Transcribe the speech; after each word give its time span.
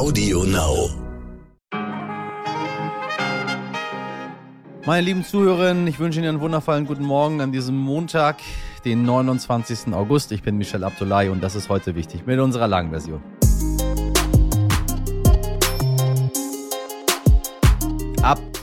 Audio 0.00 0.44
Now. 0.44 0.88
Meine 4.86 5.02
lieben 5.02 5.24
Zuhörerinnen, 5.24 5.86
ich 5.88 5.98
wünsche 6.00 6.20
Ihnen 6.20 6.30
einen 6.30 6.40
wundervollen 6.40 6.86
guten 6.86 7.04
Morgen 7.04 7.42
an 7.42 7.52
diesem 7.52 7.76
Montag, 7.76 8.38
den 8.86 9.02
29. 9.02 9.92
August. 9.92 10.32
Ich 10.32 10.42
bin 10.42 10.56
Michel 10.56 10.84
Abdullahi 10.84 11.28
und 11.28 11.42
das 11.42 11.54
ist 11.54 11.68
heute 11.68 11.96
wichtig 11.96 12.24
mit 12.24 12.40
unserer 12.40 12.66
langen 12.66 12.88
Version. 12.88 13.22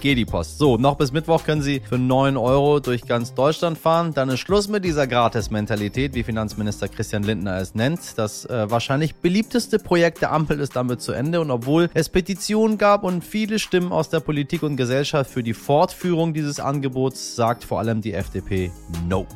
Geht 0.08 0.18
die 0.18 0.26
Post. 0.26 0.58
So, 0.58 0.78
noch 0.78 0.96
bis 0.96 1.12
Mittwoch 1.12 1.44
können 1.44 1.62
Sie 1.62 1.82
für 1.82 1.98
9 1.98 2.38
Euro 2.38 2.80
durch 2.80 3.02
ganz 3.02 3.34
Deutschland 3.34 3.78
fahren. 3.78 4.14
Dann 4.14 4.30
ist 4.30 4.40
Schluss 4.40 4.70
mit 4.70 4.86
dieser 4.86 5.06
Gratis-Mentalität, 5.06 6.14
wie 6.16 6.24
Finanzminister 6.24 6.88
Christian 6.88 7.24
Lindner 7.24 7.58
es 7.58 7.76
nennt. 7.76 8.18
Das 8.18 8.46
äh, 8.46 8.72
wahrscheinlich 8.72 9.16
beliebteste 9.16 9.80
Projekt 9.80 10.22
der 10.22 10.32
Ampel 10.32 10.62
ist 10.62 10.78
damit 10.78 11.02
zu 11.02 11.12
Ende. 11.12 11.42
Und 11.42 11.52
obwohl 11.52 11.90
es 11.94 12.08
Petitionen 12.08 12.78
gab 12.78 13.04
und 13.04 13.22
viele 13.22 13.60
Stimmen 13.60 13.92
aus 13.92 14.10
der 14.10 14.22
Politik 14.22 14.64
und 14.64 14.78
Gesellschaft 14.78 15.30
für 15.30 15.44
die 15.44 15.54
Fortführung 15.54 16.34
dieses 16.34 16.62
Angebots, 16.62 17.36
sagt 17.36 17.66
vor 17.66 17.80
allem 17.80 18.00
die 18.00 18.14
FDP 18.14 18.72
No. 19.10 19.28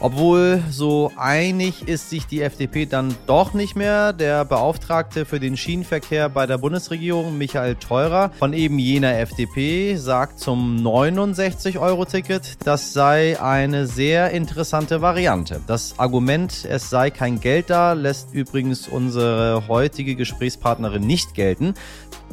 Obwohl 0.00 0.62
so 0.70 1.12
einig 1.16 1.88
ist 1.88 2.10
sich 2.10 2.26
die 2.26 2.42
FDP 2.42 2.86
dann 2.86 3.14
doch 3.26 3.54
nicht 3.54 3.76
mehr. 3.76 4.12
Der 4.12 4.44
Beauftragte 4.44 5.24
für 5.24 5.40
den 5.40 5.56
Schienenverkehr 5.56 6.28
bei 6.28 6.46
der 6.46 6.58
Bundesregierung, 6.58 7.38
Michael 7.38 7.76
Theurer, 7.76 8.30
von 8.38 8.52
eben 8.52 8.78
jener 8.78 9.18
FDP, 9.18 9.96
sagt 9.96 10.38
zum 10.38 10.76
69-Euro-Ticket, 10.78 12.64
das 12.64 12.92
sei 12.92 13.40
eine 13.40 13.86
sehr 13.86 14.30
interessante 14.30 15.00
Variante. 15.00 15.60
Das 15.66 15.98
Argument, 15.98 16.66
es 16.68 16.90
sei 16.90 17.10
kein 17.10 17.40
Geld 17.40 17.70
da, 17.70 17.92
lässt 17.92 18.34
übrigens 18.34 18.88
unsere 18.88 19.68
heutige 19.68 20.14
Gesprächspartnerin 20.14 21.06
nicht 21.06 21.34
gelten. 21.34 21.74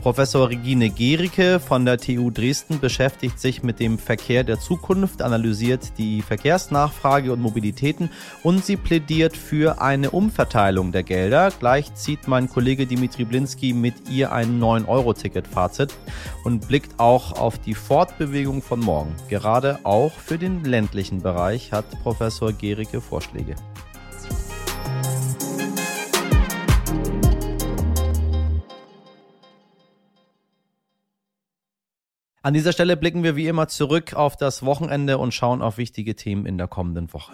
Professor 0.01 0.49
Regine 0.49 0.89
Gericke 0.89 1.59
von 1.59 1.85
der 1.85 1.99
TU 1.99 2.31
Dresden 2.31 2.79
beschäftigt 2.79 3.39
sich 3.39 3.61
mit 3.61 3.79
dem 3.79 3.99
Verkehr 3.99 4.43
der 4.43 4.59
Zukunft, 4.59 5.21
analysiert 5.21 5.97
die 5.99 6.23
Verkehrsnachfrage 6.23 7.31
und 7.31 7.39
Mobilitäten 7.51 8.09
und 8.43 8.63
sie 8.63 8.77
plädiert 8.77 9.35
für 9.35 9.81
eine 9.81 10.11
Umverteilung 10.11 10.93
der 10.93 11.03
Gelder. 11.03 11.51
Gleich 11.59 11.93
zieht 11.95 12.27
mein 12.27 12.49
Kollege 12.49 12.85
Dimitri 12.85 13.25
Blinski 13.25 13.73
mit 13.73 14.09
ihr 14.09 14.31
ein 14.31 14.59
9-Euro-Ticket-Fazit 14.61 15.93
und 16.45 16.67
blickt 16.67 16.99
auch 16.99 17.33
auf 17.33 17.59
die 17.59 17.75
Fortbewegung 17.75 18.61
von 18.61 18.79
morgen. 18.79 19.13
Gerade 19.29 19.79
auch 19.83 20.13
für 20.13 20.37
den 20.37 20.63
ländlichen 20.63 21.21
Bereich 21.21 21.73
hat 21.73 21.85
Professor 22.03 22.53
Gericke 22.53 23.01
Vorschläge. 23.01 23.55
An 32.43 32.55
dieser 32.55 32.71
Stelle 32.71 32.97
blicken 32.97 33.21
wir 33.21 33.35
wie 33.35 33.45
immer 33.45 33.67
zurück 33.67 34.15
auf 34.15 34.35
das 34.35 34.65
Wochenende 34.65 35.19
und 35.19 35.31
schauen 35.31 35.61
auf 35.61 35.77
wichtige 35.77 36.15
Themen 36.15 36.47
in 36.47 36.57
der 36.57 36.67
kommenden 36.67 37.13
Woche. 37.13 37.33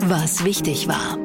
Was 0.00 0.44
wichtig 0.44 0.88
war. 0.88 1.16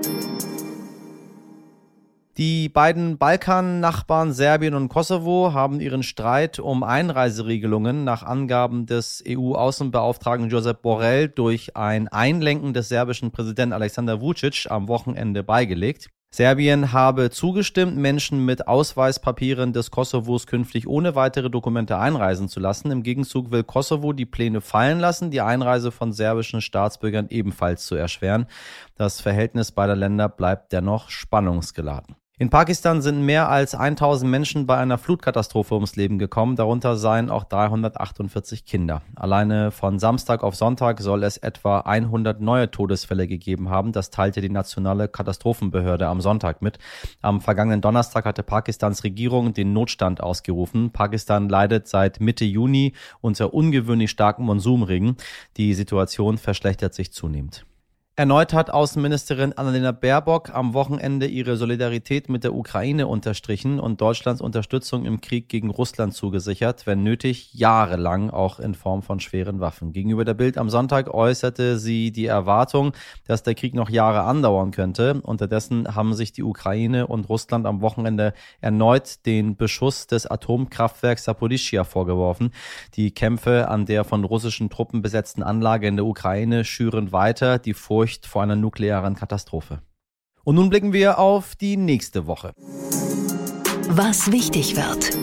Die 2.38 2.70
beiden 2.70 3.17
Balkan-Nachbarn 3.17 4.31
Serbien 4.31 4.75
und 4.75 4.88
Kosovo 4.88 5.52
haben 5.53 5.81
ihren 5.81 6.03
Streit 6.03 6.58
um 6.58 6.83
Einreiseregelungen 6.83 8.05
nach 8.05 8.23
Angaben 8.23 8.86
des 8.86 9.22
EU-Außenbeauftragten 9.27 10.50
Josep 10.50 10.81
Borrell 10.81 11.27
durch 11.27 11.75
ein 11.75 12.08
Einlenken 12.08 12.73
des 12.73 12.88
serbischen 12.88 13.31
Präsidenten 13.31 13.73
Alexander 13.73 14.22
Vucic 14.22 14.67
am 14.70 14.88
Wochenende 14.88 15.44
beigelegt. 15.44 16.11
Serbien 16.36 16.94
habe 16.94 17.30
zugestimmt, 17.30 17.95
Menschen 17.95 18.44
mit 18.44 18.67
Ausweispapieren 18.67 19.72
des 19.72 19.92
Kosovos 19.92 20.48
künftig 20.48 20.88
ohne 20.88 21.14
weitere 21.14 21.52
Dokumente 21.52 22.00
einreisen 22.00 22.50
zu 22.50 22.59
lassen. 22.59 22.89
Im 22.89 23.03
Gegenzug 23.03 23.52
will 23.52 23.64
Kosovo 23.64 24.14
die 24.14 24.26
Pläne 24.26 24.59
fallen 24.59 25.00
lassen, 25.00 25.30
die 25.30 25.42
Einreise 25.42 25.92
von 25.92 26.11
serbischen 26.11 26.61
Staatsbürgern 26.61 27.27
ebenfalls 27.30 27.86
zu 27.86 27.94
erschweren. 27.94 28.48
Das 28.95 29.21
Verhältnis 29.21 29.71
beider 29.71 29.95
Länder 29.95 30.27
bleibt 30.27 30.71
dennoch 30.71 31.11
spannungsgeladen. 31.11 32.16
In 32.39 32.49
Pakistan 32.49 33.04
sind 33.04 33.21
mehr 33.21 33.48
als 33.49 33.76
1000 33.76 34.30
Menschen 34.30 34.66
bei 34.66 34.76
einer 34.76 34.98
Flutkatastrophe 34.98 35.76
ums 35.76 35.95
Leben 35.95 36.17
gekommen, 36.17 36.55
darunter 36.55 36.98
seien 36.98 37.30
auch 37.30 37.44
348 37.44 38.66
Kinder. 38.66 39.04
Alleine 39.16 39.70
von 39.70 39.99
Samstag 39.99 40.42
auf 40.42 40.55
Sonntag 40.55 40.99
soll 40.99 41.23
es 41.23 41.38
etwa 41.38 41.82
100 41.82 42.42
neue 42.42 42.71
Todesfälle 42.71 43.27
gegeben 43.27 43.70
haben, 43.70 43.92
das 43.92 44.10
teilte 44.10 44.42
die 44.42 44.49
nationale 44.49 45.08
Katastrophenbehörde 45.08 46.08
am 46.08 46.21
Sonntag 46.21 46.64
mit. 46.64 46.80
Am 47.21 47.39
vergangenen 47.39 47.82
Donnerstag 47.82 48.26
hatte 48.26 48.42
Pakistans 48.42 49.04
Regierung 49.04 49.54
den 49.54 49.71
Notstand 49.71 50.20
ausgerufen. 50.20 50.89
Pakistan 50.92 51.50
leidet 51.50 51.88
seit 51.88 52.20
Mitte 52.20 52.45
Juni 52.45 52.94
unter 53.21 53.54
ungewöhnlich 53.54 54.10
starken 54.10 54.45
Monsumregen. 54.45 55.17
Die 55.58 55.76
Situation 55.76 56.39
verschlechtert 56.39 56.95
sich 56.95 57.14
zunehmend. 57.14 57.64
Erneut 58.16 58.54
hat 58.54 58.70
Außenministerin 58.70 59.54
Annalena 59.54 59.92
Baerbock 59.92 60.54
am 60.54 60.76
Wochenende 60.76 61.26
ihre 61.26 61.58
Solidarität 61.58 62.30
mit 62.30 62.44
der 62.44 62.54
Ukraine 62.54 63.08
unterstrichen 63.08 63.80
und 63.80 64.02
Deutschlands 64.02 64.40
Unterstützung 64.40 65.06
im 65.06 65.20
Krieg 65.20 65.50
gegen 65.50 65.72
Russland 65.72 66.14
zugesichert, 66.14 66.86
wenn 66.86 67.02
nötig 67.02 67.56
jahrelang 67.56 68.30
auch 68.30 68.60
in 68.60 68.76
Form 68.76 69.02
von 69.02 69.20
schweren 69.20 69.62
Waffen. 69.62 69.94
Gegenüber 69.94 70.26
der 70.26 70.36
Bild 70.36 70.60
am 70.60 70.70
Sonntag 70.70 71.12
äußerte 71.12 71.80
sie 71.80 72.12
die 72.12 72.28
Erwartung, 72.28 72.94
dass 73.26 73.42
der 73.42 73.56
Krieg 73.56 73.74
noch 73.74 73.90
Jahre 73.90 74.22
andauern 74.26 74.70
könnte. 74.70 75.20
Unterdessen 75.24 75.95
haben 75.95 76.14
sich 76.14 76.32
die 76.34 76.44
Ukraine 76.44 77.08
und 77.08 77.28
Russland 77.30 77.66
am 77.66 77.82
Wochenende 77.82 78.34
erneut 78.62 79.26
den 79.26 79.56
Beschuss 79.56 80.06
des 80.06 80.28
Atomkraftwerks 80.28 81.24
Saporischia 81.24 81.84
vorgeworfen. 81.84 82.52
Die 82.94 83.10
Kämpfe 83.10 83.70
an 83.70 83.88
der 83.88 84.04
von 84.04 84.24
russischen 84.24 84.70
Truppen 84.70 85.02
besetzten 85.02 85.42
Anlage 85.42 85.88
in 85.88 85.95
der 85.95 86.06
Ukraine 86.06 86.64
schüren 86.64 87.12
weiter 87.12 87.58
die 87.58 87.74
Vor 87.74 88.02
Furcht 88.03 88.25
vor 88.25 88.43
einer 88.43 88.58
nuklearen 88.58 89.15
Katastrophe. 89.15 89.81
Und 90.43 90.55
nun 90.55 90.69
blicken 90.69 90.91
wir 90.91 91.19
auf 91.19 91.55
die 91.55 91.77
nächste 91.77 92.27
Woche. 92.27 92.52
Was 93.87 94.30
wichtig 94.30 94.75
wird. 94.75 95.23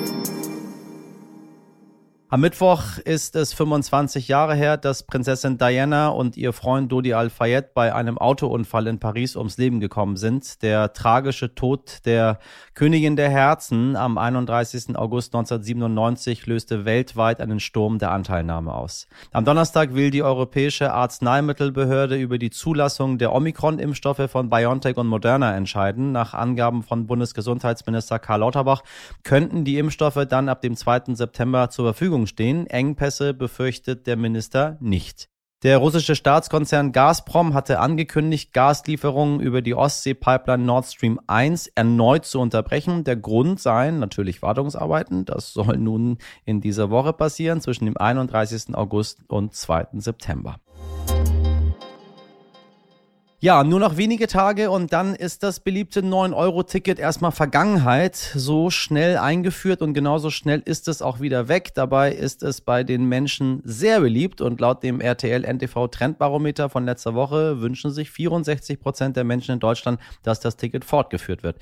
Am 2.32 2.42
Mittwoch 2.42 2.98
ist 3.04 3.34
es 3.34 3.52
25 3.54 4.28
Jahre 4.28 4.54
her, 4.54 4.76
dass 4.76 5.02
Prinzessin 5.02 5.58
Diana 5.58 6.10
und 6.10 6.36
ihr 6.36 6.52
Freund 6.52 6.92
Dodi 6.92 7.12
Al-Fayed 7.12 7.74
bei 7.74 7.92
einem 7.92 8.18
Autounfall 8.18 8.86
in 8.86 9.00
Paris 9.00 9.34
ums 9.34 9.58
Leben 9.58 9.80
gekommen 9.80 10.14
sind. 10.14 10.62
Der 10.62 10.92
tragische 10.92 11.56
Tod 11.56 11.98
der 12.04 12.38
Königin 12.74 13.16
der 13.16 13.30
Herzen 13.30 13.96
am 13.96 14.16
31. 14.16 14.96
August 14.96 15.34
1997 15.34 16.46
löste 16.46 16.84
weltweit 16.84 17.40
einen 17.40 17.58
Sturm 17.58 17.98
der 17.98 18.12
Anteilnahme 18.12 18.74
aus. 18.74 19.08
Am 19.32 19.44
Donnerstag 19.44 19.94
will 19.96 20.12
die 20.12 20.22
Europäische 20.22 20.92
Arzneimittelbehörde 20.92 22.16
über 22.16 22.38
die 22.38 22.50
Zulassung 22.50 23.18
der 23.18 23.34
Omikron-Impfstoffe 23.34 24.30
von 24.30 24.50
BioNTech 24.50 24.96
und 24.98 25.08
Moderna 25.08 25.56
entscheiden. 25.56 26.12
Nach 26.12 26.32
Angaben 26.32 26.84
von 26.84 27.08
Bundesgesundheitsminister 27.08 28.20
Karl 28.20 28.38
Lauterbach 28.38 28.84
könnten 29.24 29.64
die 29.64 29.78
Impfstoffe 29.78 30.26
dann 30.28 30.48
ab 30.48 30.62
dem 30.62 30.76
2. 30.76 31.16
September 31.16 31.70
zur 31.70 31.86
Verfügung 31.86 32.19
Verfügung 32.20 32.26
stehen. 32.26 32.66
Engpässe 32.66 33.34
befürchtet 33.34 34.06
der 34.06 34.16
Minister 34.16 34.76
nicht. 34.80 35.28
Der 35.62 35.76
russische 35.76 36.16
Staatskonzern 36.16 36.90
Gazprom 36.90 37.52
hatte 37.52 37.80
angekündigt, 37.80 38.54
Gaslieferungen 38.54 39.40
über 39.40 39.60
die 39.60 39.74
Ostsee-Pipeline 39.74 40.64
Nord 40.64 40.86
Stream 40.86 41.20
1 41.26 41.66
erneut 41.74 42.24
zu 42.24 42.40
unterbrechen. 42.40 43.04
Der 43.04 43.16
Grund 43.16 43.60
seien 43.60 43.98
natürlich 43.98 44.40
Wartungsarbeiten. 44.40 45.26
Das 45.26 45.52
soll 45.52 45.76
nun 45.76 46.16
in 46.46 46.62
dieser 46.62 46.88
Woche 46.88 47.12
passieren, 47.12 47.60
zwischen 47.60 47.84
dem 47.84 47.98
31. 47.98 48.74
August 48.74 49.20
und 49.28 49.54
2. 49.54 49.88
September. 49.98 50.60
Ja, 53.42 53.64
nur 53.64 53.80
noch 53.80 53.96
wenige 53.96 54.26
Tage 54.26 54.70
und 54.70 54.92
dann 54.92 55.14
ist 55.14 55.42
das 55.42 55.60
beliebte 55.60 56.02
9-Euro-Ticket 56.02 56.98
erstmal 56.98 57.32
Vergangenheit. 57.32 58.14
So 58.14 58.68
schnell 58.68 59.16
eingeführt 59.16 59.80
und 59.80 59.94
genauso 59.94 60.28
schnell 60.28 60.60
ist 60.62 60.88
es 60.88 61.00
auch 61.00 61.20
wieder 61.20 61.48
weg. 61.48 61.70
Dabei 61.74 62.12
ist 62.12 62.42
es 62.42 62.60
bei 62.60 62.84
den 62.84 63.06
Menschen 63.06 63.62
sehr 63.64 64.02
beliebt 64.02 64.42
und 64.42 64.60
laut 64.60 64.82
dem 64.82 65.00
RTL 65.00 65.46
NTV 65.46 65.88
Trendbarometer 65.88 66.68
von 66.68 66.84
letzter 66.84 67.14
Woche 67.14 67.62
wünschen 67.62 67.90
sich 67.92 68.10
64 68.10 68.78
Prozent 68.78 69.16
der 69.16 69.24
Menschen 69.24 69.52
in 69.52 69.60
Deutschland, 69.60 70.00
dass 70.22 70.40
das 70.40 70.58
Ticket 70.58 70.84
fortgeführt 70.84 71.42
wird. 71.42 71.56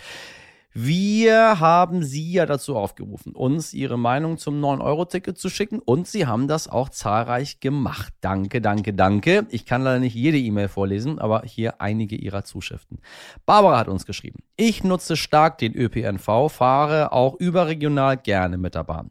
Wir 0.75 1.61
haben 1.61 2.05
Sie 2.05 2.31
ja 2.33 2.45
dazu 2.45 2.77
aufgerufen, 2.77 3.35
uns 3.35 3.73
Ihre 3.73 3.99
Meinung 3.99 4.37
zum 4.37 4.63
9-Euro-Ticket 4.63 5.39
zu 5.39 5.49
schicken 5.49 5.79
und 5.79 6.07
Sie 6.07 6.27
haben 6.27 6.47
das 6.47 6.69
auch 6.69 6.91
zahlreich 6.91 7.61
gemacht. 7.61 8.13
Danke, 8.21 8.61
danke, 8.61 8.93
danke. 8.93 9.47
Ich 9.49 9.65
kann 9.65 9.83
leider 9.83 9.99
nicht 9.99 10.15
jede 10.15 10.37
E-Mail 10.37 10.69
vorlesen, 10.69 11.19
aber 11.19 11.43
hier 11.47 11.81
einige 11.81 12.17
Ihrer 12.17 12.45
Zuschriften. 12.45 12.99
Barbara 13.47 13.79
hat 13.79 13.89
uns 13.89 14.05
geschrieben. 14.05 14.41
Ich 14.57 14.85
nutze 14.85 15.17
stark 15.17 15.57
den 15.57 15.75
ÖPNV, 15.75 16.51
fahre 16.53 17.13
auch 17.13 17.37
überregional 17.37 18.19
gerne 18.19 18.59
mit 18.59 18.75
der 18.75 18.85
Bahn. 18.85 19.11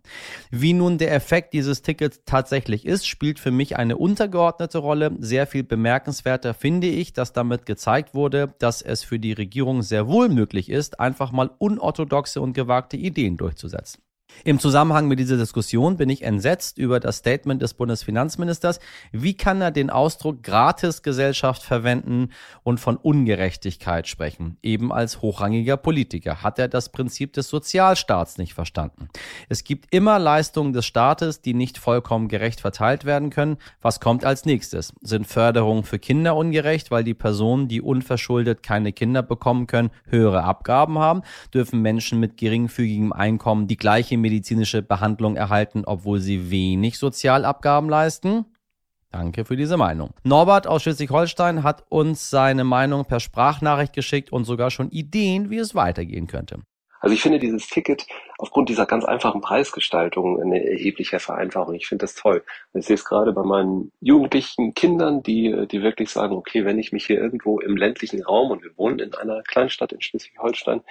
Wie 0.51 0.73
nun 0.73 0.99
der 0.99 1.13
Effekt 1.13 1.53
dieses 1.53 1.81
Tickets 1.81 2.21
tatsächlich 2.25 2.85
ist, 2.85 3.07
spielt 3.07 3.39
für 3.39 3.51
mich 3.51 3.77
eine 3.77 3.97
untergeordnete 3.97 4.77
Rolle. 4.77 5.15
Sehr 5.19 5.47
viel 5.47 5.63
bemerkenswerter 5.63 6.53
finde 6.53 6.87
ich, 6.87 7.13
dass 7.13 7.33
damit 7.33 7.65
gezeigt 7.65 8.13
wurde, 8.13 8.53
dass 8.59 8.83
es 8.83 9.03
für 9.03 9.17
die 9.17 9.33
Regierung 9.33 9.81
sehr 9.81 10.07
wohl 10.07 10.29
möglich 10.29 10.69
ist, 10.69 10.99
einfach 10.99 11.31
mal 11.31 11.46
unorthodoxe 11.57 12.41
und 12.41 12.53
gewagte 12.53 12.97
Ideen 12.97 13.37
durchzusetzen. 13.37 14.01
Im 14.43 14.59
Zusammenhang 14.59 15.07
mit 15.07 15.19
dieser 15.19 15.37
Diskussion 15.37 15.97
bin 15.97 16.09
ich 16.09 16.21
entsetzt 16.21 16.77
über 16.77 16.99
das 16.99 17.17
Statement 17.17 17.61
des 17.61 17.73
Bundesfinanzministers. 17.73 18.79
Wie 19.11 19.33
kann 19.33 19.61
er 19.61 19.71
den 19.71 19.89
Ausdruck 19.89 20.43
Gratisgesellschaft 20.43 21.63
verwenden 21.63 22.29
und 22.63 22.79
von 22.79 22.97
Ungerechtigkeit 22.97 24.07
sprechen? 24.07 24.57
Eben 24.61 24.91
als 24.91 25.21
hochrangiger 25.21 25.77
Politiker 25.77 26.43
hat 26.43 26.59
er 26.59 26.67
das 26.67 26.89
Prinzip 26.91 27.33
des 27.33 27.49
Sozialstaats 27.49 28.37
nicht 28.37 28.53
verstanden. 28.53 29.09
Es 29.49 29.63
gibt 29.63 29.93
immer 29.93 30.19
Leistungen 30.19 30.73
des 30.73 30.85
Staates, 30.85 31.41
die 31.41 31.53
nicht 31.53 31.77
vollkommen 31.77 32.27
gerecht 32.27 32.61
verteilt 32.61 33.05
werden 33.05 33.29
können. 33.29 33.57
Was 33.81 33.99
kommt 33.99 34.23
als 34.23 34.45
nächstes? 34.45 34.93
Sind 35.01 35.27
Förderungen 35.27 35.83
für 35.83 35.99
Kinder 35.99 36.35
ungerecht, 36.35 36.91
weil 36.91 37.03
die 37.03 37.13
Personen, 37.13 37.67
die 37.67 37.81
unverschuldet 37.81 38.61
keine 38.61 38.93
Kinder 38.93 39.23
bekommen 39.23 39.67
können, 39.67 39.89
höhere 40.05 40.43
Abgaben 40.43 40.99
haben? 40.99 41.21
Dürfen 41.53 41.81
Menschen 41.81 42.19
mit 42.19 42.37
geringfügigem 42.37 43.13
Einkommen 43.13 43.67
die 43.67 43.77
gleiche 43.77 44.16
medizinische 44.17 44.81
Behandlung 44.81 45.35
erhalten, 45.35 45.83
obwohl 45.85 46.19
sie 46.19 46.51
wenig 46.51 46.99
Sozialabgaben 46.99 47.89
leisten? 47.89 48.45
Danke 49.11 49.45
für 49.45 49.55
diese 49.55 49.77
Meinung. 49.77 50.13
Norbert 50.23 50.67
aus 50.67 50.83
Schleswig-Holstein 50.83 51.63
hat 51.63 51.85
uns 51.89 52.29
seine 52.29 52.63
Meinung 52.63 53.05
per 53.05 53.19
Sprachnachricht 53.19 53.93
geschickt 53.93 54.31
und 54.31 54.43
sogar 54.43 54.69
schon 54.69 54.89
Ideen, 54.89 55.49
wie 55.49 55.57
es 55.57 55.75
weitergehen 55.75 56.27
könnte. 56.27 56.59
Also 56.99 57.13
ich 57.13 57.21
finde 57.21 57.39
dieses 57.39 57.67
Ticket 57.67 58.07
aufgrund 58.37 58.69
dieser 58.69 58.85
ganz 58.85 59.05
einfachen 59.05 59.41
Preisgestaltung 59.41 60.41
eine 60.41 60.63
erhebliche 60.63 61.19
Vereinfachung. 61.19 61.75
Ich 61.75 61.87
finde 61.87 62.03
das 62.03 62.15
toll. 62.15 62.43
Ich 62.73 62.85
sehe 62.85 62.95
es 62.95 63.05
gerade 63.05 63.33
bei 63.33 63.43
meinen 63.43 63.91
jugendlichen 64.01 64.73
Kindern, 64.73 65.21
die, 65.21 65.67
die 65.71 65.83
wirklich 65.83 66.09
sagen, 66.09 66.35
okay, 66.35 66.65
wenn 66.65 66.79
ich 66.79 66.91
mich 66.91 67.05
hier 67.05 67.19
irgendwo 67.19 67.59
im 67.59 67.77
ländlichen 67.77 68.23
Raum 68.23 68.51
und 68.51 68.63
wir 68.63 68.75
wohnen 68.77 68.99
in 68.99 69.13
einer 69.13 69.43
Kleinstadt 69.43 69.93
in 69.93 70.01
Schleswig-Holstein, 70.01 70.81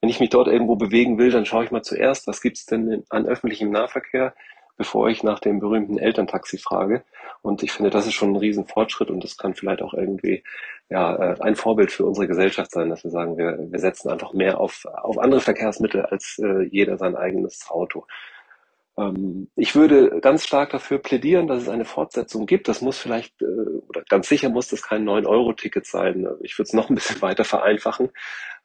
wenn 0.00 0.10
ich 0.10 0.20
mich 0.20 0.30
dort 0.30 0.48
irgendwo 0.48 0.76
bewegen 0.76 1.18
will, 1.18 1.30
dann 1.30 1.46
schaue 1.46 1.64
ich 1.64 1.70
mal 1.70 1.82
zuerst, 1.82 2.26
was 2.26 2.40
gibt 2.40 2.58
es 2.58 2.66
denn 2.66 3.04
an 3.08 3.26
öffentlichem 3.26 3.70
Nahverkehr, 3.70 4.34
bevor 4.76 5.08
ich 5.08 5.22
nach 5.22 5.40
dem 5.40 5.58
berühmten 5.58 5.98
Elterntaxi 5.98 6.58
frage. 6.58 7.02
Und 7.42 7.62
ich 7.62 7.72
finde, 7.72 7.90
das 7.90 8.06
ist 8.06 8.14
schon 8.14 8.32
ein 8.32 8.36
Riesenfortschritt 8.36 9.10
und 9.10 9.24
das 9.24 9.36
kann 9.36 9.54
vielleicht 9.54 9.82
auch 9.82 9.94
irgendwie 9.94 10.42
ja, 10.88 11.16
äh, 11.16 11.40
ein 11.40 11.56
Vorbild 11.56 11.90
für 11.90 12.04
unsere 12.04 12.26
Gesellschaft 12.26 12.70
sein, 12.70 12.90
dass 12.90 13.04
wir 13.04 13.10
sagen, 13.10 13.38
wir, 13.38 13.58
wir 13.58 13.78
setzen 13.78 14.10
einfach 14.10 14.32
mehr 14.32 14.60
auf, 14.60 14.84
auf 14.84 15.18
andere 15.18 15.40
Verkehrsmittel 15.40 16.02
als 16.02 16.38
äh, 16.42 16.62
jeder 16.62 16.98
sein 16.98 17.16
eigenes 17.16 17.66
Auto. 17.70 18.06
Ähm, 18.98 19.48
ich 19.56 19.74
würde 19.74 20.20
ganz 20.20 20.44
stark 20.44 20.70
dafür 20.70 20.98
plädieren, 20.98 21.46
dass 21.46 21.62
es 21.62 21.68
eine 21.68 21.84
Fortsetzung 21.84 22.46
gibt. 22.46 22.68
Das 22.68 22.80
muss 22.80 22.98
vielleicht, 22.98 23.40
äh, 23.42 23.46
oder 23.88 24.02
ganz 24.08 24.28
sicher 24.28 24.48
muss 24.48 24.68
das 24.68 24.82
kein 24.82 25.04
9-Euro-Ticket 25.04 25.86
sein. 25.86 26.26
Ich 26.40 26.58
würde 26.58 26.68
es 26.68 26.72
noch 26.72 26.88
ein 26.88 26.94
bisschen 26.94 27.20
weiter 27.22 27.44
vereinfachen. 27.44 28.10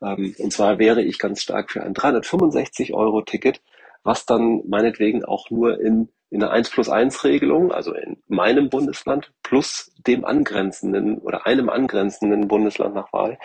Ähm, 0.01 0.35
und 0.37 0.53
zwar 0.53 0.79
wäre 0.79 1.01
ich 1.01 1.19
ganz 1.19 1.41
stark 1.41 1.71
für 1.71 1.83
ein 1.83 1.93
365-Euro-Ticket, 1.93 3.61
was 4.03 4.25
dann 4.25 4.63
meinetwegen 4.67 5.25
auch 5.25 5.49
nur 5.49 5.79
in, 5.79 6.09
in 6.29 6.41
einer 6.41 6.51
1 6.51 6.71
plus 6.71 6.89
1 6.89 7.23
Regelung, 7.23 7.71
also 7.71 7.93
in 7.93 8.17
meinem 8.27 8.69
Bundesland 8.69 9.31
plus 9.43 9.91
dem 10.07 10.25
angrenzenden 10.25 11.19
oder 11.19 11.45
einem 11.45 11.69
angrenzenden 11.69 12.47
Bundesland 12.47 12.95
nach 12.95 13.11
Wahl, 13.13 13.37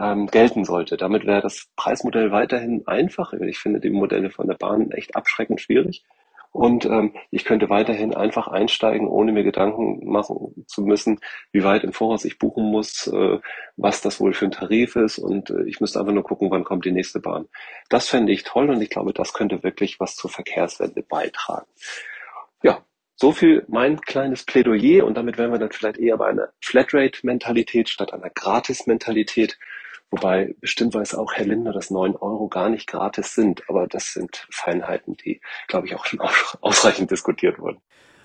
ähm, 0.00 0.26
gelten 0.28 0.64
sollte. 0.64 0.96
Damit 0.96 1.26
wäre 1.26 1.42
das 1.42 1.68
Preismodell 1.76 2.32
weiterhin 2.32 2.86
einfach. 2.86 3.32
Ich 3.34 3.58
finde 3.58 3.80
die 3.80 3.90
Modelle 3.90 4.30
von 4.30 4.48
der 4.48 4.54
Bahn 4.54 4.90
echt 4.90 5.14
abschreckend 5.14 5.60
schwierig. 5.60 6.02
Und 6.52 6.84
ähm, 6.84 7.14
ich 7.30 7.46
könnte 7.46 7.70
weiterhin 7.70 8.14
einfach 8.14 8.46
einsteigen, 8.46 9.08
ohne 9.08 9.32
mir 9.32 9.42
Gedanken 9.42 10.06
machen 10.06 10.66
zu 10.66 10.82
müssen, 10.82 11.18
wie 11.50 11.64
weit 11.64 11.82
im 11.82 11.94
Voraus 11.94 12.26
ich 12.26 12.38
buchen 12.38 12.70
muss, 12.70 13.06
äh, 13.06 13.38
was 13.76 14.02
das 14.02 14.20
wohl 14.20 14.34
für 14.34 14.44
ein 14.44 14.50
Tarif 14.50 14.94
ist. 14.96 15.18
Und 15.18 15.48
äh, 15.48 15.64
ich 15.64 15.80
müsste 15.80 15.98
einfach 15.98 16.12
nur 16.12 16.24
gucken, 16.24 16.50
wann 16.50 16.64
kommt 16.64 16.84
die 16.84 16.92
nächste 16.92 17.20
Bahn. 17.20 17.48
Das 17.88 18.08
fände 18.08 18.32
ich 18.32 18.44
toll 18.44 18.68
und 18.68 18.82
ich 18.82 18.90
glaube, 18.90 19.14
das 19.14 19.32
könnte 19.32 19.62
wirklich 19.62 19.98
was 19.98 20.14
zur 20.14 20.28
Verkehrswende 20.28 21.02
beitragen. 21.02 21.66
Ja, 22.62 22.84
so 23.16 23.32
viel 23.32 23.64
mein 23.68 24.02
kleines 24.02 24.44
Plädoyer 24.44 25.06
und 25.06 25.16
damit 25.16 25.38
wären 25.38 25.52
wir 25.52 25.58
dann 25.58 25.72
vielleicht 25.72 25.96
eher 25.96 26.18
bei 26.18 26.26
einer 26.26 26.50
Flatrate-Mentalität 26.60 27.88
statt 27.88 28.12
einer 28.12 28.28
Gratis-Mentalität. 28.28 29.58
Wobei 30.12 30.54
bestimmt 30.60 30.92
weiß 30.92 31.14
auch 31.14 31.32
Herr 31.32 31.46
Linder, 31.46 31.72
dass 31.72 31.90
neun 31.90 32.14
Euro 32.16 32.46
gar 32.46 32.68
nicht 32.68 32.86
gratis 32.86 33.34
sind. 33.34 33.62
Aber 33.70 33.86
das 33.86 34.12
sind 34.12 34.46
Feinheiten, 34.50 35.16
die, 35.16 35.40
glaube 35.68 35.86
ich, 35.86 35.94
auch 35.94 36.04
schon 36.04 36.20
ausreichend 36.60 37.10
diskutiert 37.10 37.58
wurden. 37.58 37.80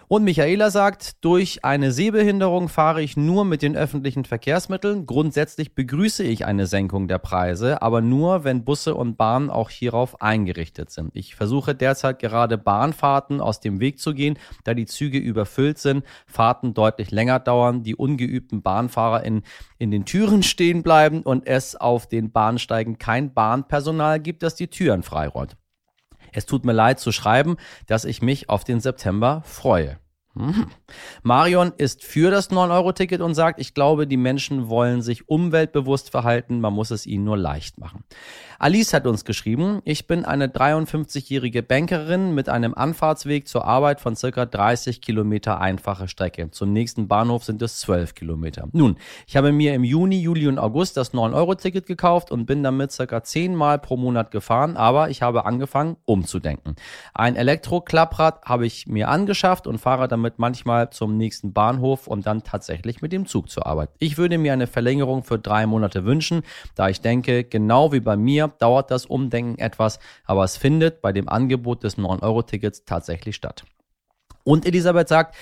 Und 0.09 0.24
Michaela 0.24 0.71
sagt, 0.71 1.25
durch 1.25 1.65
eine 1.65 1.92
Sehbehinderung 1.92 2.69
fahre 2.69 3.01
ich 3.01 3.18
nur 3.18 3.44
mit 3.44 3.62
den 3.62 3.75
öffentlichen 3.75 4.24
Verkehrsmitteln. 4.24 5.06
Grundsätzlich 5.06 5.75
begrüße 5.75 6.24
ich 6.24 6.45
eine 6.45 6.65
Senkung 6.65 7.09
der 7.09 7.18
Preise, 7.18 7.81
aber 7.81 8.00
nur, 8.00 8.45
wenn 8.45 8.63
Busse 8.63 8.95
und 8.95 9.18
Bahnen 9.18 9.50
auch 9.50 9.69
hierauf 9.69 10.21
eingerichtet 10.21 10.92
sind. 10.92 11.12
Ich 11.13 11.36
versuche 11.36 11.75
derzeit 11.75 12.19
gerade 12.19 12.57
Bahnfahrten 12.57 13.42
aus 13.42 13.59
dem 13.59 13.81
Weg 13.81 14.00
zu 14.00 14.13
gehen, 14.13 14.39
da 14.63 14.74
die 14.74 14.86
Züge 14.86 15.18
überfüllt 15.18 15.77
sind, 15.77 16.06
Fahrten 16.25 16.74
deutlich 16.74 17.12
länger 17.12 17.39
dauern, 17.39 17.83
die 17.83 17.95
ungeübten 17.95 18.62
Bahnfahrer 18.62 19.25
in, 19.25 19.42
in 19.77 19.92
den 19.92 20.06
Türen 20.06 20.42
stehen 20.42 20.83
bleiben 20.83 21.21
und 21.21 21.45
es 21.45 21.75
auf 21.75 22.07
den 22.07 22.31
Bahnsteigen 22.31 22.98
kein 22.98 23.33
Bahnpersonal 23.33 24.21
gibt, 24.21 24.42
das 24.42 24.56
die 24.56 24.69
Türen 24.69 25.04
freiräumt. 25.04 25.57
Es 26.37 26.45
tut 26.45 26.65
mir 26.65 26.71
leid 26.71 26.99
zu 26.99 27.11
schreiben, 27.11 27.57
dass 27.87 28.05
ich 28.05 28.21
mich 28.21 28.47
auf 28.47 28.63
den 28.63 28.79
September 28.79 29.41
freue. 29.43 29.97
Mhm. 30.37 30.67
Marion 31.23 31.73
ist 31.77 32.03
für 32.03 32.31
das 32.31 32.51
9-Euro-Ticket 32.51 33.21
und 33.21 33.33
sagt, 33.33 33.59
ich 33.59 33.73
glaube, 33.73 34.07
die 34.07 34.17
Menschen 34.17 34.69
wollen 34.69 35.01
sich 35.01 35.27
umweltbewusst 35.27 36.11
verhalten, 36.11 36.59
man 36.61 36.73
muss 36.73 36.91
es 36.91 37.05
ihnen 37.05 37.23
nur 37.23 37.37
leicht 37.37 37.79
machen. 37.79 38.03
Alice 38.59 38.93
hat 38.93 39.05
uns 39.05 39.23
geschrieben, 39.23 39.81
ich 39.85 40.07
bin 40.07 40.25
eine 40.25 40.47
53-jährige 40.47 41.61
Bankerin 41.61 42.33
mit 42.33 42.49
einem 42.49 42.73
Anfahrtsweg 42.73 43.47
zur 43.47 43.65
Arbeit 43.65 44.01
von 44.01 44.15
circa 44.15 44.47
30 44.47 44.99
Kilometer 44.99 45.61
einfache 45.61 46.07
Strecke. 46.07 46.49
Zum 46.49 46.73
nächsten 46.73 47.07
Bahnhof 47.07 47.43
sind 47.43 47.61
es 47.61 47.79
12 47.81 48.15
Kilometer. 48.15 48.67
Nun, 48.71 48.97
ich 49.27 49.37
habe 49.37 49.51
mir 49.51 49.75
im 49.75 49.83
Juni, 49.83 50.19
Juli 50.19 50.47
und 50.47 50.57
August 50.57 50.97
das 50.97 51.13
9-Euro-Ticket 51.13 51.85
gekauft 51.85 52.31
und 52.31 52.47
bin 52.47 52.63
damit 52.63 52.91
circa 52.91 53.23
10 53.23 53.53
Mal 53.53 53.77
pro 53.77 53.95
Monat 53.95 54.31
gefahren, 54.31 54.75
aber 54.75 55.11
ich 55.11 55.21
habe 55.21 55.45
angefangen 55.45 55.97
umzudenken. 56.05 56.75
Ein 57.13 57.35
Elektro-Klapprad 57.35 58.45
habe 58.45 58.65
ich 58.65 58.87
mir 58.87 59.09
angeschafft 59.09 59.67
und 59.67 59.77
fahre 59.77 60.07
damit 60.07 60.26
manchmal 60.38 60.89
zum 60.89 61.18
nächsten 61.18 61.53
Bahnhof 61.53 62.07
und 62.07 62.27
dann 62.27 62.44
tatsächlich 62.44 63.01
mit 63.01 63.12
dem 63.12 63.25
Zug 63.25 63.50
zur 63.50 63.65
Arbeit. 63.65 63.89
Ich 64.00 64.18
würde 64.18 64.38
mir 64.38 64.53
eine 64.53 64.68
Verlängerung 64.68 65.24
für 65.24 65.39
drei 65.39 65.65
Monate 65.65 66.06
wünschen, 66.06 66.44
da 66.75 66.89
ich 66.89 67.01
denke, 67.01 67.44
genau 67.44 67.91
wie 67.94 68.00
bei 68.00 68.18
mir 68.18 68.47
dauert 68.59 68.91
das 68.91 69.06
Umdenken 69.06 69.59
etwas, 69.59 70.00
aber 70.25 70.44
es 70.44 70.57
findet 70.57 71.01
bei 71.01 71.11
dem 71.11 71.30
Angebot 71.30 71.83
des 71.83 71.97
9-Euro-Tickets 71.97 72.85
tatsächlich 72.85 73.35
statt. 73.35 73.63
Und 74.44 74.66
Elisabeth 74.66 75.09
sagt, 75.09 75.35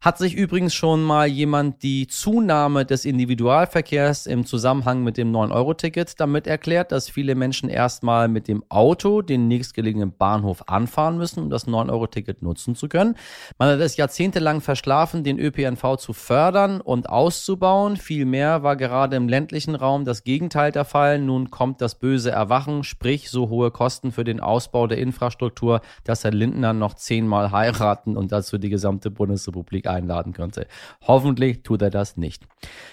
hat 0.00 0.18
sich 0.18 0.34
übrigens 0.34 0.74
schon 0.74 1.02
mal 1.02 1.26
jemand 1.26 1.82
die 1.82 2.06
Zunahme 2.06 2.84
des 2.84 3.04
Individualverkehrs 3.04 4.26
im 4.26 4.44
Zusammenhang 4.44 5.02
mit 5.02 5.16
dem 5.16 5.32
9-Euro-Ticket 5.32 6.20
damit 6.20 6.46
erklärt, 6.46 6.92
dass 6.92 7.08
viele 7.08 7.34
Menschen 7.34 7.68
erstmal 7.68 8.28
mit 8.28 8.48
dem 8.48 8.62
Auto 8.68 9.22
den 9.22 9.48
nächstgelegenen 9.48 10.12
Bahnhof 10.16 10.64
anfahren 10.66 11.18
müssen, 11.18 11.44
um 11.44 11.50
das 11.50 11.66
9-Euro-Ticket 11.66 12.42
nutzen 12.42 12.74
zu 12.74 12.88
können. 12.88 13.16
Man 13.58 13.70
hat 13.70 13.80
es 13.80 13.96
jahrzehntelang 13.96 14.60
verschlafen, 14.60 15.24
den 15.24 15.38
ÖPNV 15.38 15.96
zu 15.96 16.12
fördern 16.12 16.80
und 16.80 17.08
auszubauen. 17.08 17.96
Vielmehr 17.96 18.62
war 18.62 18.76
gerade 18.76 19.16
im 19.16 19.28
ländlichen 19.28 19.74
Raum 19.74 20.04
das 20.04 20.24
Gegenteil 20.24 20.72
der 20.72 20.84
Fall. 20.84 21.18
Nun 21.18 21.50
kommt 21.50 21.80
das 21.80 21.96
böse 21.96 22.30
Erwachen, 22.30 22.84
sprich 22.84 23.30
so 23.30 23.48
hohe 23.48 23.70
Kosten 23.70 24.12
für 24.12 24.24
den 24.24 24.40
Ausbau 24.40 24.86
der 24.86 24.98
Infrastruktur, 24.98 25.80
dass 26.04 26.24
Herr 26.24 26.32
Lindner 26.32 26.72
noch 26.72 26.94
zehnmal 26.94 27.50
heiraten 27.50 28.16
und 28.16 28.32
dazu 28.32 28.58
die 28.58 28.68
gesamte 28.68 29.10
Bundesrepublik 29.10 29.85
einladen 29.88 30.32
könnte. 30.32 30.66
Hoffentlich 31.06 31.62
tut 31.62 31.82
er 31.82 31.90
das 31.90 32.16
nicht. 32.16 32.44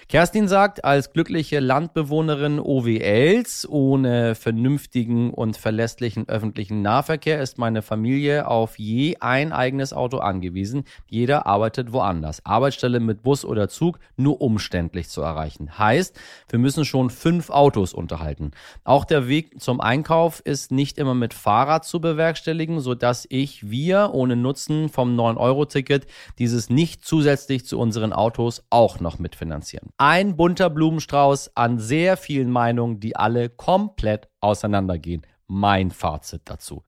Kerstin 0.08 0.48
sagt, 0.48 0.84
als 0.84 1.12
glückliche 1.12 1.60
Landbewohnerin 1.60 2.60
OWLs 2.60 3.66
ohne 3.68 4.34
vernünftigen 4.34 5.32
und 5.32 5.56
verlässlichen 5.56 6.28
öffentlichen 6.28 6.82
Nahverkehr 6.82 7.40
ist 7.40 7.58
meine 7.58 7.82
Familie 7.82 8.46
auf 8.46 8.78
je 8.78 9.16
ein 9.20 9.52
eigenes 9.52 9.92
Auto 9.92 10.18
angewiesen. 10.18 10.84
Jeder 11.08 11.46
arbeitet 11.46 11.92
woanders. 11.92 12.44
Arbeitsstelle 12.44 13.00
mit 13.00 13.22
Bus 13.22 13.44
oder 13.44 13.68
Zug 13.68 13.98
nur 14.16 14.40
umständlich 14.40 15.08
zu 15.08 15.22
erreichen. 15.22 15.78
Heißt, 15.78 16.18
wir 16.48 16.58
müssen 16.58 16.84
schon 16.84 17.10
fünf 17.10 17.50
Autos 17.50 17.94
unterhalten. 17.94 18.52
Auch 18.84 19.04
der 19.04 19.28
Weg 19.28 19.60
zum 19.60 19.80
Einkauf 19.80 20.40
ist 20.40 20.70
nicht 20.70 20.98
immer 20.98 21.14
mit 21.14 21.34
Fahrrad 21.34 21.84
zu 21.84 22.00
bewerkstelligen, 22.00 22.80
sodass 22.80 23.26
ich, 23.30 23.70
wir 23.70 24.10
ohne 24.12 24.36
Nutzen 24.36 24.88
vom 24.88 25.18
9-Euro-Ticket 25.18 26.06
dieses 26.38 26.70
nicht 26.70 26.83
nicht 26.84 27.02
zusätzlich 27.02 27.64
zu 27.64 27.78
unseren 27.78 28.12
Autos 28.12 28.62
auch 28.68 29.00
noch 29.00 29.18
mitfinanzieren. 29.18 29.88
Ein 29.96 30.36
bunter 30.36 30.68
Blumenstrauß 30.68 31.52
an 31.54 31.78
sehr 31.78 32.18
vielen 32.18 32.50
Meinungen, 32.50 33.00
die 33.00 33.16
alle 33.16 33.48
komplett 33.48 34.28
auseinandergehen. 34.42 35.22
Mein 35.46 35.90
Fazit 35.90 36.42
dazu. 36.44 36.84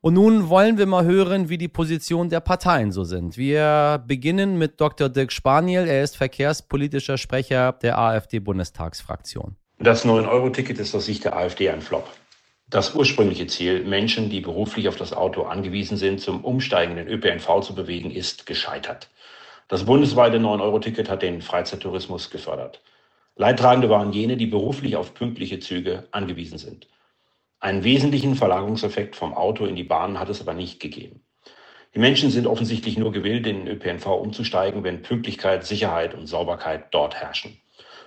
Und 0.00 0.14
nun 0.14 0.48
wollen 0.48 0.78
wir 0.78 0.86
mal 0.86 1.04
hören, 1.04 1.48
wie 1.48 1.58
die 1.58 1.68
Positionen 1.68 2.28
der 2.28 2.40
Parteien 2.40 2.90
so 2.90 3.04
sind. 3.04 3.36
Wir 3.36 4.02
beginnen 4.04 4.58
mit 4.58 4.80
Dr. 4.80 5.08
Dirk 5.08 5.30
Spaniel. 5.30 5.86
Er 5.86 6.02
ist 6.02 6.16
verkehrspolitischer 6.16 7.18
Sprecher 7.18 7.70
der 7.70 7.98
AfD-Bundestagsfraktion. 7.98 9.54
Das 9.78 10.04
9-Euro-Ticket 10.04 10.80
ist 10.80 10.92
aus 10.96 11.06
Sicht 11.06 11.22
der 11.22 11.36
AfD 11.36 11.70
ein 11.70 11.82
Flop. 11.82 12.08
Das 12.68 12.96
ursprüngliche 12.96 13.46
Ziel, 13.46 13.84
Menschen, 13.84 14.28
die 14.28 14.40
beruflich 14.40 14.88
auf 14.88 14.96
das 14.96 15.12
Auto 15.12 15.42
angewiesen 15.42 15.96
sind, 15.96 16.20
zum 16.20 16.44
Umsteigen 16.44 16.98
in 16.98 17.06
den 17.06 17.08
ÖPNV 17.08 17.60
zu 17.60 17.76
bewegen, 17.76 18.10
ist 18.10 18.44
gescheitert. 18.44 19.08
Das 19.68 19.84
bundesweite 19.84 20.38
9-Euro-Ticket 20.38 21.08
hat 21.08 21.22
den 21.22 21.42
Freizeittourismus 21.42 22.28
gefördert. 22.30 22.82
Leidtragende 23.36 23.88
waren 23.88 24.12
jene, 24.12 24.36
die 24.36 24.46
beruflich 24.46 24.96
auf 24.96 25.14
pünktliche 25.14 25.60
Züge 25.60 26.08
angewiesen 26.10 26.58
sind. 26.58 26.88
Einen 27.60 27.84
wesentlichen 27.84 28.34
Verlagerungseffekt 28.34 29.14
vom 29.14 29.32
Auto 29.34 29.64
in 29.64 29.76
die 29.76 29.84
Bahn 29.84 30.18
hat 30.18 30.28
es 30.28 30.40
aber 30.40 30.54
nicht 30.54 30.80
gegeben. 30.80 31.20
Die 31.94 32.00
Menschen 32.00 32.30
sind 32.30 32.48
offensichtlich 32.48 32.98
nur 32.98 33.12
gewillt, 33.12 33.46
in 33.46 33.64
den 33.64 33.68
ÖPNV 33.68 34.06
umzusteigen, 34.06 34.82
wenn 34.82 35.02
Pünktlichkeit, 35.02 35.64
Sicherheit 35.64 36.14
und 36.14 36.26
Sauberkeit 36.26 36.86
dort 36.90 37.14
herrschen. 37.14 37.60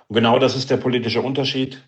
Und 0.09 0.15
genau 0.15 0.37
das 0.37 0.57
ist 0.57 0.69
der 0.69 0.77
politische 0.77 1.21
Unterschied 1.21 1.81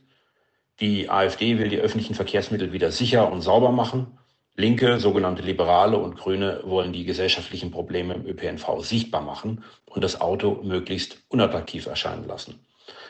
die 0.81 1.09
AfD 1.09 1.59
will 1.59 1.69
die 1.69 1.79
öffentlichen 1.79 2.15
Verkehrsmittel 2.15 2.73
wieder 2.73 2.91
sicher 2.91 3.31
und 3.31 3.41
sauber 3.41 3.71
machen. 3.71 4.17
Linke, 4.55 4.99
sogenannte 4.99 5.43
Liberale 5.43 5.97
und 5.97 6.17
Grüne 6.17 6.61
wollen 6.65 6.91
die 6.91 7.05
gesellschaftlichen 7.05 7.71
Probleme 7.71 8.15
im 8.15 8.25
ÖPNV 8.25 8.81
sichtbar 8.81 9.21
machen 9.21 9.63
und 9.85 10.03
das 10.03 10.19
Auto 10.19 10.59
möglichst 10.63 11.19
unattraktiv 11.29 11.85
erscheinen 11.85 12.27
lassen. 12.27 12.65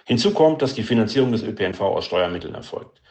Hinzu 0.05 0.33
kommt, 0.33 0.61
dass 0.61 0.73
die 0.73 0.83
Finanzierung 0.83 1.31
des 1.31 1.43
ÖPNV 1.43 1.81
aus 1.81 2.05
Steuermitteln 2.05 2.55
erfolgt. 2.55 3.01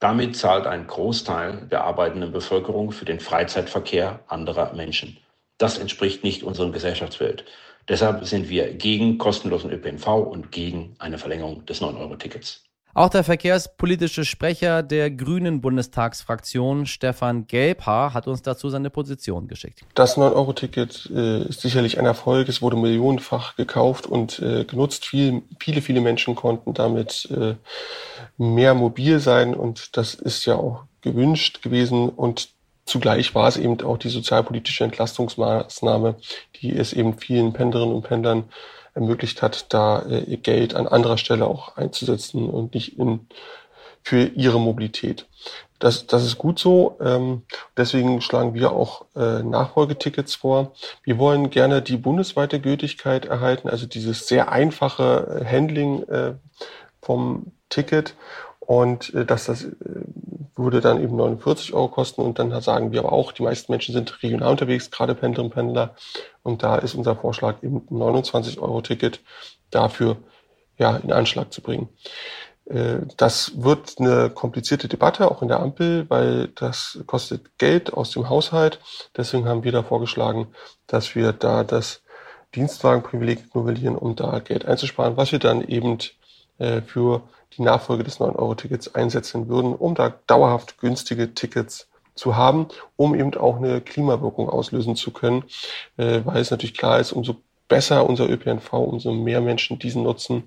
Damit 0.00 0.36
zahlt 0.36 0.66
ein 0.66 0.86
Großteil 0.86 1.68
der 1.70 1.84
arbeitenden 1.84 2.32
Bevölkerung 2.32 2.92
für 2.92 3.04
den 3.04 3.20
Freizeitverkehr 3.20 4.20
anderer 4.26 4.72
Menschen. 4.74 5.18
Das 5.58 5.78
entspricht 5.78 6.24
nicht 6.24 6.42
unserem 6.42 6.72
Gesellschaftsbild. 6.72 7.44
Deshalb 7.88 8.24
sind 8.24 8.48
wir 8.48 8.74
gegen 8.74 9.16
kostenlosen 9.16 9.70
ÖPNV 9.70 10.06
und 10.08 10.50
gegen 10.50 10.96
eine 10.98 11.18
Verlängerung 11.18 11.64
des 11.66 11.80
9-Euro-Tickets. 11.80 12.65
Auch 12.96 13.10
der 13.10 13.24
verkehrspolitische 13.24 14.24
Sprecher 14.24 14.82
der 14.82 15.10
Grünen 15.10 15.60
Bundestagsfraktion, 15.60 16.86
Stefan 16.86 17.46
Gelbhaar, 17.46 18.14
hat 18.14 18.26
uns 18.26 18.40
dazu 18.40 18.70
seine 18.70 18.88
Position 18.88 19.48
geschickt. 19.48 19.82
Das 19.92 20.16
9-Euro-Ticket 20.16 21.10
äh, 21.14 21.42
ist 21.42 21.60
sicherlich 21.60 21.98
ein 21.98 22.06
Erfolg. 22.06 22.48
Es 22.48 22.62
wurde 22.62 22.78
millionenfach 22.78 23.54
gekauft 23.56 24.06
und 24.06 24.38
äh, 24.38 24.64
genutzt. 24.64 25.04
Viel, 25.04 25.42
viele, 25.60 25.82
viele 25.82 26.00
Menschen 26.00 26.36
konnten 26.36 26.72
damit 26.72 27.28
äh, 27.30 27.56
mehr 28.38 28.72
mobil 28.72 29.20
sein 29.20 29.54
und 29.54 29.98
das 29.98 30.14
ist 30.14 30.46
ja 30.46 30.54
auch 30.54 30.84
gewünscht 31.02 31.60
gewesen 31.62 32.08
und 32.08 32.48
Zugleich 32.88 33.34
war 33.34 33.48
es 33.48 33.56
eben 33.56 33.80
auch 33.82 33.98
die 33.98 34.10
sozialpolitische 34.10 34.84
Entlastungsmaßnahme, 34.84 36.14
die 36.60 36.70
es 36.70 36.92
eben 36.92 37.18
vielen 37.18 37.52
Pendlerinnen 37.52 37.92
und 37.92 38.02
Pendlern 38.02 38.44
ermöglicht 38.96 39.42
hat, 39.42 39.72
da 39.72 40.00
äh, 40.00 40.20
ihr 40.20 40.38
Geld 40.38 40.74
an 40.74 40.88
anderer 40.88 41.18
Stelle 41.18 41.46
auch 41.46 41.76
einzusetzen 41.76 42.50
und 42.50 42.74
nicht 42.74 42.98
in, 42.98 43.28
für 44.02 44.24
ihre 44.24 44.58
Mobilität. 44.58 45.26
Das, 45.78 46.06
das 46.06 46.24
ist 46.24 46.38
gut 46.38 46.58
so. 46.58 46.96
Ähm, 47.00 47.42
deswegen 47.76 48.22
schlagen 48.22 48.54
wir 48.54 48.72
auch 48.72 49.04
äh, 49.14 49.42
Nachfolgetickets 49.42 50.34
vor. 50.36 50.72
Wir 51.02 51.18
wollen 51.18 51.50
gerne 51.50 51.82
die 51.82 51.98
bundesweite 51.98 52.58
Gültigkeit 52.58 53.26
erhalten, 53.26 53.68
also 53.68 53.86
dieses 53.86 54.26
sehr 54.26 54.50
einfache 54.50 55.44
Handling 55.48 56.02
äh, 56.04 56.34
vom 57.02 57.52
Ticket 57.68 58.14
und 58.66 59.14
äh, 59.14 59.24
dass 59.24 59.46
das 59.46 59.64
äh, 59.64 59.70
würde 60.56 60.80
dann 60.80 61.02
eben 61.02 61.16
49 61.16 61.74
Euro 61.74 61.88
kosten. 61.88 62.22
Und 62.22 62.38
dann 62.38 62.60
sagen 62.60 62.90
wir 62.92 63.00
aber 63.00 63.12
auch, 63.12 63.32
die 63.32 63.42
meisten 63.42 63.70
Menschen 63.70 63.92
sind 63.92 64.22
regional 64.22 64.50
unterwegs, 64.50 64.90
gerade 64.90 65.14
Pendlerinnen 65.14 65.50
und 65.50 65.54
Pendler. 65.54 65.94
Und 66.42 66.62
da 66.62 66.76
ist 66.76 66.94
unser 66.94 67.14
Vorschlag 67.14 67.62
eben 67.62 67.86
29 67.90 68.58
Euro 68.60 68.80
Ticket 68.80 69.20
dafür 69.70 70.16
ja 70.78 70.96
in 70.96 71.12
Anschlag 71.12 71.52
zu 71.52 71.60
bringen. 71.60 71.88
Äh, 72.66 72.98
das 73.16 73.52
wird 73.62 73.96
eine 73.98 74.30
komplizierte 74.30 74.88
Debatte, 74.88 75.30
auch 75.30 75.42
in 75.42 75.48
der 75.48 75.60
Ampel, 75.60 76.08
weil 76.08 76.48
das 76.48 76.98
kostet 77.06 77.58
Geld 77.58 77.92
aus 77.92 78.10
dem 78.10 78.28
Haushalt. 78.28 78.80
Deswegen 79.16 79.46
haben 79.46 79.64
wir 79.64 79.72
da 79.72 79.82
vorgeschlagen, 79.82 80.48
dass 80.86 81.14
wir 81.14 81.32
da 81.32 81.64
das 81.64 82.02
Dienstwagenprivileg 82.54 83.54
novellieren, 83.54 83.96
um 83.96 84.16
da 84.16 84.38
Geld 84.38 84.64
einzusparen, 84.64 85.16
was 85.16 85.32
wir 85.32 85.38
dann 85.38 85.62
eben 85.62 85.98
äh, 86.58 86.80
für 86.80 87.22
die 87.56 87.62
Nachfolge 87.62 88.04
des 88.04 88.20
9-Euro-Tickets 88.20 88.94
einsetzen 88.94 89.48
würden, 89.48 89.74
um 89.74 89.94
da 89.94 90.14
dauerhaft 90.26 90.78
günstige 90.78 91.34
Tickets 91.34 91.88
zu 92.14 92.36
haben, 92.36 92.68
um 92.96 93.14
eben 93.14 93.34
auch 93.34 93.56
eine 93.56 93.80
Klimawirkung 93.80 94.48
auslösen 94.48 94.96
zu 94.96 95.10
können, 95.10 95.44
äh, 95.96 96.20
weil 96.24 96.40
es 96.40 96.50
natürlich 96.50 96.76
klar 96.76 96.98
ist, 96.98 97.12
umso 97.12 97.36
besser 97.68 98.08
unser 98.08 98.28
ÖPNV, 98.28 98.72
umso 98.72 99.12
mehr 99.12 99.40
Menschen 99.40 99.78
diesen 99.78 100.02
nutzen, 100.02 100.44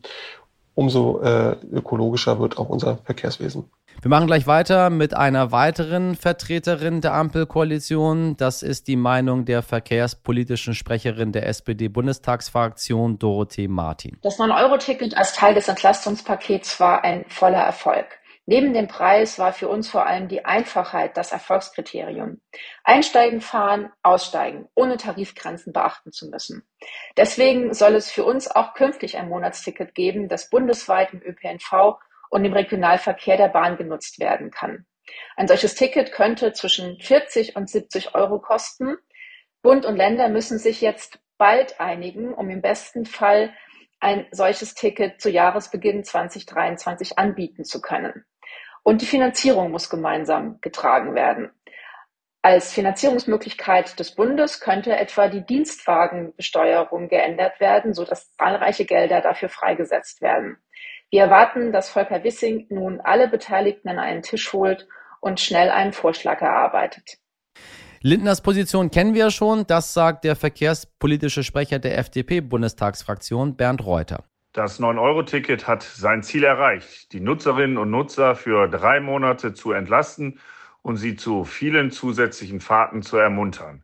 umso 0.75 1.21
äh, 1.21 1.57
ökologischer 1.71 2.39
wird 2.39 2.57
auch 2.57 2.69
unser 2.69 2.97
Verkehrswesen. 2.97 3.69
Wir 4.01 4.07
machen 4.07 4.27
gleich 4.27 4.47
weiter 4.47 4.89
mit 4.89 5.13
einer 5.13 5.51
weiteren 5.51 6.15
Vertreterin 6.15 7.01
der 7.01 7.13
Ampelkoalition. 7.15 8.37
Das 8.37 8.63
ist 8.63 8.87
die 8.87 8.95
Meinung 8.95 9.43
der 9.43 9.61
verkehrspolitischen 9.61 10.73
Sprecherin 10.73 11.33
der 11.33 11.45
SPD-Bundestagsfraktion, 11.47 13.19
Dorothee 13.19 13.67
Martin. 13.67 14.17
Das 14.21 14.39
9-Euro-Ticket 14.39 15.17
als 15.17 15.33
Teil 15.33 15.53
des 15.53 15.67
Entlastungspakets 15.67 16.79
war 16.79 17.03
ein 17.03 17.25
voller 17.27 17.59
Erfolg. 17.59 18.05
Neben 18.45 18.73
dem 18.73 18.87
Preis 18.87 19.37
war 19.37 19.51
für 19.51 19.67
uns 19.67 19.89
vor 19.89 20.07
allem 20.07 20.29
die 20.29 20.45
Einfachheit 20.45 21.17
das 21.17 21.33
Erfolgskriterium. 21.33 22.39
Einsteigen, 22.85 23.41
fahren, 23.41 23.91
aussteigen, 24.01 24.69
ohne 24.75 24.95
Tarifgrenzen 24.95 25.73
beachten 25.73 26.13
zu 26.13 26.29
müssen. 26.29 26.63
Deswegen 27.17 27.73
soll 27.73 27.95
es 27.95 28.09
für 28.09 28.23
uns 28.23 28.49
auch 28.49 28.73
künftig 28.75 29.17
ein 29.17 29.27
Monatsticket 29.27 29.93
geben, 29.93 30.29
das 30.29 30.49
bundesweit 30.49 31.13
im 31.13 31.21
ÖPNV 31.21 31.99
und 32.29 32.45
im 32.45 32.53
Regionalverkehr 32.53 33.37
der 33.37 33.49
Bahn 33.49 33.77
genutzt 33.77 34.19
werden 34.19 34.51
kann. 34.51 34.85
Ein 35.35 35.47
solches 35.47 35.75
Ticket 35.75 36.11
könnte 36.11 36.53
zwischen 36.53 36.99
40 36.99 37.55
und 37.55 37.69
70 37.69 38.15
Euro 38.15 38.39
kosten. 38.39 38.97
Bund 39.61 39.85
und 39.85 39.97
Länder 39.97 40.29
müssen 40.29 40.59
sich 40.59 40.81
jetzt 40.81 41.19
bald 41.37 41.79
einigen, 41.79 42.33
um 42.33 42.49
im 42.49 42.61
besten 42.61 43.05
Fall 43.05 43.53
ein 43.99 44.27
solches 44.31 44.75
Ticket 44.75 45.19
zu 45.19 45.29
Jahresbeginn 45.29 46.03
2023 46.03 47.17
anbieten 47.17 47.65
zu 47.65 47.81
können. 47.81 48.25
Und 48.83 49.01
die 49.01 49.05
Finanzierung 49.05 49.71
muss 49.71 49.89
gemeinsam 49.89 50.59
getragen 50.61 51.15
werden. 51.15 51.51
Als 52.41 52.71
Finanzierungsmöglichkeit 52.71 53.99
des 53.99 54.15
Bundes 54.15 54.61
könnte 54.61 54.95
etwa 54.95 55.27
die 55.27 55.45
Dienstwagenbesteuerung 55.45 57.09
geändert 57.09 57.59
werden, 57.59 57.93
sodass 57.93 58.31
zahlreiche 58.31 58.85
Gelder 58.85 59.19
dafür 59.19 59.49
freigesetzt 59.49 60.21
werden. 60.21 60.57
Wir 61.11 61.23
erwarten, 61.23 61.71
dass 61.71 61.89
Volker 61.89 62.23
Wissing 62.23 62.67
nun 62.69 63.01
alle 63.01 63.27
Beteiligten 63.27 63.89
an 63.89 63.97
einen 63.97 64.21
Tisch 64.21 64.53
holt 64.53 64.87
und 65.21 65.39
schnell 65.39 65.69
einen 65.69 65.91
Vorschlag 65.91 66.41
erarbeitet. 66.41 67.17
Lindners 68.01 68.41
Position 68.41 68.91
kennen 68.91 69.13
wir 69.13 69.31
schon, 69.31 69.65
das 69.65 69.93
sagt 69.93 70.23
der 70.23 70.35
verkehrspolitische 70.35 71.43
Sprecher 71.43 71.79
der 71.79 71.97
FDP-Bundestagsfraktion 71.97 73.57
Bernd 73.57 73.85
Reuter. 73.85 74.23
Das 74.53 74.79
9-Euro-Ticket 74.79 75.67
hat 75.67 75.83
sein 75.83 76.23
Ziel 76.23 76.43
erreicht, 76.43 77.11
die 77.11 77.19
Nutzerinnen 77.19 77.77
und 77.77 77.89
Nutzer 77.89 78.35
für 78.35 78.67
drei 78.67 78.99
Monate 78.99 79.53
zu 79.53 79.71
entlasten 79.71 80.39
und 80.81 80.97
sie 80.97 81.15
zu 81.15 81.43
vielen 81.43 81.91
zusätzlichen 81.91 82.59
Fahrten 82.59 83.01
zu 83.01 83.17
ermuntern. 83.17 83.83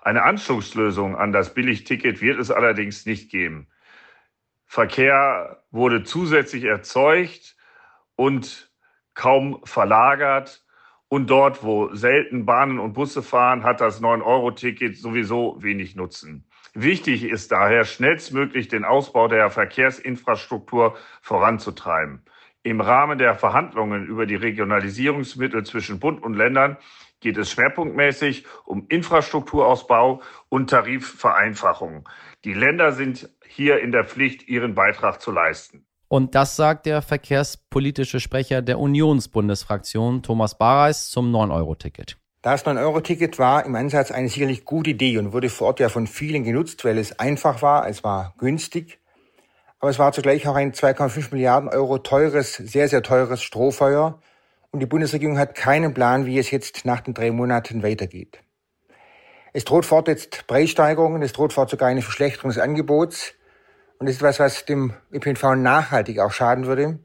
Eine 0.00 0.22
Anschlusslösung 0.22 1.16
an 1.16 1.32
das 1.32 1.54
Billigticket 1.54 2.20
wird 2.20 2.38
es 2.38 2.50
allerdings 2.50 3.06
nicht 3.06 3.30
geben. 3.30 3.68
Verkehr 4.66 5.62
wurde 5.70 6.02
zusätzlich 6.02 6.64
erzeugt 6.64 7.56
und 8.16 8.70
kaum 9.14 9.60
verlagert. 9.64 10.62
Und 11.08 11.30
dort, 11.30 11.62
wo 11.62 11.94
selten 11.94 12.46
Bahnen 12.46 12.80
und 12.80 12.94
Busse 12.94 13.22
fahren, 13.22 13.62
hat 13.62 13.80
das 13.80 14.02
9-Euro-Ticket 14.02 14.96
sowieso 14.96 15.62
wenig 15.62 15.94
Nutzen. 15.94 16.48
Wichtig 16.74 17.22
ist 17.22 17.52
daher, 17.52 17.84
schnellstmöglich 17.84 18.66
den 18.68 18.84
Ausbau 18.84 19.28
der 19.28 19.48
Verkehrsinfrastruktur 19.50 20.96
voranzutreiben. 21.22 22.22
Im 22.64 22.80
Rahmen 22.80 23.18
der 23.18 23.36
Verhandlungen 23.36 24.04
über 24.06 24.26
die 24.26 24.34
Regionalisierungsmittel 24.34 25.64
zwischen 25.64 26.00
Bund 26.00 26.22
und 26.22 26.34
Ländern 26.34 26.76
geht 27.20 27.36
es 27.38 27.50
schwerpunktmäßig 27.50 28.44
um 28.64 28.86
Infrastrukturausbau 28.88 30.22
und 30.48 30.70
Tarifvereinfachung. 30.70 32.08
Die 32.44 32.54
Länder 32.54 32.92
sind 32.92 33.28
hier 33.46 33.80
in 33.80 33.92
der 33.92 34.04
Pflicht, 34.04 34.48
ihren 34.48 34.74
Beitrag 34.74 35.20
zu 35.20 35.30
leisten. 35.32 35.86
Und 36.08 36.34
das 36.34 36.56
sagt 36.56 36.86
der 36.86 37.02
verkehrspolitische 37.02 38.20
Sprecher 38.20 38.62
der 38.62 38.78
Unionsbundesfraktion 38.78 40.22
Thomas 40.22 40.56
Bareis 40.56 41.08
zum 41.08 41.34
9-Euro-Ticket. 41.34 42.16
Das 42.42 42.64
9-Euro-Ticket 42.64 43.40
war 43.40 43.66
im 43.66 43.74
Ansatz 43.74 44.12
eine 44.12 44.28
sicherlich 44.28 44.64
gute 44.64 44.90
Idee 44.90 45.18
und 45.18 45.32
wurde 45.32 45.48
vor 45.48 45.68
Ort 45.68 45.80
ja 45.80 45.88
von 45.88 46.06
vielen 46.06 46.44
genutzt, 46.44 46.84
weil 46.84 46.96
es 46.98 47.18
einfach 47.18 47.60
war, 47.60 47.88
es 47.88 48.04
war 48.04 48.34
günstig, 48.38 49.00
aber 49.80 49.90
es 49.90 49.98
war 49.98 50.12
zugleich 50.12 50.46
auch 50.46 50.54
ein 50.54 50.72
2,5 50.72 51.32
Milliarden 51.32 51.68
Euro 51.68 51.98
teures, 51.98 52.54
sehr, 52.54 52.88
sehr 52.88 53.02
teures 53.02 53.42
Strohfeuer 53.42 54.20
und 54.76 54.80
die 54.80 54.86
Bundesregierung 54.86 55.38
hat 55.38 55.54
keinen 55.54 55.94
Plan, 55.94 56.26
wie 56.26 56.38
es 56.38 56.50
jetzt 56.50 56.84
nach 56.84 57.00
den 57.00 57.14
drei 57.14 57.30
Monaten 57.30 57.82
weitergeht. 57.82 58.40
Es 59.54 59.64
droht 59.64 59.86
fort 59.86 60.06
jetzt 60.06 60.46
Preissteigerungen, 60.46 61.22
es 61.22 61.32
droht 61.32 61.54
fort 61.54 61.70
sogar 61.70 61.88
eine 61.88 62.02
Verschlechterung 62.02 62.50
des 62.50 62.58
Angebots. 62.58 63.32
Und 63.98 64.04
das 64.04 64.16
ist 64.16 64.20
etwas, 64.20 64.38
was 64.38 64.66
dem 64.66 64.92
ÖPNV 65.10 65.54
nachhaltig 65.56 66.18
auch 66.18 66.30
schaden 66.30 66.66
würde, 66.66 66.98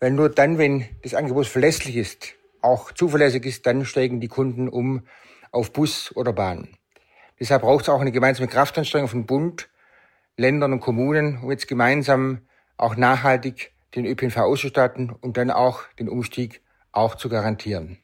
weil 0.00 0.12
nur 0.12 0.30
dann, 0.30 0.56
wenn 0.56 0.86
das 1.02 1.12
Angebot 1.12 1.46
verlässlich 1.46 1.96
ist, 1.96 2.32
auch 2.62 2.92
zuverlässig 2.92 3.44
ist, 3.44 3.66
dann 3.66 3.84
steigen 3.84 4.20
die 4.20 4.28
Kunden 4.28 4.70
um 4.70 5.02
auf 5.50 5.70
Bus 5.70 6.16
oder 6.16 6.32
Bahn. 6.32 6.78
Deshalb 7.38 7.60
braucht 7.60 7.82
es 7.82 7.88
auch 7.90 8.00
eine 8.00 8.12
gemeinsame 8.12 8.48
Kraftanstrengung 8.48 9.08
von 9.08 9.26
Bund, 9.26 9.68
Ländern 10.38 10.72
und 10.72 10.80
Kommunen, 10.80 11.40
um 11.42 11.50
jetzt 11.50 11.68
gemeinsam 11.68 12.40
auch 12.78 12.96
nachhaltig 12.96 13.74
den 13.94 14.06
ÖPNV 14.06 14.38
auszustatten 14.38 15.10
und 15.10 15.36
dann 15.36 15.50
auch 15.50 15.82
den 15.98 16.08
Umstieg 16.08 16.62
auch 16.92 17.14
zu 17.14 17.28
garantieren. 17.28 17.98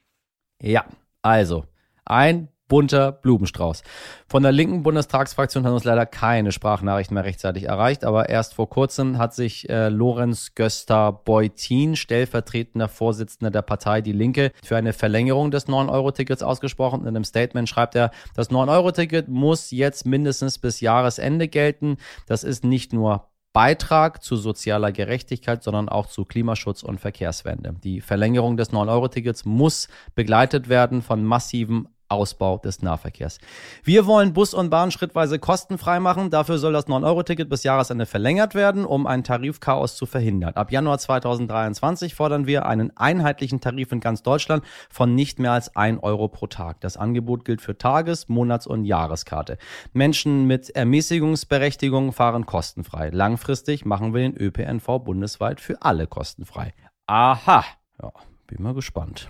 Ja, 0.61 0.85
also 1.21 1.65
ein 2.05 2.49
bunter 2.69 3.11
Blumenstrauß. 3.11 3.83
Von 4.27 4.43
der 4.43 4.53
linken 4.53 4.83
Bundestagsfraktion 4.83 5.65
hat 5.65 5.73
uns 5.73 5.83
leider 5.83 6.05
keine 6.05 6.53
Sprachnachricht 6.53 7.11
mehr 7.11 7.25
rechtzeitig 7.25 7.63
erreicht, 7.63 8.05
aber 8.05 8.29
erst 8.29 8.53
vor 8.53 8.69
kurzem 8.69 9.17
hat 9.17 9.33
sich 9.33 9.67
äh, 9.69 9.89
Lorenz 9.89 10.53
Göster-Beutin, 10.55 11.97
stellvertretender 11.97 12.87
Vorsitzender 12.87 13.51
der 13.51 13.63
Partei 13.63 14.01
Die 14.01 14.13
Linke, 14.13 14.51
für 14.63 14.77
eine 14.77 14.93
Verlängerung 14.93 15.51
des 15.51 15.67
9-Euro-Tickets 15.67 16.43
ausgesprochen. 16.43 17.01
In 17.01 17.07
einem 17.07 17.23
Statement 17.25 17.67
schreibt 17.67 17.95
er, 17.95 18.11
das 18.35 18.51
9-Euro-Ticket 18.51 19.27
muss 19.27 19.71
jetzt 19.71 20.05
mindestens 20.05 20.59
bis 20.59 20.79
Jahresende 20.79 21.47
gelten. 21.47 21.97
Das 22.27 22.43
ist 22.43 22.63
nicht 22.63 22.93
nur 22.93 23.29
Beitrag 23.59 24.23
zu 24.23 24.37
sozialer 24.37 24.93
Gerechtigkeit, 24.93 25.63
sondern 25.63 25.89
auch 25.89 26.07
zu 26.07 26.23
Klimaschutz 26.23 26.81
und 26.81 27.01
Verkehrswende. 27.01 27.75
Die 27.83 27.99
Verlängerung 27.99 28.55
des 28.55 28.71
9-Euro-Tickets 28.71 29.43
muss 29.43 29.89
begleitet 30.15 30.69
werden 30.69 31.01
von 31.01 31.25
massiven 31.25 31.89
Ausbau 32.09 32.57
des 32.57 32.81
Nahverkehrs. 32.81 33.39
Wir 33.83 34.05
wollen 34.05 34.33
Bus 34.33 34.53
und 34.53 34.69
Bahn 34.69 34.91
schrittweise 34.91 35.39
kostenfrei 35.39 35.99
machen. 35.99 36.29
Dafür 36.29 36.57
soll 36.57 36.73
das 36.73 36.87
9-Euro-Ticket 36.87 37.49
bis 37.49 37.63
Jahresende 37.63 38.05
verlängert 38.05 38.55
werden, 38.55 38.85
um 38.85 39.07
ein 39.07 39.23
Tarifchaos 39.23 39.95
zu 39.95 40.05
verhindern. 40.05 40.53
Ab 40.55 40.71
Januar 40.71 40.97
2023 40.97 42.15
fordern 42.15 42.47
wir 42.47 42.65
einen 42.65 42.95
einheitlichen 42.97 43.61
Tarif 43.61 43.91
in 43.91 43.99
ganz 43.99 44.23
Deutschland 44.23 44.63
von 44.89 45.15
nicht 45.15 45.39
mehr 45.39 45.53
als 45.53 45.75
1 45.75 46.03
Euro 46.03 46.27
pro 46.27 46.47
Tag. 46.47 46.81
Das 46.81 46.97
Angebot 46.97 47.45
gilt 47.45 47.61
für 47.61 47.77
Tages-, 47.77 48.27
Monats- 48.27 48.67
und 48.67 48.85
Jahreskarte. 48.85 49.57
Menschen 49.93 50.45
mit 50.45 50.69
Ermäßigungsberechtigung 50.69 52.11
fahren 52.11 52.45
kostenfrei. 52.45 53.09
Langfristig 53.09 53.85
machen 53.85 54.13
wir 54.13 54.21
den 54.21 54.35
ÖPNV 54.35 54.99
bundesweit 55.03 55.61
für 55.61 55.81
alle 55.81 56.07
kostenfrei. 56.07 56.73
Aha. 57.07 57.63
Ja, 58.01 58.11
bin 58.47 58.63
mal 58.63 58.73
gespannt. 58.73 59.29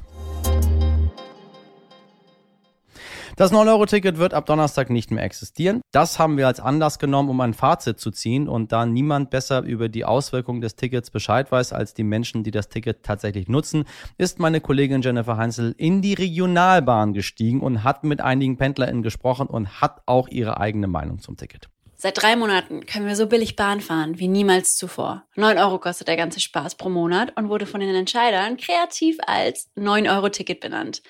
Das 3.39 3.53
9-Euro-Ticket 3.53 4.17
wird 4.17 4.33
ab 4.33 4.47
Donnerstag 4.47 4.89
nicht 4.89 5.11
mehr 5.11 5.23
existieren. 5.23 5.79
Das 5.93 6.19
haben 6.19 6.35
wir 6.35 6.45
als 6.45 6.59
Anlass 6.59 6.99
genommen, 6.99 7.29
um 7.29 7.39
ein 7.39 7.53
Fazit 7.53 7.97
zu 7.97 8.11
ziehen. 8.11 8.49
Und 8.49 8.73
da 8.73 8.85
niemand 8.85 9.29
besser 9.29 9.61
über 9.61 9.87
die 9.87 10.03
Auswirkungen 10.03 10.59
des 10.59 10.75
Tickets 10.75 11.09
Bescheid 11.09 11.49
weiß 11.49 11.71
als 11.71 11.93
die 11.93 12.03
Menschen, 12.03 12.43
die 12.43 12.51
das 12.51 12.67
Ticket 12.67 13.01
tatsächlich 13.01 13.47
nutzen, 13.47 13.85
ist 14.17 14.39
meine 14.39 14.59
Kollegin 14.59 15.01
Jennifer 15.01 15.37
Heinzel 15.37 15.73
in 15.77 16.01
die 16.01 16.15
Regionalbahn 16.15 17.13
gestiegen 17.13 17.61
und 17.61 17.85
hat 17.85 18.03
mit 18.03 18.19
einigen 18.19 18.57
PendlerInnen 18.57 19.03
gesprochen 19.03 19.47
und 19.47 19.79
hat 19.79 20.01
auch 20.05 20.27
ihre 20.27 20.59
eigene 20.59 20.87
Meinung 20.87 21.19
zum 21.19 21.37
Ticket. 21.37 21.69
Seit 22.01 22.21
drei 22.21 22.37
Monaten 22.37 22.85
können 22.85 23.07
wir 23.07 23.17
so 23.17 23.27
billig 23.27 23.57
Bahn 23.57 23.81
fahren 23.81 24.19
wie 24.19 24.29
niemals 24.29 24.77
zuvor. 24.77 25.25
9 25.35 25.57
Euro 25.57 25.79
kostet 25.79 26.07
der 26.07 26.15
ganze 26.15 26.39
Spaß 26.39 26.75
pro 26.75 26.87
Monat 26.87 27.35
und 27.35 27.49
wurde 27.49 27.65
von 27.65 27.81
den 27.81 27.93
Entscheidern 27.93 28.55
kreativ 28.55 29.17
als 29.27 29.69
9-Euro-Ticket 29.75 30.61
benannt. 30.61 31.01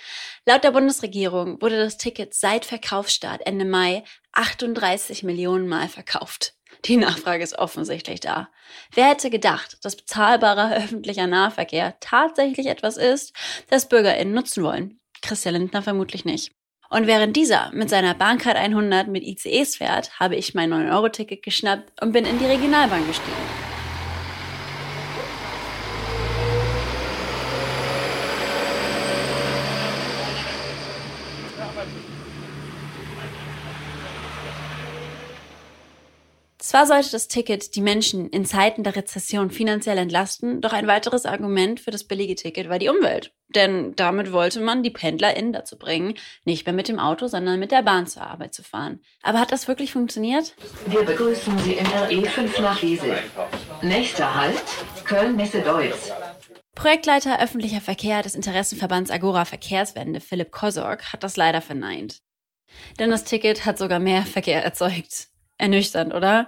Laut 0.47 0.63
der 0.63 0.71
Bundesregierung 0.71 1.61
wurde 1.61 1.77
das 1.77 1.97
Ticket 1.97 2.33
seit 2.33 2.65
Verkaufsstart 2.65 3.45
Ende 3.45 3.65
Mai 3.65 4.03
38 4.31 5.21
Millionen 5.21 5.67
Mal 5.67 5.89
verkauft. 5.89 6.55
Die 6.85 6.97
Nachfrage 6.97 7.43
ist 7.43 7.59
offensichtlich 7.59 8.19
da. 8.19 8.49
Wer 8.91 9.09
hätte 9.09 9.29
gedacht, 9.29 9.77
dass 9.83 9.95
bezahlbarer 9.95 10.75
öffentlicher 10.75 11.27
Nahverkehr 11.27 11.97
tatsächlich 11.99 12.65
etwas 12.65 12.97
ist, 12.97 13.35
das 13.69 13.89
BürgerInnen 13.89 14.33
nutzen 14.33 14.63
wollen? 14.63 14.99
Christian 15.21 15.53
Lindner 15.53 15.83
vermutlich 15.83 16.25
nicht. 16.25 16.51
Und 16.89 17.05
während 17.05 17.35
dieser 17.35 17.71
mit 17.71 17.89
seiner 17.89 18.15
Bahncard 18.15 18.57
100 18.57 19.07
mit 19.07 19.23
ICEs 19.23 19.75
fährt, 19.75 20.19
habe 20.19 20.35
ich 20.35 20.55
mein 20.55 20.73
9-Euro-Ticket 20.73 21.43
geschnappt 21.43 22.01
und 22.01 22.13
bin 22.13 22.25
in 22.25 22.39
die 22.39 22.45
Regionalbahn 22.45 23.05
gestiegen. 23.05 23.58
Zwar 36.69 36.85
sollte 36.85 37.09
das 37.09 37.27
Ticket 37.27 37.75
die 37.75 37.81
Menschen 37.81 38.29
in 38.29 38.45
Zeiten 38.45 38.83
der 38.83 38.95
Rezession 38.95 39.49
finanziell 39.49 39.97
entlasten, 39.97 40.61
doch 40.61 40.71
ein 40.71 40.85
weiteres 40.85 41.25
Argument 41.25 41.79
für 41.79 41.89
das 41.89 42.03
billige 42.03 42.35
Ticket 42.35 42.69
war 42.69 42.77
die 42.77 42.89
Umwelt. 42.89 43.33
Denn 43.55 43.95
damit 43.95 44.31
wollte 44.31 44.59
man 44.61 44.83
die 44.83 44.91
PendlerInnen 44.91 45.51
dazu 45.51 45.79
bringen, 45.79 46.13
nicht 46.45 46.67
mehr 46.67 46.75
mit 46.75 46.87
dem 46.87 46.99
Auto, 46.99 47.25
sondern 47.25 47.59
mit 47.59 47.71
der 47.71 47.81
Bahn 47.81 48.05
zur 48.05 48.21
Arbeit 48.21 48.53
zu 48.53 48.61
fahren. 48.61 48.99
Aber 49.23 49.39
hat 49.39 49.51
das 49.51 49.67
wirklich 49.67 49.91
funktioniert? 49.91 50.53
Wir 50.85 51.01
begrüßen 51.01 51.57
Sie 51.57 51.73
in 51.73 51.89
der 51.89 52.11
E5 52.11 52.61
nach 52.61 52.83
Wesel. 52.83 53.17
Nächster 53.81 54.35
Halt, 54.35 54.61
Köln-Messe-Deutz. 55.05 56.11
Projektleiter 56.75 57.41
öffentlicher 57.41 57.81
Verkehr 57.81 58.21
des 58.21 58.35
Interessenverbands 58.35 59.09
Agora 59.09 59.45
Verkehrswende, 59.45 60.19
Philipp 60.19 60.51
Kosorg, 60.51 61.13
hat 61.13 61.23
das 61.23 61.35
leider 61.35 61.61
verneint. 61.61 62.19
Denn 62.99 63.09
das 63.09 63.23
Ticket 63.23 63.65
hat 63.65 63.79
sogar 63.79 63.97
mehr 63.97 64.21
Verkehr 64.21 64.63
erzeugt 64.63 65.28
ernüchternd, 65.59 66.13
oder? 66.13 66.47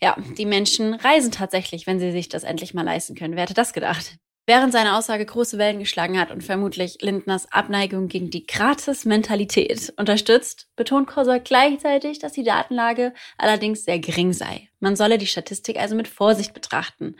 Ja, 0.00 0.16
die 0.38 0.46
Menschen 0.46 0.94
reisen 0.94 1.32
tatsächlich, 1.32 1.86
wenn 1.86 1.98
sie 1.98 2.12
sich 2.12 2.28
das 2.28 2.44
endlich 2.44 2.74
mal 2.74 2.84
leisten 2.84 3.16
können. 3.16 3.34
Wer 3.34 3.42
hätte 3.42 3.54
das 3.54 3.72
gedacht? 3.72 4.16
Während 4.46 4.72
seine 4.72 4.96
Aussage 4.96 5.24
große 5.24 5.56
Wellen 5.56 5.78
geschlagen 5.78 6.18
hat 6.18 6.32
und 6.32 6.42
vermutlich 6.42 6.98
Lindners 7.00 7.50
Abneigung 7.52 8.08
gegen 8.08 8.28
die 8.30 8.44
Gratis-Mentalität 8.44 9.92
unterstützt, 9.96 10.68
betont 10.74 11.06
Korsor 11.06 11.38
gleichzeitig, 11.38 12.18
dass 12.18 12.32
die 12.32 12.42
Datenlage 12.42 13.14
allerdings 13.38 13.84
sehr 13.84 14.00
gering 14.00 14.32
sei. 14.32 14.68
Man 14.82 14.96
solle 14.96 15.16
die 15.16 15.28
Statistik 15.28 15.78
also 15.78 15.94
mit 15.94 16.08
Vorsicht 16.08 16.54
betrachten. 16.54 17.14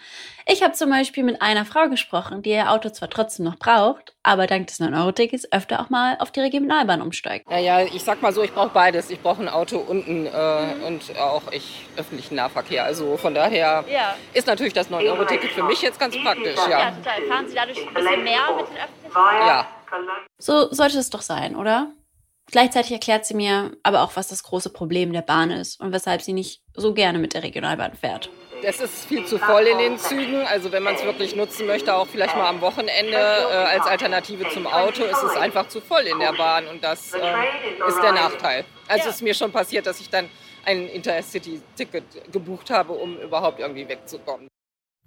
Ich 0.46 0.64
habe 0.64 0.72
zum 0.72 0.90
Beispiel 0.90 1.22
mit 1.22 1.40
einer 1.40 1.64
Frau 1.64 1.88
gesprochen, 1.88 2.42
die 2.42 2.50
ihr 2.50 2.72
Auto 2.72 2.88
zwar 2.88 3.08
trotzdem 3.08 3.44
noch 3.44 3.56
braucht, 3.56 4.16
aber 4.24 4.48
dank 4.48 4.66
des 4.66 4.80
9-Euro-Tickets 4.80 5.52
öfter 5.52 5.80
auch 5.80 5.88
mal 5.88 6.16
auf 6.18 6.32
die 6.32 6.40
Regionalbahn 6.40 7.00
umsteigt. 7.00 7.48
Naja, 7.48 7.82
ich 7.82 8.02
sag 8.02 8.20
mal 8.20 8.32
so, 8.32 8.42
ich 8.42 8.52
brauche 8.52 8.70
beides. 8.70 9.10
Ich 9.10 9.20
brauche 9.20 9.40
ein 9.40 9.48
Auto 9.48 9.78
und, 9.78 10.08
ein, 10.08 10.26
äh, 10.26 10.74
mhm. 10.74 10.82
und 10.82 11.16
auch 11.20 11.52
ich 11.52 11.86
öffentlichen 11.96 12.34
Nahverkehr. 12.34 12.82
Also 12.82 13.16
von 13.16 13.32
daher 13.32 13.84
ja. 13.88 14.16
ist 14.34 14.48
natürlich 14.48 14.72
das 14.72 14.90
9-Euro-Ticket 14.90 15.52
für 15.52 15.62
mich 15.62 15.82
jetzt 15.82 16.00
ganz 16.00 16.20
praktisch. 16.20 16.56
Ja, 16.68 16.80
ja 16.80 16.90
total. 16.90 17.22
Fahren 17.28 17.48
Sie 17.48 17.54
dadurch 17.54 17.78
ein 17.78 17.94
bisschen 17.94 18.24
mehr 18.24 18.40
mit 18.56 18.66
den 18.66 18.76
öffentlichen? 18.76 19.46
Ja. 19.46 19.68
So 20.38 20.72
sollte 20.72 20.98
es 20.98 21.10
doch 21.10 21.22
sein, 21.22 21.54
oder? 21.54 21.92
Gleichzeitig 22.52 22.92
erklärt 22.92 23.24
sie 23.24 23.32
mir 23.32 23.72
aber 23.82 24.02
auch, 24.02 24.14
was 24.14 24.28
das 24.28 24.42
große 24.42 24.68
Problem 24.70 25.12
der 25.12 25.22
Bahn 25.22 25.50
ist 25.50 25.80
und 25.80 25.92
weshalb 25.92 26.20
sie 26.20 26.34
nicht 26.34 26.60
so 26.74 26.92
gerne 26.92 27.18
mit 27.18 27.32
der 27.32 27.42
Regionalbahn 27.42 27.94
fährt. 27.94 28.28
Es 28.62 28.78
ist 28.78 29.06
viel 29.06 29.24
zu 29.24 29.38
voll 29.38 29.62
in 29.62 29.78
den 29.78 29.98
Zügen. 29.98 30.46
Also 30.46 30.70
wenn 30.70 30.82
man 30.82 30.94
es 30.94 31.02
wirklich 31.02 31.34
nutzen 31.34 31.66
möchte, 31.66 31.94
auch 31.94 32.06
vielleicht 32.06 32.36
mal 32.36 32.48
am 32.48 32.60
Wochenende 32.60 33.16
äh, 33.16 33.54
als 33.54 33.86
Alternative 33.86 34.48
zum 34.50 34.66
Auto, 34.66 35.02
ist 35.02 35.22
es 35.22 35.34
einfach 35.34 35.66
zu 35.68 35.80
voll 35.80 36.02
in 36.02 36.18
der 36.18 36.34
Bahn 36.34 36.68
und 36.68 36.84
das 36.84 37.14
äh, 37.14 37.18
ist 37.88 38.02
der 38.02 38.12
Nachteil. 38.12 38.64
Also 38.86 39.08
es 39.08 39.16
ist 39.16 39.22
mir 39.22 39.34
schon 39.34 39.50
passiert, 39.50 39.86
dass 39.86 39.98
ich 39.98 40.10
dann 40.10 40.28
ein 40.66 40.86
Intercity-Ticket 40.88 42.30
gebucht 42.30 42.68
habe, 42.68 42.92
um 42.92 43.18
überhaupt 43.18 43.60
irgendwie 43.60 43.88
wegzukommen. 43.88 44.51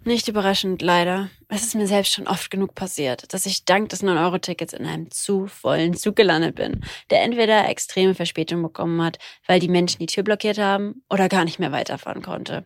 Nicht 0.04 0.28
überraschend, 0.28 0.82
leider. 0.82 1.30
Es 1.48 1.64
ist 1.64 1.74
mir 1.74 1.86
selbst 1.88 2.12
schon 2.12 2.28
oft 2.28 2.50
genug 2.50 2.74
passiert, 2.74 3.32
dass 3.32 3.46
ich 3.46 3.64
dank 3.64 3.88
des 3.88 4.04
9-Euro-Tickets 4.04 4.72
in 4.72 4.86
einem 4.86 5.10
zu 5.10 5.46
vollen 5.48 5.94
Zug 5.94 6.14
gelandet 6.14 6.54
bin, 6.54 6.84
der 7.10 7.22
entweder 7.22 7.68
extreme 7.68 8.14
Verspätung 8.14 8.62
bekommen 8.62 9.02
hat, 9.02 9.18
weil 9.46 9.58
die 9.58 9.68
Menschen 9.68 9.98
die 9.98 10.06
Tür 10.06 10.22
blockiert 10.22 10.58
haben 10.58 11.02
oder 11.10 11.28
gar 11.28 11.44
nicht 11.44 11.58
mehr 11.58 11.72
weiterfahren 11.72 12.22
konnte. 12.22 12.64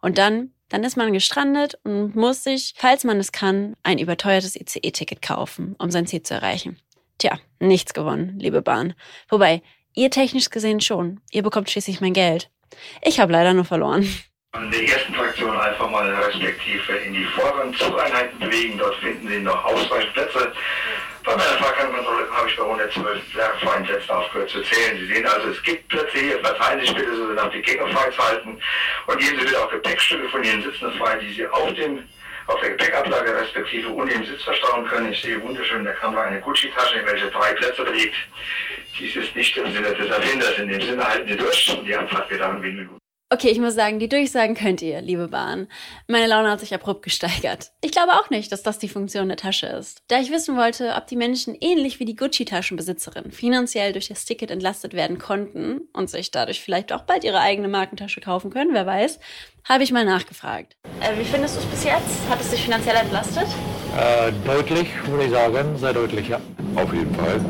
Und 0.00 0.18
dann, 0.18 0.52
dann 0.68 0.84
ist 0.84 0.96
man 0.96 1.12
gestrandet 1.12 1.78
und 1.84 2.14
muss 2.14 2.44
sich, 2.44 2.74
falls 2.76 3.04
man 3.04 3.18
es 3.18 3.32
kann, 3.32 3.74
ein 3.82 3.98
überteuertes 3.98 4.56
ICE-Ticket 4.56 5.22
kaufen, 5.22 5.74
um 5.78 5.90
sein 5.90 6.06
Ziel 6.06 6.22
zu 6.22 6.34
erreichen. 6.34 6.78
Tja, 7.16 7.38
nichts 7.58 7.94
gewonnen, 7.94 8.38
liebe 8.38 8.60
Bahn. 8.60 8.94
Wobei, 9.28 9.62
ihr 9.94 10.10
technisch 10.10 10.50
gesehen 10.50 10.80
schon. 10.80 11.20
Ihr 11.30 11.42
bekommt 11.42 11.70
schließlich 11.70 12.00
mein 12.00 12.12
Geld. 12.12 12.50
Ich 13.02 13.20
habe 13.20 13.32
leider 13.32 13.54
nur 13.54 13.64
verloren 13.64 14.06
in 14.62 14.70
der 14.70 14.82
ersten 14.82 15.14
Fraktion 15.14 15.58
einfach 15.58 15.90
mal 15.90 16.08
respektive 16.14 16.92
in 16.92 17.14
die 17.14 17.24
vorderen 17.24 17.74
Zugeinheiten 17.74 18.38
bewegen. 18.38 18.78
Dort 18.78 18.94
finden 18.96 19.26
Sie 19.26 19.40
noch 19.40 19.64
ausreichend 19.64 20.12
Plätze. 20.12 20.52
Bei 21.24 21.32
meiner 21.32 21.58
Fahrkartenkontrolle 21.58 22.30
habe 22.30 22.48
ich 22.48 22.56
bei 22.56 22.62
112 22.62 23.22
freien 23.60 23.86
Sätzen 23.86 24.10
aufgehört 24.10 24.50
zu 24.50 24.62
zählen. 24.62 24.98
Sie 24.98 25.06
sehen 25.06 25.26
also, 25.26 25.48
es 25.48 25.62
gibt 25.62 25.88
Plätze 25.88 26.18
hier. 26.18 26.38
Verzeihen 26.40 26.84
Sie 26.84 26.92
bitte, 26.92 27.16
so 27.16 27.24
nach 27.32 27.50
die 27.50 27.62
Gänge 27.62 27.86
freizuhalten. 27.88 28.60
Und 29.06 29.18
geben 29.18 29.38
Sie 29.38 29.44
bitte 29.44 29.60
auch 29.60 29.70
Gepäckstücke 29.70 30.28
von 30.28 30.44
Ihren 30.44 30.62
Sitzen 30.62 30.92
frei, 30.92 31.16
die 31.16 31.32
Sie 31.32 31.46
auf 31.48 31.72
dem 31.74 32.04
auf 32.48 32.60
der 32.60 32.70
Gepäckablage 32.70 33.36
respektive 33.36 33.88
unter 33.88 34.12
dem 34.12 34.26
Sitz 34.26 34.42
verstauen 34.42 34.84
können. 34.86 35.12
Ich 35.12 35.22
sehe 35.22 35.40
wunderschön 35.40 35.78
in 35.78 35.84
der 35.84 35.94
Kamera 35.94 36.24
eine 36.24 36.40
Gucci-Tasche, 36.40 37.00
welche 37.06 37.30
drei 37.30 37.52
Plätze 37.52 37.84
belegt. 37.84 38.16
Dies 38.98 39.14
ist 39.14 39.34
nicht 39.36 39.56
im 39.56 39.72
Sinne 39.72 39.94
des 39.94 40.08
Erfinders. 40.08 40.58
In 40.58 40.68
dem 40.68 40.80
Sinne 40.80 41.06
halten 41.06 41.28
Sie 41.28 41.36
durch 41.36 41.76
und 41.78 41.86
die 41.86 41.96
Abfahrt 41.96 42.28
wird 42.30 42.40
dann 42.40 42.56
in 42.56 42.62
wenigen 42.62 42.78
Minuten. 42.78 43.01
Okay, 43.32 43.48
ich 43.48 43.58
muss 43.58 43.74
sagen, 43.74 43.98
die 43.98 44.10
Durchsagen 44.10 44.54
könnt 44.54 44.82
ihr, 44.82 45.00
liebe 45.00 45.28
Bahn. 45.28 45.66
Meine 46.06 46.26
Laune 46.26 46.50
hat 46.50 46.60
sich 46.60 46.74
abrupt 46.74 47.02
gesteigert. 47.02 47.70
Ich 47.80 47.90
glaube 47.90 48.12
auch 48.12 48.28
nicht, 48.28 48.52
dass 48.52 48.62
das 48.62 48.78
die 48.78 48.90
Funktion 48.90 49.28
der 49.28 49.38
Tasche 49.38 49.68
ist. 49.68 50.02
Da 50.08 50.20
ich 50.20 50.30
wissen 50.30 50.54
wollte, 50.54 50.92
ob 50.98 51.06
die 51.06 51.16
Menschen 51.16 51.56
ähnlich 51.58 51.98
wie 51.98 52.04
die 52.04 52.14
Gucci-Taschenbesitzerin 52.14 53.32
finanziell 53.32 53.94
durch 53.94 54.08
das 54.08 54.26
Ticket 54.26 54.50
entlastet 54.50 54.92
werden 54.92 55.16
konnten 55.16 55.80
und 55.94 56.10
sich 56.10 56.30
dadurch 56.30 56.60
vielleicht 56.60 56.92
auch 56.92 57.04
bald 57.04 57.24
ihre 57.24 57.40
eigene 57.40 57.68
Markentasche 57.68 58.20
kaufen 58.20 58.50
können, 58.50 58.74
wer 58.74 58.84
weiß, 58.84 59.18
habe 59.66 59.82
ich 59.82 59.92
mal 59.92 60.04
nachgefragt. 60.04 60.76
Äh, 61.00 61.18
wie 61.18 61.24
findest 61.24 61.56
du 61.56 61.60
es 61.60 61.66
bis 61.68 61.84
jetzt? 61.84 62.28
Hat 62.28 62.38
es 62.38 62.50
dich 62.50 62.62
finanziell 62.62 62.96
entlastet? 62.96 63.46
Äh, 63.96 64.30
deutlich, 64.44 64.88
würde 65.06 65.24
ich 65.24 65.30
sagen, 65.30 65.78
sehr 65.78 65.94
deutlich, 65.94 66.28
ja. 66.28 66.38
Auf 66.76 66.92
jeden 66.92 67.14
Fall. 67.14 67.40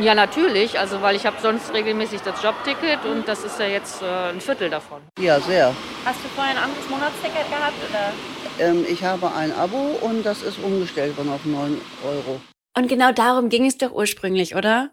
Ja, 0.00 0.14
natürlich. 0.14 0.78
Also, 0.78 1.00
weil 1.02 1.16
ich 1.16 1.26
habe 1.26 1.36
sonst 1.40 1.72
regelmäßig 1.72 2.20
das 2.22 2.42
Jobticket 2.42 3.04
und 3.04 3.26
das 3.28 3.44
ist 3.44 3.58
ja 3.58 3.66
jetzt 3.66 4.02
äh, 4.02 4.30
ein 4.30 4.40
Viertel 4.40 4.70
davon. 4.70 5.02
Ja, 5.18 5.40
sehr. 5.40 5.74
Hast 6.04 6.18
du 6.24 6.28
vorher 6.34 6.52
ein 6.56 6.62
anderes 6.62 6.88
Monatsticket 6.88 7.48
gehabt? 7.48 7.74
Oder? 7.88 8.12
Ähm, 8.58 8.84
ich 8.88 9.02
habe 9.04 9.32
ein 9.34 9.52
Abo 9.52 9.98
und 10.00 10.24
das 10.24 10.42
ist 10.42 10.58
umgestellt 10.62 11.16
worden 11.16 11.32
auf 11.32 11.44
9 11.44 11.80
Euro. 12.04 12.40
Und 12.76 12.88
genau 12.88 13.12
darum 13.12 13.48
ging 13.48 13.66
es 13.66 13.78
doch 13.78 13.92
ursprünglich, 13.92 14.56
oder? 14.56 14.90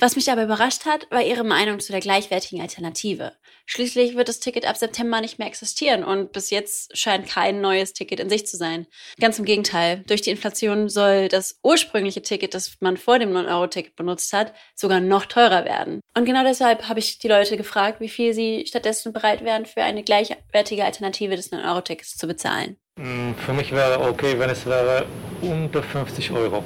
Was 0.00 0.14
mich 0.14 0.30
aber 0.30 0.44
überrascht 0.44 0.86
hat, 0.86 1.10
war 1.10 1.22
ihre 1.22 1.42
Meinung 1.42 1.80
zu 1.80 1.90
der 1.90 2.00
gleichwertigen 2.00 2.60
Alternative. 2.60 3.32
Schließlich 3.66 4.14
wird 4.14 4.28
das 4.28 4.38
Ticket 4.38 4.64
ab 4.64 4.76
September 4.76 5.20
nicht 5.20 5.40
mehr 5.40 5.48
existieren 5.48 6.04
und 6.04 6.30
bis 6.30 6.50
jetzt 6.50 6.96
scheint 6.96 7.26
kein 7.28 7.60
neues 7.60 7.94
Ticket 7.94 8.20
in 8.20 8.30
sich 8.30 8.46
zu 8.46 8.56
sein. 8.56 8.86
Ganz 9.20 9.40
im 9.40 9.44
Gegenteil, 9.44 10.04
durch 10.06 10.22
die 10.22 10.30
Inflation 10.30 10.88
soll 10.88 11.26
das 11.26 11.58
ursprüngliche 11.64 12.22
Ticket, 12.22 12.54
das 12.54 12.76
man 12.78 12.96
vor 12.96 13.18
dem 13.18 13.32
9-Euro-Ticket 13.32 13.96
benutzt 13.96 14.32
hat, 14.32 14.54
sogar 14.76 15.00
noch 15.00 15.26
teurer 15.26 15.64
werden. 15.64 16.00
Und 16.16 16.26
genau 16.26 16.44
deshalb 16.44 16.88
habe 16.88 17.00
ich 17.00 17.18
die 17.18 17.28
Leute 17.28 17.56
gefragt, 17.56 17.98
wie 18.00 18.08
viel 18.08 18.34
sie 18.34 18.66
stattdessen 18.68 19.12
bereit 19.12 19.44
wären, 19.44 19.66
für 19.66 19.82
eine 19.82 20.04
gleichwertige 20.04 20.84
Alternative 20.84 21.34
des 21.34 21.50
9-Euro-Tickets 21.50 22.16
zu 22.16 22.28
bezahlen. 22.28 22.76
Mm, 23.00 23.32
für 23.34 23.52
mich 23.52 23.72
wäre 23.72 24.00
okay, 24.00 24.38
wenn 24.38 24.50
es 24.50 24.64
wäre 24.64 25.06
unter 25.42 25.82
50 25.82 26.30
Euro. 26.30 26.62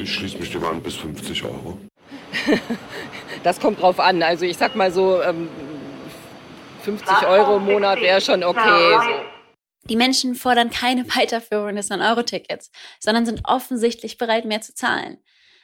Ich 0.00 0.14
schließe 0.14 0.38
mich 0.38 0.52
dem 0.52 0.62
an 0.62 0.80
bis 0.80 0.94
50 0.94 1.42
Euro. 1.42 1.78
das 3.42 3.60
kommt 3.60 3.80
drauf 3.80 4.00
an. 4.00 4.22
Also 4.22 4.44
ich 4.44 4.56
sag 4.56 4.74
mal 4.74 4.90
so, 4.90 5.22
ähm, 5.22 5.48
50 6.82 7.26
Euro 7.26 7.56
im 7.56 7.64
Monat 7.64 8.00
wäre 8.00 8.20
schon 8.20 8.44
okay. 8.44 8.94
So. 8.94 9.36
Die 9.88 9.96
Menschen 9.96 10.34
fordern 10.34 10.70
keine 10.70 11.04
Weiterführung 11.16 11.76
des 11.76 11.90
9-Euro-Tickets, 11.90 12.70
sondern 13.00 13.26
sind 13.26 13.42
offensichtlich 13.44 14.18
bereit, 14.18 14.44
mehr 14.44 14.60
zu 14.60 14.74
zahlen. 14.74 15.18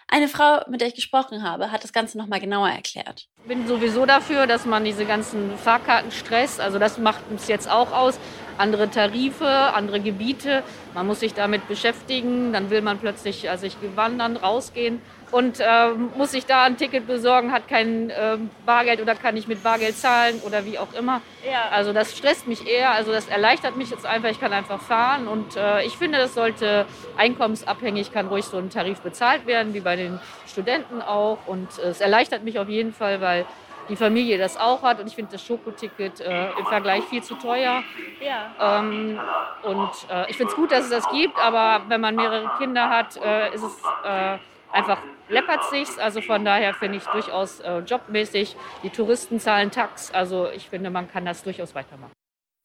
Eine 0.09 0.29
Frau, 0.29 0.61
mit 0.69 0.81
der 0.81 0.89
ich 0.89 0.95
gesprochen 0.95 1.43
habe, 1.43 1.73
hat 1.73 1.85
das 1.85 1.93
Ganze 1.93 2.19
nochmal 2.19 2.41
genauer 2.41 2.69
erklärt. 2.69 3.29
Ich 3.43 3.49
bin 3.49 3.67
sowieso 3.67 4.05
dafür, 4.05 4.47
dass 4.47 4.67
man 4.67 4.85
diese 4.85 5.07
ganzen 5.07 5.57
Fahrkartenstress, 5.57 6.61
also 6.61 6.79
das 6.79 6.99
macht 6.99 7.23
uns 7.31 7.49
jetzt 7.49 7.71
auch 7.71 7.93
aus, 7.93 8.19
andere 8.59 8.91
Tarife, 8.91 9.49
andere 9.49 10.01
Gebiete, 10.01 10.63
man 10.93 11.07
muss 11.07 11.21
sich 11.21 11.35
damit 11.35 11.67
beschäftigen, 11.67 12.53
dann 12.53 12.69
will 12.69 12.83
man 12.83 12.99
plötzlich, 12.99 13.49
also 13.49 13.65
ich 13.65 13.77
wandern, 13.95 14.37
rausgehen 14.37 15.01
und 15.33 15.61
äh, 15.61 15.89
muss 16.17 16.31
sich 16.31 16.47
da 16.47 16.65
ein 16.65 16.77
Ticket 16.77 17.07
besorgen, 17.07 17.53
hat 17.53 17.67
kein 17.67 18.11
äh, 18.11 18.37
Bargeld 18.65 19.01
oder 19.01 19.15
kann 19.15 19.35
nicht 19.35 19.49
mit 19.49 19.63
Bargeld 19.63 19.97
zahlen 19.97 20.41
oder 20.47 20.65
wie 20.65 20.79
auch 20.79 20.93
immer. 20.93 21.23
Ja. 21.45 21.71
Also 21.73 21.93
das 21.93 22.17
stresst 22.17 22.47
mich 22.47 22.69
eher, 22.69 22.93
also 22.93 23.11
das 23.13 23.29
erleichtert 23.29 23.77
mich 23.77 23.91
jetzt 23.91 24.07
einfach, 24.07 24.29
ich 24.29 24.39
kann 24.39 24.53
einfach 24.53 24.81
fahren 24.81 25.27
und 25.27 25.57
äh, 25.57 25.85
ich 25.85 25.97
finde, 25.97 26.19
das 26.19 26.35
sollte 26.35 26.85
einkommensabhängig, 27.17 28.13
kann 28.13 28.29
ruhig 28.29 28.45
so 28.45 28.59
ein 28.59 28.71
Tarif 28.71 29.01
bezahlt 29.01 29.47
werden, 29.47 29.73
wie 29.75 29.81
bei 29.81 29.97
den 29.97 30.21
Studenten 30.47 31.01
auch 31.01 31.39
und 31.47 31.79
es 31.79 32.01
erleichtert 32.03 32.45
mich 32.45 32.59
auf 32.59 32.69
jeden 32.69 32.93
Fall, 32.93 33.21
weil 33.23 33.47
die 33.89 33.97
Familie 33.97 34.39
das 34.39 34.57
auch 34.59 34.83
hat 34.83 35.01
und 35.01 35.07
ich 35.07 35.15
finde 35.15 35.33
das 35.33 35.45
Schokoticket 35.45 36.21
äh, 36.21 36.51
im 36.59 36.67
Vergleich 36.67 37.05
viel 37.05 37.23
zu 37.23 37.35
teuer. 37.35 37.83
Ja. 38.21 38.79
Ähm, 38.79 39.19
und 39.63 39.91
äh, 40.11 40.31
ich 40.31 40.37
finde 40.37 40.53
es 40.53 40.57
gut, 40.57 40.71
dass 40.71 40.85
es 40.85 40.91
das 40.91 41.09
gibt, 41.11 41.39
aber 41.39 41.83
wenn 41.89 42.01
man 42.01 42.15
mehrere 42.15 42.51
Kinder 42.59 42.91
hat, 42.91 43.17
äh, 43.17 43.53
ist 43.55 43.63
es 43.63 43.83
äh, 44.05 44.39
einfach 44.73 45.03
läppert 45.29 45.65
sich's. 45.71 45.99
Also 45.99 46.21
von 46.21 46.45
daher 46.45 46.75
finde 46.75 46.99
ich 46.99 47.05
durchaus 47.05 47.61
äh, 47.61 47.79
jobmäßig. 47.79 48.57
Die 48.83 48.91
Touristen 48.91 49.41
zahlen 49.41 49.71
Tax. 49.71 50.11
Also 50.11 50.49
ich 50.51 50.69
finde, 50.69 50.91
man 50.91 51.11
kann 51.11 51.25
das 51.25 51.43
durchaus 51.43 51.75
weitermachen. 51.75 52.13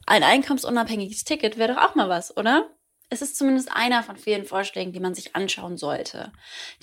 Ein 0.06 0.24
einkommensunabhängiges 0.24 1.24
Ticket 1.24 1.58
wäre 1.58 1.74
doch 1.74 1.82
auch 1.82 1.96
mal 1.96 2.10
was, 2.10 2.36
oder? 2.36 2.70
Es 3.10 3.22
ist 3.22 3.38
zumindest 3.38 3.72
einer 3.72 4.04
von 4.04 4.18
vielen 4.18 4.44
Vorschlägen, 4.44 4.92
die 4.92 5.00
man 5.00 5.14
sich 5.14 5.36
anschauen 5.36 5.78
sollte. 5.78 6.34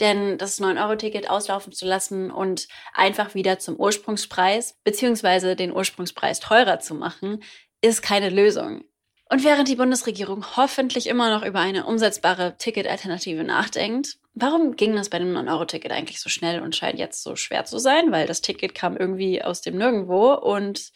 Denn 0.01 0.39
das 0.39 0.61
9-Euro-Ticket 0.61 1.29
auslaufen 1.29 1.73
zu 1.73 1.85
lassen 1.85 2.31
und 2.31 2.67
einfach 2.95 3.35
wieder 3.35 3.59
zum 3.59 3.77
Ursprungspreis 3.77 4.79
beziehungsweise 4.85 5.55
den 5.55 5.73
Ursprungspreis 5.73 6.41
teurer 6.41 6.81
zu 6.81 6.95
machen, 6.95 7.43
ist 7.83 8.03
keine 8.03 8.31
Lösung. 8.31 8.85
Und 9.29 9.45
während 9.45 9.69
die 9.69 9.77
Bundesregierung 9.77 10.57
hoffentlich 10.57 11.09
immer 11.09 11.31
noch 11.31 11.45
über 11.45 11.61
eine 11.61 11.87
umsetzbare 11.87 12.57
Ticketalternative 12.57 13.45
nachdenkt, 13.45 14.19
warum 14.35 14.77
ging 14.77 14.95
das 14.95 15.09
bei 15.09 15.19
dem 15.19 15.33
9-Euro-Ticket 15.33 15.93
eigentlich 15.93 16.21
so 16.21 16.29
schnell 16.29 16.61
und 16.61 16.77
scheint 16.77 16.99
jetzt 16.99 17.23
so 17.23 17.37
schwer 17.37 17.65
zu 17.65 17.79
sein? 17.79 18.13
Weil 18.13 18.27
das 18.27 18.41
Ticket 18.41 18.75
kam 18.75 18.97
irgendwie 18.97 19.43
aus 19.43 19.61
dem 19.61 19.77
Nirgendwo 19.77 20.35
und 20.35 20.93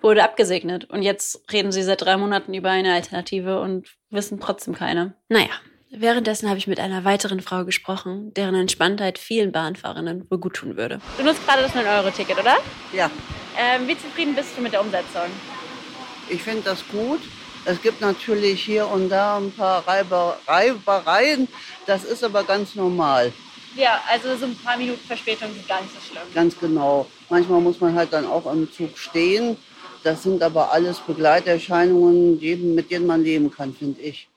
wurde 0.00 0.22
abgesegnet. 0.22 0.84
Und 0.84 1.02
jetzt 1.02 1.52
reden 1.52 1.72
sie 1.72 1.82
seit 1.82 2.02
drei 2.02 2.16
Monaten 2.16 2.54
über 2.54 2.70
eine 2.70 2.94
Alternative 2.94 3.60
und 3.60 3.88
wissen 4.10 4.40
trotzdem 4.40 4.74
keine. 4.74 5.14
Naja, 5.28 5.50
währenddessen 5.90 6.48
habe 6.48 6.58
ich 6.58 6.66
mit 6.66 6.78
einer 6.78 7.04
weiteren 7.04 7.40
Frau 7.40 7.64
gesprochen, 7.64 8.32
deren 8.34 8.54
Entspanntheit 8.54 9.18
vielen 9.18 9.52
Bahnfahrerinnen 9.52 10.30
wohl 10.30 10.38
gut 10.38 10.54
tun 10.54 10.76
würde. 10.76 11.00
Du 11.16 11.24
nutzt 11.24 11.44
gerade 11.46 11.62
das 11.62 11.72
9-Euro-Ticket, 11.72 12.38
oder? 12.38 12.56
Ja. 12.92 13.10
Ähm, 13.58 13.88
wie 13.88 13.98
zufrieden 13.98 14.34
bist 14.34 14.56
du 14.56 14.62
mit 14.62 14.72
der 14.72 14.80
Umsetzung? 14.80 15.26
Ich 16.28 16.42
finde 16.42 16.62
das 16.62 16.86
gut. 16.88 17.20
Es 17.64 17.80
gibt 17.82 18.00
natürlich 18.00 18.62
hier 18.62 18.88
und 18.88 19.08
da 19.08 19.36
ein 19.36 19.52
paar 19.52 19.86
Reiber 19.86 20.38
Reibereien. 20.46 21.48
Das 21.86 22.04
ist 22.04 22.24
aber 22.24 22.44
ganz 22.44 22.74
normal. 22.74 23.32
Ja, 23.76 24.00
also 24.08 24.36
so 24.36 24.46
ein 24.46 24.56
paar 24.56 24.76
Minuten 24.76 25.06
Verspätung 25.06 25.52
sind 25.52 25.68
gar 25.68 25.82
nicht 25.82 25.92
so 25.94 26.00
schlimm. 26.00 26.22
Ganz 26.34 26.58
genau. 26.58 27.06
Manchmal 27.28 27.60
muss 27.60 27.80
man 27.80 27.94
halt 27.94 28.12
dann 28.12 28.26
auch 28.26 28.50
im 28.52 28.70
Zug 28.72 28.96
stehen. 28.96 29.56
Das 30.02 30.22
sind 30.22 30.42
aber 30.42 30.72
alles 30.72 30.98
Begleiterscheinungen, 31.00 32.40
mit 32.74 32.90
denen 32.90 33.06
man 33.06 33.22
leben 33.22 33.50
kann, 33.50 33.74
finde 33.74 34.00
ich. 34.00 34.28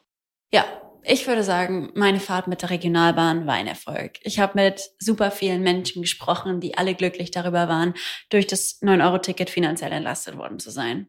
Ja, 0.54 0.66
ich 1.04 1.26
würde 1.28 1.44
sagen, 1.44 1.92
meine 1.96 2.20
Fahrt 2.20 2.48
mit 2.48 2.62
der 2.62 2.70
Regionalbahn 2.70 3.48
war 3.48 3.56
ein 3.56 3.68
Erfolg. 3.68 4.20
Ich 4.22 4.40
habe 4.40 4.54
mit 4.56 4.92
super 5.00 5.32
vielen 5.32 5.64
Menschen 5.64 6.02
gesprochen, 6.02 6.60
die 6.60 6.78
alle 6.78 6.94
glücklich 6.94 7.32
darüber 7.32 7.68
waren, 7.68 7.94
durch 8.30 8.48
das 8.48 8.82
9-Euro-Ticket 8.82 9.50
finanziell 9.50 9.92
entlastet 9.92 10.38
worden 10.38 10.60
zu 10.60 10.70
sein. 10.70 11.08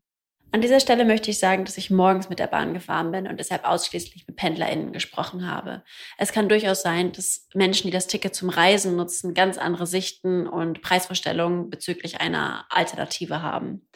An 0.55 0.61
dieser 0.61 0.81
Stelle 0.81 1.07
möchte 1.07 1.31
ich 1.31 1.39
sagen, 1.39 1.65
dass 1.65 1.79
ich 1.79 1.89
morgens 1.89 2.29
mit 2.29 2.39
der 2.39 2.47
Bahn 2.47 2.75
gefahren 2.75 3.11
bin 3.11 3.27
und 3.27 3.41
deshalb 3.41 3.65
ausschließlich 3.65 4.27
mit 4.27 4.37
PendlerInnen 4.37 4.93
gesprochen 4.93 5.51
habe. 5.51 5.83
Es 6.19 6.31
kann 6.31 6.51
durchaus 6.51 6.83
sein, 6.83 7.11
dass 7.13 7.49
Menschen, 7.55 7.87
die 7.87 7.91
das 7.93 8.07
Ticket 8.07 8.35
zum 8.35 8.51
Reisen 8.51 8.95
nutzen, 8.95 9.33
ganz 9.33 9.57
andere 9.57 9.87
Sichten 9.87 10.47
und 10.47 10.83
Preisvorstellungen 10.83 11.71
bezüglich 11.71 12.21
einer 12.21 12.67
Alternative 12.69 13.41
haben. 13.41 13.89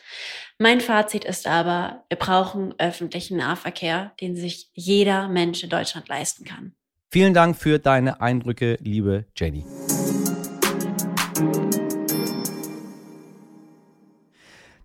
Mein 0.59 0.81
Fazit 0.81 1.27
ist 1.27 1.47
aber, 1.47 2.05
wir 2.09 2.17
brauchen 2.17 2.75
öffentlichen 2.79 3.37
Nahverkehr, 3.37 4.13
den 4.23 4.35
sich 4.35 4.71
jeder 4.73 5.29
Mensch 5.29 5.63
in 5.63 5.69
Deutschland 5.69 6.09
leisten 6.09 6.47
kann. 6.47 6.73
Vielen 7.11 7.35
Dank 7.35 7.57
für 7.59 7.79
deine 7.79 8.23
Eindrücke, 8.23 8.79
liebe 8.81 9.27
Jenny. 9.37 9.67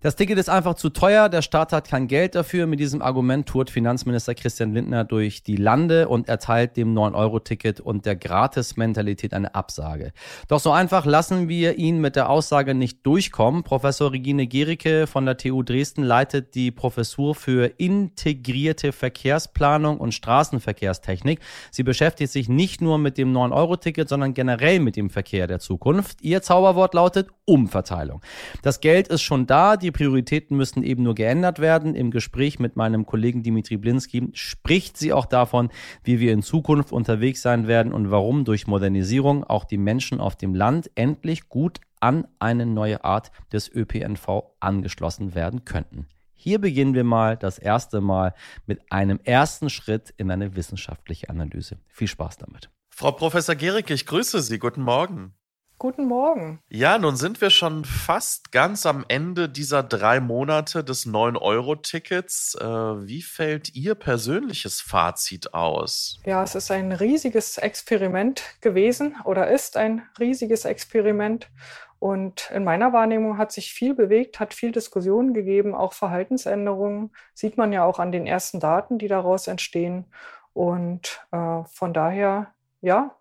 Das 0.02 0.16
Ticket 0.16 0.36
ist 0.36 0.50
einfach 0.50 0.74
zu 0.74 0.88
teuer, 0.88 1.28
der 1.28 1.42
Staat 1.42 1.72
hat 1.72 1.86
kein 1.86 2.08
Geld 2.08 2.34
dafür. 2.34 2.66
Mit 2.66 2.80
diesem 2.80 3.02
Argument 3.02 3.48
tourt 3.48 3.70
Finanzminister 3.70 4.34
Christian 4.34 4.74
Lindner 4.74 5.04
durch 5.04 5.44
die 5.44 5.54
Lande 5.54 6.08
und 6.08 6.28
erteilt 6.28 6.76
dem 6.76 6.92
9-Euro-Ticket 6.92 7.78
und 7.78 8.04
der 8.04 8.16
Gratis-Mentalität 8.16 9.32
eine 9.32 9.54
Absage. 9.54 10.12
Doch 10.48 10.58
so 10.58 10.72
einfach 10.72 11.06
lassen 11.06 11.48
wir 11.48 11.78
ihn 11.78 12.00
mit 12.00 12.16
der 12.16 12.30
Aussage 12.30 12.74
nicht 12.74 13.06
durchkommen. 13.06 13.62
Professor 13.62 14.10
Regine 14.10 14.48
Gericke 14.48 15.06
von 15.06 15.24
der 15.24 15.36
TU 15.36 15.62
Dresden 15.62 16.02
leitet 16.02 16.56
die 16.56 16.72
Professur 16.72 17.36
für 17.36 17.66
integrierte 17.78 18.90
Verkehrsplanung 18.90 19.98
und 19.98 20.14
Straßenverkehrstechnik. 20.14 21.38
Sie 21.70 21.84
beschäftigt 21.84 22.32
sich 22.32 22.48
nicht 22.48 22.80
nur 22.80 22.98
mit 22.98 23.18
dem 23.18 23.32
9-Euro-Ticket, 23.32 24.08
sondern 24.08 24.34
generell 24.34 24.80
mit 24.80 24.96
dem 24.96 25.10
Verkehr 25.10 25.46
der 25.46 25.60
Zukunft. 25.60 26.22
Ihr 26.22 26.42
Zauberwort 26.42 26.92
lautet 26.94 27.28
Umverteilung. 27.44 28.20
Das 28.62 28.80
Geld 28.80 29.06
ist 29.06 29.22
schon 29.22 29.46
da, 29.46 29.76
die 29.76 29.91
Prioritäten 29.92 30.56
müssen 30.56 30.82
eben 30.82 31.02
nur 31.02 31.14
geändert 31.14 31.58
werden. 31.58 31.94
Im 31.94 32.10
Gespräch 32.10 32.58
mit 32.58 32.76
meinem 32.76 33.06
Kollegen 33.06 33.42
Dimitri 33.42 33.76
Blinski 33.76 34.30
spricht 34.32 34.96
sie 34.96 35.12
auch 35.12 35.26
davon, 35.26 35.70
wie 36.02 36.20
wir 36.20 36.32
in 36.32 36.42
Zukunft 36.42 36.92
unterwegs 36.92 37.42
sein 37.42 37.66
werden 37.66 37.92
und 37.92 38.10
warum 38.10 38.44
durch 38.44 38.66
Modernisierung 38.66 39.44
auch 39.44 39.64
die 39.64 39.78
Menschen 39.78 40.20
auf 40.20 40.36
dem 40.36 40.54
Land 40.54 40.90
endlich 40.94 41.48
gut 41.48 41.80
an 42.00 42.26
eine 42.38 42.66
neue 42.66 43.04
Art 43.04 43.30
des 43.52 43.72
ÖPNV 43.72 44.42
angeschlossen 44.60 45.34
werden 45.34 45.64
könnten. 45.64 46.06
Hier 46.34 46.60
beginnen 46.60 46.94
wir 46.94 47.04
mal 47.04 47.36
das 47.36 47.58
erste 47.58 48.00
Mal 48.00 48.34
mit 48.66 48.80
einem 48.90 49.20
ersten 49.22 49.70
Schritt 49.70 50.12
in 50.16 50.30
eine 50.30 50.56
wissenschaftliche 50.56 51.30
Analyse. 51.30 51.78
Viel 51.86 52.08
Spaß 52.08 52.38
damit. 52.38 52.68
Frau 52.90 53.12
Professor 53.12 53.54
Gehrig, 53.54 53.88
ich 53.90 54.06
grüße 54.06 54.42
Sie. 54.42 54.58
Guten 54.58 54.82
Morgen. 54.82 55.34
Guten 55.82 56.06
Morgen. 56.06 56.60
Ja, 56.68 56.96
nun 56.96 57.16
sind 57.16 57.40
wir 57.40 57.50
schon 57.50 57.84
fast 57.84 58.52
ganz 58.52 58.86
am 58.86 59.04
Ende 59.08 59.48
dieser 59.48 59.82
drei 59.82 60.20
Monate 60.20 60.84
des 60.84 61.08
9-Euro-Tickets. 61.08 62.54
Äh, 62.54 62.64
wie 62.64 63.20
fällt 63.20 63.74
Ihr 63.74 63.96
persönliches 63.96 64.80
Fazit 64.80 65.54
aus? 65.54 66.20
Ja, 66.24 66.44
es 66.44 66.54
ist 66.54 66.70
ein 66.70 66.92
riesiges 66.92 67.58
Experiment 67.58 68.44
gewesen 68.60 69.16
oder 69.24 69.50
ist 69.50 69.76
ein 69.76 70.02
riesiges 70.20 70.66
Experiment. 70.66 71.50
Und 71.98 72.48
in 72.54 72.62
meiner 72.62 72.92
Wahrnehmung 72.92 73.36
hat 73.36 73.50
sich 73.50 73.72
viel 73.72 73.94
bewegt, 73.96 74.38
hat 74.38 74.54
viel 74.54 74.70
Diskussion 74.70 75.34
gegeben, 75.34 75.74
auch 75.74 75.94
Verhaltensänderungen. 75.94 77.10
Sieht 77.34 77.56
man 77.56 77.72
ja 77.72 77.84
auch 77.84 77.98
an 77.98 78.12
den 78.12 78.28
ersten 78.28 78.60
Daten, 78.60 78.98
die 78.98 79.08
daraus 79.08 79.48
entstehen. 79.48 80.04
Und 80.52 81.26
äh, 81.32 81.64
von 81.64 81.92
daher, 81.92 82.54
ja, 82.82 83.16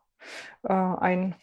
äh, 0.62 0.74
ein 0.74 1.34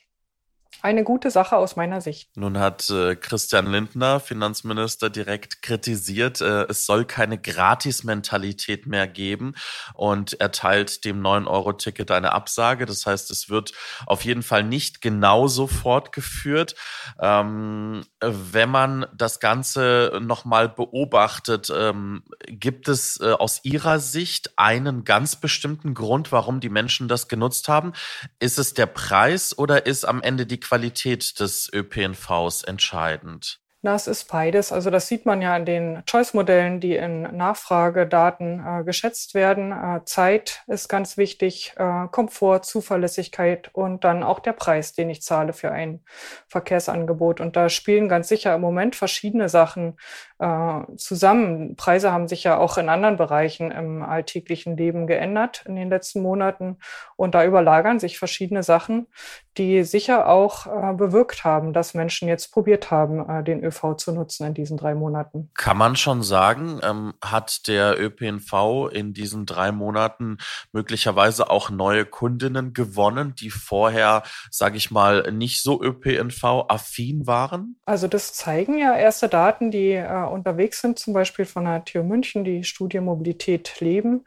eine 0.83 1.05
gute 1.05 1.31
Sache 1.31 1.57
aus 1.57 1.77
meiner 1.77 2.01
Sicht. 2.01 2.37
Nun 2.37 2.59
hat 2.59 2.89
äh, 2.91 3.17
Christian 3.17 3.67
Lindner, 3.67 4.21
Finanzminister, 4.21 5.11
direkt 5.11 5.63
kritisiert, 5.63 6.41
äh, 6.41 6.65
es 6.69 6.87
soll 6.87 7.05
keine 7.05 7.39
Gratis-Mentalität 7.39 8.87
mehr 8.87 9.09
geben 9.09 9.55
und 9.95 10.41
erteilt 10.41 11.05
dem 11.05 11.21
9-Euro-Ticket 11.21 12.11
eine 12.11 12.33
Absage. 12.33 12.87
Das 12.87 13.07
heißt, 13.07 13.31
es 13.31 13.49
wird 13.49 13.73
auf 14.07 14.25
jeden 14.25 14.43
Fall 14.43 14.63
nicht 14.63 15.01
genauso 15.01 15.67
fortgeführt. 15.67 16.75
Ähm, 17.21 18.05
wenn 18.21 18.71
man 18.71 19.07
das 19.15 19.41
Ganze 19.41 20.21
nochmal 20.21 20.69
beobachtet, 20.69 21.73
ähm, 21.75 22.23
gibt 22.47 22.89
es 22.89 23.21
äh, 23.21 23.33
aus 23.33 23.61
Ihrer 23.65 23.99
Sicht 23.99 24.53
einen 24.57 25.05
ganz 25.05 25.37
bestimmten 25.37 25.95
Grund, 25.95 26.31
warum 26.33 26.61
die 26.61 26.69
Menschen 26.69 27.09
das 27.09 27.29
genutzt 27.29 27.69
haben? 27.69 27.93
Ist 28.39 28.59
es 28.59 28.75
der 28.75 28.87
Preis 28.87 29.57
oder 29.57 29.87
ist 29.87 30.05
am 30.05 30.23
Ende 30.23 30.47
die 30.47 30.61
Qualität 30.69 31.41
des 31.41 31.71
ÖPNVs 31.73 32.63
entscheidend? 32.65 33.59
Na, 33.81 33.95
es 33.95 34.09
ist 34.09 34.29
beides. 34.29 34.73
Also 34.73 34.91
das 34.91 35.07
sieht 35.07 35.25
man 35.25 35.41
ja 35.41 35.57
in 35.57 35.65
den 35.65 36.03
Choice-Modellen, 36.05 36.81
die 36.81 36.97
in 36.97 37.23
Nachfragedaten 37.23 38.61
äh, 38.67 38.83
geschätzt 38.83 39.35
werden. 39.35 39.71
Äh, 39.71 40.05
Zeit 40.05 40.65
ist 40.67 40.89
ganz 40.89 41.17
wichtig, 41.17 41.75
äh, 41.77 42.09
Komfort, 42.11 42.65
Zuverlässigkeit 42.65 43.71
und 43.73 44.03
dann 44.03 44.25
auch 44.25 44.41
der 44.41 44.53
Preis, 44.53 44.95
den 44.95 45.09
ich 45.11 45.23
zahle 45.23 45.53
für 45.53 45.71
ein 45.71 46.01
Verkehrsangebot. 46.49 47.41
Und 47.41 47.55
da 47.55 47.69
spielen 47.69 48.09
ganz 48.09 48.27
sicher 48.27 48.53
im 48.53 48.61
Moment 48.63 48.97
verschiedene 48.97 49.49
Sachen 49.49 49.97
äh, 50.41 50.81
zusammen. 50.97 51.77
Preise 51.77 52.11
haben 52.11 52.27
sich 52.27 52.43
ja 52.43 52.59
auch 52.59 52.79
in 52.79 52.89
anderen 52.89 53.17
Bereichen 53.17 53.71
im 53.71 54.03
alltäglichen 54.03 54.77
Leben 54.77 55.07
geändert 55.07 55.63
in 55.67 55.77
den 55.77 55.89
letzten 55.89 56.21
Monaten. 56.21 56.79
Und 57.19 57.35
da 57.35 57.45
überlagern 57.45 57.99
sich 57.99 58.17
verschiedene 58.17 58.63
Sachen, 58.63 59.09
die 59.57 59.83
sicher 59.83 60.29
auch 60.29 60.67
äh, 60.67 60.95
bewirkt 60.95 61.43
haben, 61.43 61.73
dass 61.73 61.93
Menschen 61.93 62.29
jetzt 62.29 62.53
probiert 62.53 62.93
haben, 62.93 63.29
äh, 63.29 63.43
den 63.43 63.65
ÖV 63.65 63.97
zu 63.97 64.13
nutzen 64.13 64.47
in 64.47 64.55
diesen 64.55 64.77
drei 64.77 64.95
Monaten. 64.95 65.51
Kann 65.55 65.77
man 65.77 65.97
schon 65.97 66.23
sagen, 66.23 66.79
ähm, 66.85 67.15
hat 67.21 67.67
der 67.67 68.01
ÖPNV 68.01 68.89
in 68.93 69.15
diesen 69.15 69.47
drei 69.47 69.73
Monaten 69.73 70.39
möglicherweise 70.71 71.51
auch 71.51 71.71
neue 71.71 72.05
Kundinnen 72.05 72.73
gewonnen, 72.73 73.35
die 73.35 73.51
vorher, 73.51 74.23
sage 74.53 74.77
ich 74.77 74.93
mal, 74.93 75.33
nicht 75.33 75.61
so 75.61 75.83
ÖPNV-affin 75.83 77.27
waren? 77.27 77.81
Also 77.85 78.07
das 78.07 78.35
zeigen 78.35 78.79
ja 78.79 78.95
erste 78.95 79.29
Daten, 79.29 79.73
die 79.73 79.93
äh, 79.93 80.25
unterwegs 80.31 80.81
sind, 80.81 81.01
zum 81.01 81.15
Beispiel 81.15 81.47
von 81.47 81.65
der 81.65 81.85
TU 81.85 82.05
München, 82.05 82.45
die 82.45 82.63
Studie 82.63 83.01
Mobilität 83.01 83.81
leben, 83.81 84.25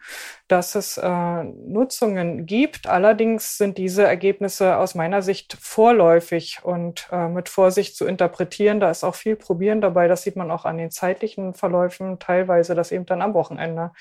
dass 0.50 0.76
es 0.76 0.98
äh, 0.98 1.44
Nutzungen 1.44 2.46
gibt. 2.46 2.81
Allerdings 2.88 3.58
sind 3.58 3.78
diese 3.78 4.04
Ergebnisse 4.04 4.78
aus 4.78 4.96
meiner 4.96 5.22
Sicht 5.22 5.58
vorläufig 5.60 6.60
und 6.64 7.08
äh, 7.12 7.28
mit 7.28 7.50
Vorsicht 7.50 7.96
zu 7.96 8.06
interpretieren. 8.06 8.80
Da 8.80 8.90
ist 8.90 9.04
auch 9.04 9.16
viel 9.16 9.36
Probieren 9.36 9.82
dabei. 9.82 10.08
Das 10.08 10.24
sieht 10.24 10.36
man 10.36 10.52
auch 10.52 10.66
an 10.66 10.78
den 10.78 10.92
zeitlichen 10.92 11.54
Verläufen 11.54 12.20
teilweise, 12.20 12.76
dass 12.76 12.92
eben 12.92 13.06
dann 13.06 13.22
am 13.22 13.34
Wochenende 13.34 13.92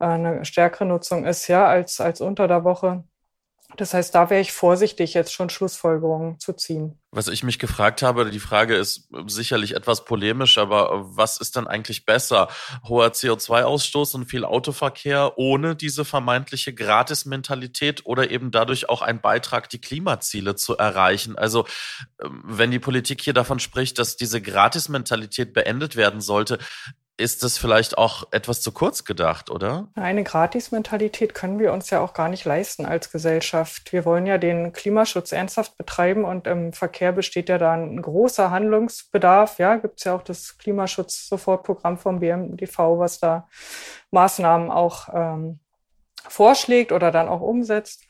äh, 0.00 0.06
eine 0.06 0.44
stärkere 0.44 0.86
Nutzung 0.86 1.24
ist, 1.24 1.48
ja, 1.48 1.66
als, 1.66 2.00
als 2.00 2.20
unter 2.20 2.48
der 2.48 2.64
Woche. 2.64 3.04
Das 3.76 3.94
heißt, 3.94 4.14
da 4.14 4.30
wäre 4.30 4.40
ich 4.40 4.52
vorsichtig, 4.52 5.14
jetzt 5.14 5.32
schon 5.32 5.50
Schlussfolgerungen 5.50 6.38
zu 6.38 6.52
ziehen. 6.52 6.98
Was 7.10 7.28
ich 7.28 7.42
mich 7.42 7.58
gefragt 7.58 8.02
habe, 8.02 8.30
die 8.30 8.40
Frage 8.40 8.76
ist 8.76 9.08
sicherlich 9.26 9.74
etwas 9.74 10.04
polemisch, 10.04 10.58
aber 10.58 11.16
was 11.16 11.38
ist 11.38 11.56
denn 11.56 11.66
eigentlich 11.66 12.04
besser? 12.04 12.48
Hoher 12.88 13.08
CO2-Ausstoß 13.08 14.14
und 14.14 14.26
viel 14.26 14.44
Autoverkehr 14.44 15.36
ohne 15.36 15.74
diese 15.74 16.04
vermeintliche 16.04 16.74
Gratis-Mentalität 16.74 18.06
oder 18.06 18.30
eben 18.30 18.50
dadurch 18.50 18.88
auch 18.88 19.02
ein 19.02 19.20
Beitrag, 19.20 19.68
die 19.68 19.80
Klimaziele 19.80 20.54
zu 20.54 20.76
erreichen? 20.76 21.36
Also, 21.36 21.66
ähm, 22.22 22.42
wenn 22.44 22.70
die 22.70 22.78
Politik 22.78 23.20
hier 23.22 23.34
davon 23.34 23.58
spricht, 23.58 23.98
dass 23.98 24.16
diese 24.16 24.40
Gratis-Mentalität 24.40 25.52
beendet 25.52 25.96
werden 25.96 26.20
sollte, 26.20 26.58
ist 27.18 27.42
das 27.42 27.56
vielleicht 27.56 27.96
auch 27.96 28.24
etwas 28.30 28.60
zu 28.60 28.72
kurz 28.72 29.04
gedacht, 29.04 29.50
oder? 29.50 29.88
Eine 29.94 30.22
Gratis-Mentalität 30.22 31.34
können 31.34 31.58
wir 31.58 31.72
uns 31.72 31.90
ja 31.90 32.00
auch 32.00 32.12
gar 32.12 32.28
nicht 32.28 32.44
leisten 32.44 32.84
als 32.84 33.10
Gesellschaft. 33.10 33.92
Wir 33.92 34.04
wollen 34.04 34.26
ja 34.26 34.36
den 34.38 34.72
Klimaschutz 34.72 35.32
ernsthaft 35.32 35.76
betreiben 35.78 36.24
und 36.24 36.46
im 36.46 36.72
Verkehr 36.72 37.12
besteht 37.12 37.48
ja 37.48 37.58
da 37.58 37.72
ein 37.72 38.02
großer 38.02 38.50
Handlungsbedarf. 38.50 39.58
Ja, 39.58 39.76
gibt 39.76 39.98
es 39.98 40.04
ja 40.04 40.14
auch 40.14 40.22
das 40.22 40.58
Klimaschutz-Sofortprogramm 40.58 41.96
vom 41.96 42.20
BMDV, 42.20 42.78
was 42.98 43.18
da 43.18 43.48
Maßnahmen 44.10 44.70
auch 44.70 45.08
ähm, 45.12 45.60
vorschlägt 46.28 46.92
oder 46.92 47.10
dann 47.10 47.28
auch 47.28 47.40
umsetzt. 47.40 48.06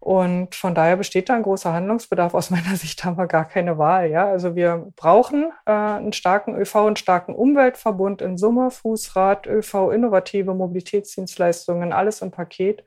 Und 0.00 0.54
von 0.54 0.74
daher 0.74 0.96
besteht 0.96 1.28
da 1.28 1.34
ein 1.34 1.42
großer 1.42 1.72
Handlungsbedarf. 1.72 2.34
Aus 2.34 2.50
meiner 2.50 2.76
Sicht 2.76 3.04
haben 3.04 3.18
wir 3.18 3.26
gar 3.26 3.44
keine 3.44 3.76
Wahl. 3.78 4.10
Ja, 4.10 4.28
also 4.28 4.54
wir 4.54 4.92
brauchen 4.96 5.50
äh, 5.66 5.72
einen 5.72 6.12
starken 6.12 6.54
ÖV, 6.54 6.76
einen 6.76 6.96
starken 6.96 7.34
Umweltverbund 7.34 8.22
in 8.22 8.38
Summe, 8.38 8.70
Fußrad, 8.70 9.46
ÖV, 9.46 9.90
innovative 9.92 10.54
Mobilitätsdienstleistungen, 10.54 11.92
alles 11.92 12.22
im 12.22 12.30
Paket. 12.30 12.84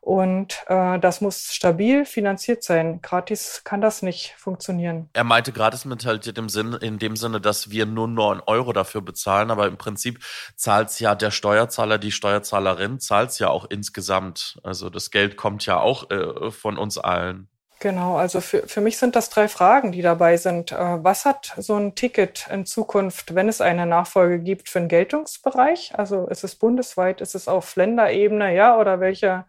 Und 0.00 0.64
äh, 0.68 0.98
das 0.98 1.20
muss 1.20 1.52
stabil 1.52 2.04
finanziert 2.04 2.62
sein. 2.62 3.00
Gratis 3.02 3.62
kann 3.64 3.80
das 3.80 4.02
nicht 4.02 4.34
funktionieren. 4.36 5.10
Er 5.12 5.24
meinte 5.24 5.52
Gratis-Mentalität 5.52 6.38
im 6.38 6.48
Sinn, 6.48 6.72
in 6.74 6.98
dem 6.98 7.16
Sinne, 7.16 7.40
dass 7.40 7.70
wir 7.70 7.86
nur 7.86 8.08
9 8.08 8.40
Euro 8.46 8.72
dafür 8.72 9.00
bezahlen, 9.00 9.50
aber 9.50 9.66
im 9.66 9.76
Prinzip 9.76 10.24
zahlt 10.56 10.88
es 10.88 11.00
ja 11.00 11.14
der 11.14 11.30
Steuerzahler, 11.30 11.98
die 11.98 12.12
Steuerzahlerin, 12.12 13.00
zahlt 13.00 13.30
es 13.30 13.38
ja 13.38 13.48
auch 13.48 13.66
insgesamt. 13.68 14.58
Also 14.62 14.90
das 14.90 15.10
Geld 15.10 15.36
kommt 15.36 15.66
ja 15.66 15.78
auch 15.78 16.10
äh, 16.10 16.50
von 16.50 16.78
uns 16.78 16.98
allen. 16.98 17.48
Genau, 17.80 18.16
also 18.16 18.40
für, 18.40 18.66
für 18.66 18.80
mich 18.80 18.98
sind 18.98 19.14
das 19.14 19.30
drei 19.30 19.46
Fragen, 19.46 19.92
die 19.92 20.02
dabei 20.02 20.36
sind. 20.36 20.72
Äh, 20.72 21.04
was 21.04 21.24
hat 21.24 21.54
so 21.58 21.76
ein 21.76 21.94
Ticket 21.94 22.48
in 22.52 22.66
Zukunft, 22.66 23.36
wenn 23.36 23.48
es 23.48 23.60
eine 23.60 23.86
Nachfolge 23.86 24.40
gibt, 24.40 24.68
für 24.68 24.80
einen 24.80 24.88
Geltungsbereich? 24.88 25.92
Also 25.96 26.26
ist 26.26 26.42
es 26.42 26.56
bundesweit, 26.56 27.20
ist 27.20 27.36
es 27.36 27.46
auf 27.46 27.76
Länderebene, 27.76 28.52
ja, 28.52 28.76
oder 28.76 28.98
welche 28.98 29.44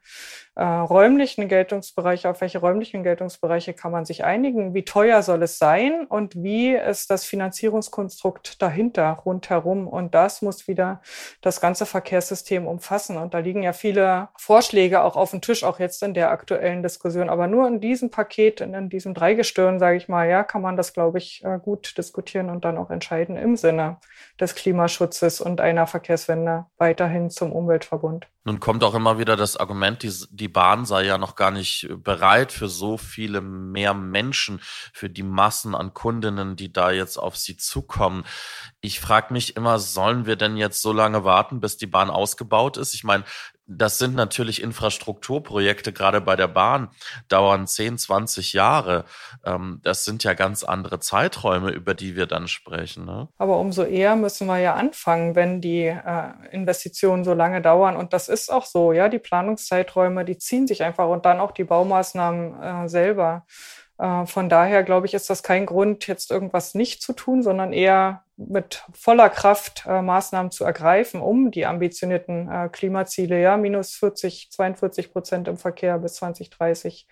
äh, 0.60 0.64
räumlichen 0.64 1.48
Geltungsbereiche, 1.48 2.30
auf 2.30 2.42
welche 2.42 2.58
räumlichen 2.58 3.02
Geltungsbereiche 3.02 3.74
kann 3.74 3.94
man 3.94 4.04
sich 4.04 4.26
einigen? 4.26 4.74
Wie 4.74 4.84
teuer 4.84 5.22
soll 5.22 5.42
es 5.44 5.58
sein 5.58 6.06
und 6.06 6.36
wie 6.36 6.76
ist 6.76 7.10
das 7.10 7.24
Finanzierungskonstrukt 7.24 8.62
dahinter, 8.62 9.22
rundherum? 9.26 9.88
Und 9.88 10.14
das 10.14 10.42
muss 10.42 10.68
wieder 10.68 11.02
das 11.40 11.62
ganze 11.62 11.86
Verkehrssystem 11.86 12.68
umfassen. 12.68 13.16
Und 13.16 13.34
da 13.34 13.40
liegen 13.40 13.64
ja 13.64 13.72
viele 13.72 14.28
Vorschläge 14.36 15.02
auch 15.02 15.16
auf 15.16 15.32
dem 15.32 15.40
Tisch, 15.40 15.64
auch 15.64 15.80
jetzt 15.80 16.04
in 16.04 16.14
der 16.14 16.30
aktuellen 16.30 16.84
Diskussion. 16.84 17.30
Aber 17.30 17.48
nur 17.48 17.66
in 17.66 17.80
diesem 17.80 18.10
Paket, 18.10 18.60
in 18.60 18.90
diesem 18.90 19.14
Dreigestirn, 19.14 19.80
sage 19.80 19.96
ich 19.96 20.10
mal, 20.10 20.28
ja, 20.28 20.44
kann 20.44 20.62
man 20.62 20.76
das, 20.76 20.92
glaube 20.92 21.20
ich, 21.20 21.42
äh, 21.46 21.58
gut 21.58 21.98
diskutieren 21.98 22.50
und 22.50 22.66
dann 22.66 22.78
auch 22.78 22.90
entscheiden 22.90 23.38
im 23.38 23.56
Sinne 23.56 23.96
des 24.42 24.56
Klimaschutzes 24.56 25.40
und 25.40 25.62
einer 25.62 25.88
Verkehrswende 25.88 26.66
weiterhin 26.78 27.30
zum 27.30 27.54
Umweltverbund. 27.54 28.28
Nun 28.50 28.60
kommt 28.60 28.84
auch 28.84 28.96
immer 28.96 29.20
wieder 29.20 29.36
das 29.36 29.58
Argument, 29.58 30.02
die, 30.02 30.12
die 30.32 30.49
Bahn 30.50 30.86
sei 30.86 31.06
ja 31.06 31.18
noch 31.18 31.36
gar 31.36 31.52
nicht 31.52 31.88
bereit 32.04 32.52
für 32.52 32.68
so 32.68 32.98
viele 32.98 33.42
mehr 33.42 33.94
Menschen, 33.94 34.60
für 34.94 35.10
die 35.10 35.24
Massen 35.24 35.76
an 35.76 35.94
Kundinnen, 35.94 36.56
die 36.56 36.74
da 36.74 36.92
jetzt 36.92 37.18
auf 37.18 37.38
sie 37.38 37.58
zukommen. 37.58 38.26
Ich 38.82 39.00
frage 39.00 39.34
mich 39.34 39.58
immer, 39.58 39.78
sollen 39.78 40.26
wir 40.26 40.38
denn 40.38 40.56
jetzt 40.56 40.82
so 40.82 40.94
lange 40.94 41.24
warten, 41.24 41.60
bis 41.60 41.78
die 41.78 41.88
Bahn 41.88 42.10
ausgebaut 42.10 42.78
ist? 42.78 42.94
Ich 42.94 43.04
meine, 43.04 43.26
das 43.70 44.00
sind 44.00 44.16
natürlich 44.16 44.64
Infrastrukturprojekte, 44.64 45.94
gerade 45.94 46.22
bei 46.22 46.36
der 46.36 46.48
Bahn, 46.48 46.90
dauern 47.28 47.68
10, 47.68 48.00
20 48.00 48.54
Jahre. 48.54 49.06
Ähm, 49.46 49.80
das 49.84 50.06
sind 50.06 50.24
ja 50.24 50.34
ganz 50.34 50.64
andere 50.64 51.00
Zeiträume, 51.00 51.70
über 51.70 51.94
die 51.94 52.16
wir 52.16 52.26
dann 52.26 52.48
sprechen. 52.48 53.06
Ne? 53.06 53.28
Aber 53.38 53.60
umso 53.60 53.84
eher 53.84 54.16
müssen 54.16 54.48
wir 54.48 54.58
ja 54.58 54.74
anfangen, 54.74 55.36
wenn 55.36 55.62
die 55.62 55.86
äh, 55.86 56.32
Investitionen 56.52 57.24
so 57.24 57.34
lange 57.34 57.62
dauern. 57.62 57.96
Und 57.96 58.14
das 58.14 58.28
ist 58.28 58.52
auch 58.52 58.66
so, 58.66 58.92
ja, 58.92 59.08
die 59.08 59.20
Planungszeiträume, 59.20 60.26
die 60.26 60.40
ziehen 60.40 60.66
sich 60.66 60.82
einfach 60.82 61.08
und 61.08 61.26
dann 61.26 61.40
auch 61.40 61.52
die 61.52 61.64
Baumaßnahmen 61.64 62.86
äh, 62.86 62.90
selber. 62.90 63.46
Äh, 64.00 64.26
von 64.26 64.50
daher 64.50 64.84
glaube 64.84 65.06
ich, 65.06 65.14
ist 65.14 65.30
das 65.30 65.44
kein 65.44 65.66
Grund, 65.66 66.08
jetzt 66.08 66.32
irgendwas 66.32 66.74
nicht 66.74 67.02
zu 67.02 67.14
tun, 67.14 67.44
sondern 67.44 67.74
eher 67.74 68.24
mit 68.38 68.86
voller 68.94 69.30
Kraft 69.30 69.84
äh, 69.86 70.02
Maßnahmen 70.02 70.52
zu 70.52 70.64
ergreifen, 70.64 71.22
um 71.22 71.52
die 71.52 71.66
ambitionierten 71.66 72.50
äh, 72.50 72.70
Klimaziele, 72.72 73.42
ja, 73.42 73.58
minus 73.58 73.96
40, 73.96 74.50
42 74.52 75.12
Prozent 75.12 75.48
im 75.50 75.58
Verkehr 75.58 75.98
bis 76.00 76.16
2030 76.16 77.08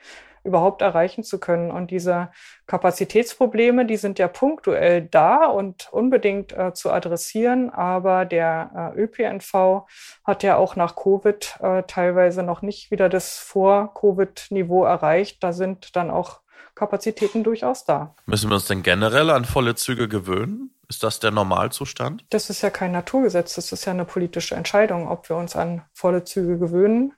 überhaupt 0.45 0.81
erreichen 0.81 1.23
zu 1.23 1.39
können. 1.39 1.69
Und 1.69 1.91
diese 1.91 2.29
Kapazitätsprobleme, 2.65 3.85
die 3.85 3.97
sind 3.97 4.17
ja 4.17 4.29
punktuell 4.29 5.01
da 5.01 5.45
und 5.47 5.89
unbedingt 5.91 6.57
äh, 6.57 6.73
zu 6.73 6.89
adressieren. 6.91 7.69
Aber 7.69 8.23
der 8.23 8.93
äh, 8.95 9.01
ÖPNV 9.01 9.85
hat 10.23 10.43
ja 10.43 10.55
auch 10.55 10.77
nach 10.77 10.95
Covid 10.95 11.57
äh, 11.61 11.83
teilweise 11.83 12.43
noch 12.43 12.61
nicht 12.61 12.89
wieder 12.89 13.09
das 13.09 13.37
Vor-Covid-Niveau 13.37 14.85
erreicht. 14.85 15.43
Da 15.43 15.51
sind 15.51 15.97
dann 15.97 16.09
auch 16.09 16.39
Kapazitäten 16.75 17.43
durchaus 17.43 17.85
da. 17.85 18.15
Müssen 18.25 18.49
wir 18.49 18.55
uns 18.55 18.65
denn 18.65 18.83
generell 18.83 19.29
an 19.29 19.45
volle 19.45 19.75
Züge 19.75 20.07
gewöhnen? 20.07 20.71
Ist 20.89 21.03
das 21.03 21.19
der 21.19 21.31
Normalzustand? 21.31 22.25
Das 22.29 22.49
ist 22.49 22.61
ja 22.61 22.69
kein 22.69 22.93
Naturgesetz, 22.93 23.55
das 23.55 23.71
ist 23.71 23.85
ja 23.85 23.91
eine 23.91 24.05
politische 24.05 24.55
Entscheidung, 24.55 25.09
ob 25.09 25.27
wir 25.27 25.35
uns 25.35 25.55
an 25.55 25.83
volle 25.93 26.23
Züge 26.23 26.57
gewöhnen 26.57 27.13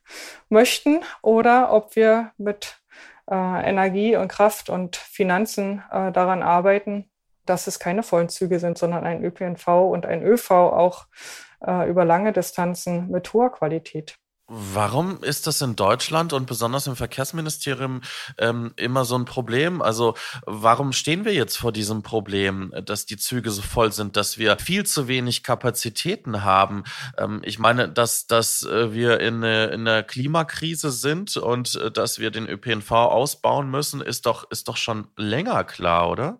möchten 0.49 1.01
oder 1.21 1.71
ob 1.71 1.95
wir 1.95 2.31
mit 2.37 2.77
äh, 3.29 3.35
Energie 3.35 4.15
und 4.15 4.27
Kraft 4.27 4.69
und 4.69 4.95
Finanzen 4.95 5.83
äh, 5.91 6.11
daran 6.11 6.41
arbeiten, 6.41 7.09
dass 7.45 7.67
es 7.67 7.79
keine 7.79 8.01
vollen 8.01 8.29
Züge 8.29 8.59
sind, 8.59 8.77
sondern 8.77 9.03
ein 9.03 9.23
ÖPNV 9.23 9.67
und 9.67 10.05
ein 10.05 10.23
ÖV 10.23 10.51
auch 10.51 11.05
äh, 11.65 11.89
über 11.89 12.05
lange 12.05 12.33
Distanzen 12.33 13.09
mit 13.09 13.33
hoher 13.33 13.51
Qualität. 13.51 14.18
Warum 14.51 15.21
ist 15.21 15.45
das 15.45 15.61
in 15.61 15.75
Deutschland 15.75 16.33
und 16.33 16.47
besonders 16.47 16.87
im 16.87 16.95
Verkehrsministerium 16.95 18.01
ähm, 18.39 18.73
immer 18.77 19.05
so 19.05 19.15
ein 19.15 19.25
Problem? 19.25 19.79
Also 19.79 20.15
warum 20.43 20.91
stehen 20.91 21.23
wir 21.23 21.35
jetzt 21.35 21.57
vor 21.57 21.71
diesem 21.71 22.01
Problem, 22.01 22.73
dass 22.83 23.05
die 23.05 23.17
Züge 23.17 23.51
so 23.51 23.61
voll 23.61 23.91
sind, 23.91 24.17
dass 24.17 24.39
wir 24.39 24.57
viel 24.57 24.87
zu 24.87 25.07
wenig 25.07 25.43
Kapazitäten 25.43 26.43
haben? 26.43 26.83
Ähm, 27.19 27.41
ich 27.43 27.59
meine, 27.59 27.89
dass, 27.89 28.25
dass 28.25 28.63
äh, 28.63 28.91
wir 28.91 29.19
in, 29.19 29.43
in 29.43 29.87
einer 29.87 30.01
Klimakrise 30.01 30.89
sind 30.89 31.37
und 31.37 31.75
äh, 31.75 31.91
dass 31.91 32.17
wir 32.17 32.31
den 32.31 32.49
ÖPNV 32.49 32.91
ausbauen 32.91 33.69
müssen, 33.69 34.01
ist 34.01 34.25
doch, 34.25 34.49
ist 34.49 34.67
doch 34.67 34.77
schon 34.77 35.09
länger 35.15 35.63
klar, 35.63 36.09
oder? 36.09 36.39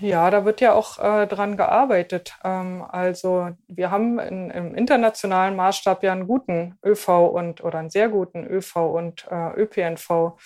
Ja, 0.00 0.30
da 0.30 0.44
wird 0.44 0.60
ja 0.60 0.74
auch 0.74 0.98
äh, 0.98 1.26
dran 1.26 1.56
gearbeitet. 1.56 2.36
Ähm, 2.44 2.84
also 2.88 3.50
wir 3.66 3.90
haben 3.90 4.18
in, 4.20 4.50
im 4.50 4.74
internationalen 4.74 5.56
Maßstab 5.56 6.02
ja 6.04 6.12
einen 6.12 6.28
guten 6.28 6.78
ÖV 6.84 7.08
und 7.28 7.64
oder 7.64 7.78
einen 7.80 7.90
sehr 7.90 8.08
guten 8.08 8.46
ÖV 8.46 8.76
und 8.76 9.26
äh, 9.30 9.52
ÖPNV. 9.60 10.36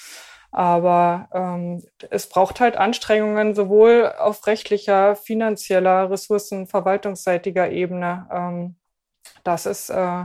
Aber 0.53 1.29
ähm, 1.33 1.83
es 2.11 2.29
braucht 2.29 2.61
halt 2.61 2.77
Anstrengungen 2.77 3.55
sowohl 3.55 4.13
auf 4.19 4.47
rechtlicher, 4.47 5.17
finanzieller, 5.17 6.11
ressourcen, 6.11 6.67
verwaltungsseitiger 6.67 7.71
Ebene. 7.71 8.29
Ähm, 8.31 8.77
das 9.45 9.67
ist 9.67 9.91
äh, 9.91 10.25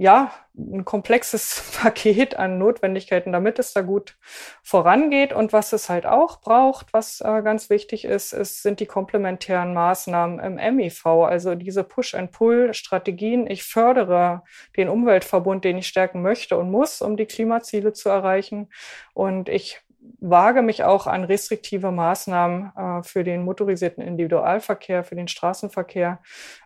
ja, 0.00 0.32
ein 0.56 0.86
komplexes 0.86 1.62
Paket 1.78 2.34
an 2.34 2.56
Notwendigkeiten, 2.56 3.32
damit 3.32 3.58
es 3.58 3.74
da 3.74 3.82
gut 3.82 4.16
vorangeht. 4.62 5.34
Und 5.34 5.52
was 5.52 5.74
es 5.74 5.90
halt 5.90 6.06
auch 6.06 6.40
braucht, 6.40 6.94
was 6.94 7.20
äh, 7.20 7.42
ganz 7.42 7.68
wichtig 7.68 8.06
ist, 8.06 8.32
ist, 8.32 8.62
sind 8.62 8.80
die 8.80 8.86
komplementären 8.86 9.74
Maßnahmen 9.74 10.40
im 10.40 10.76
MIV, 10.76 11.04
also 11.04 11.54
diese 11.54 11.84
Push-and-Pull-Strategien. 11.84 13.46
Ich 13.46 13.62
fördere 13.62 14.42
den 14.74 14.88
Umweltverbund, 14.88 15.64
den 15.66 15.76
ich 15.76 15.88
stärken 15.88 16.22
möchte 16.22 16.56
und 16.56 16.70
muss, 16.70 17.02
um 17.02 17.18
die 17.18 17.26
Klimaziele 17.26 17.92
zu 17.92 18.08
erreichen. 18.08 18.70
Und 19.12 19.50
ich 19.50 19.82
wage 20.20 20.62
mich 20.62 20.84
auch 20.84 21.06
an 21.06 21.24
restriktive 21.24 21.90
Maßnahmen 21.90 22.72
äh, 22.76 23.02
für 23.02 23.24
den 23.24 23.44
motorisierten 23.44 24.02
Individualverkehr, 24.02 25.04
für 25.04 25.16
den 25.16 25.28
Straßenverkehr. 25.28 26.20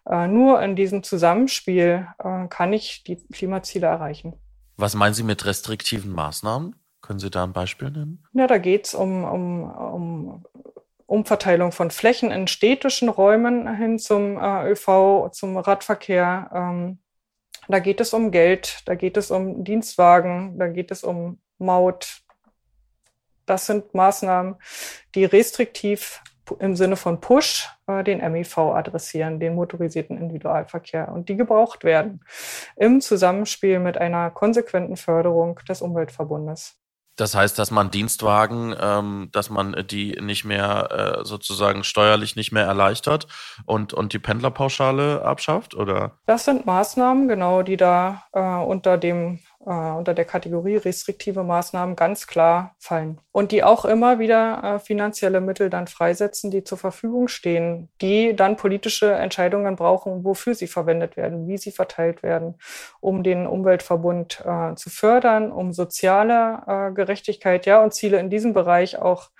Äh, 0.09 0.27
nur 0.29 0.61
in 0.62 0.77
diesem 0.77 1.03
Zusammenspiel 1.03 2.09
äh, 2.18 2.49
kann 2.49 2.73
ich 2.73 3.05
die 3.05 3.16
Klimaziele 3.33 3.87
erreichen. 3.87 4.35
Was 4.77 4.94
meinen 4.94 5.14
Sie 5.14 5.23
mit 5.23 5.44
restriktiven 5.44 6.12
Maßnahmen? 6.12 6.77
Können 7.01 7.18
Sie 7.18 7.31
da 7.31 7.44
ein 7.44 7.53
Beispiel 7.53 7.90
nennen? 7.90 8.25
Ja, 8.33 8.47
da 8.47 8.59
geht 8.59 8.87
es 8.87 8.94
um, 8.94 9.25
um, 9.25 9.70
um 9.70 10.44
Umverteilung 11.07 11.70
von 11.70 11.90
Flächen 11.90 12.31
in 12.31 12.47
städtischen 12.47 13.09
Räumen 13.09 13.77
hin 13.77 13.99
zum 13.99 14.38
äh, 14.38 14.70
ÖV, 14.70 15.31
zum 15.33 15.57
Radverkehr. 15.57 16.51
Ähm, 16.53 16.99
da 17.68 17.79
geht 17.79 18.01
es 18.01 18.12
um 18.14 18.31
Geld, 18.31 18.83
da 18.87 18.94
geht 18.94 19.16
es 19.16 19.31
um 19.31 19.64
Dienstwagen, 19.64 20.59
da 20.59 20.68
geht 20.68 20.90
es 20.90 21.05
um 21.05 21.40
Maut, 21.59 22.23
das 23.46 23.66
sind 23.66 23.94
Maßnahmen, 23.94 24.57
die 25.14 25.24
restriktiv 25.24 26.22
im 26.59 26.76
Sinne 26.76 26.96
von 26.96 27.20
Push 27.20 27.68
äh, 27.87 28.04
den 28.04 28.18
MIV 28.20 28.59
adressieren, 28.59 29.40
den 29.40 29.54
motorisierten 29.54 30.18
Individualverkehr, 30.18 31.11
und 31.11 31.28
die 31.28 31.37
gebraucht 31.37 31.85
werden 31.85 32.20
im 32.76 33.00
Zusammenspiel 33.00 33.78
mit 33.78 33.96
einer 33.98 34.30
konsequenten 34.30 34.96
Förderung 34.96 35.61
des 35.68 35.80
Umweltverbundes. 35.80 36.76
Das 37.16 37.37
heißt, 37.37 37.59
dass 37.61 37.70
man 37.70 37.92
Dienstwagen, 37.92 38.74
ähm, 38.80 39.28
dass 39.30 39.48
man 39.48 39.85
die 39.88 40.18
nicht 40.20 40.44
mehr 40.44 41.20
äh, 41.20 41.24
sozusagen 41.24 41.85
steuerlich 41.85 42.35
nicht 42.35 42.50
mehr 42.50 42.64
erleichtert 42.64 43.28
und, 43.66 43.92
und 43.92 44.12
die 44.12 44.18
Pendlerpauschale 44.18 45.22
abschafft, 45.22 45.76
oder? 45.76 46.18
Das 46.26 46.44
sind 46.44 46.66
Maßnahmen, 46.66 47.28
genau, 47.28 47.62
die 47.62 47.76
da 47.76 48.24
äh, 48.33 48.40
unter 48.40 48.98
dem 48.98 49.38
äh, 49.66 49.70
unter 49.70 50.14
der 50.14 50.24
Kategorie 50.24 50.77
restriktive 50.77 51.42
Maßnahmen 51.42 51.96
ganz 51.96 52.27
klar 52.27 52.74
fallen. 52.79 53.20
Und 53.33 53.53
die 53.53 53.64
auch 53.64 53.85
immer 53.85 54.18
wieder 54.18 54.62
äh, 54.62 54.79
finanzielle 54.79 55.40
Mittel 55.40 55.70
dann 55.70 55.87
freisetzen, 55.87 56.50
die 56.50 56.64
zur 56.64 56.79
Verfügung 56.79 57.29
stehen, 57.29 57.88
die 58.00 58.37
dann 58.37 58.57
politische 58.57 59.12
Entscheidungen 59.12 59.77
brauchen, 59.77 60.24
wofür 60.24 60.55
sie 60.55 60.66
verwendet 60.66 61.16
werden, 61.16 61.46
wie 61.48 61.59
sie 61.59 61.70
verteilt 61.70 62.22
werden, 62.22 62.57
um 63.00 63.22
den 63.22 63.46
Umweltverbund 63.46 64.42
äh, 64.44 64.74
zu 64.74 64.90
fördern, 64.90 65.50
um 65.50 65.72
soziale 65.72 66.62
äh, 66.66 66.92
Gerechtigkeit 66.92 67.66
ja, 67.66 67.83
und 67.83 67.94
Ziele 67.94 68.18
in 68.18 68.31
diesem 68.31 68.53
Bereich 68.53 68.98
auch 68.98 69.31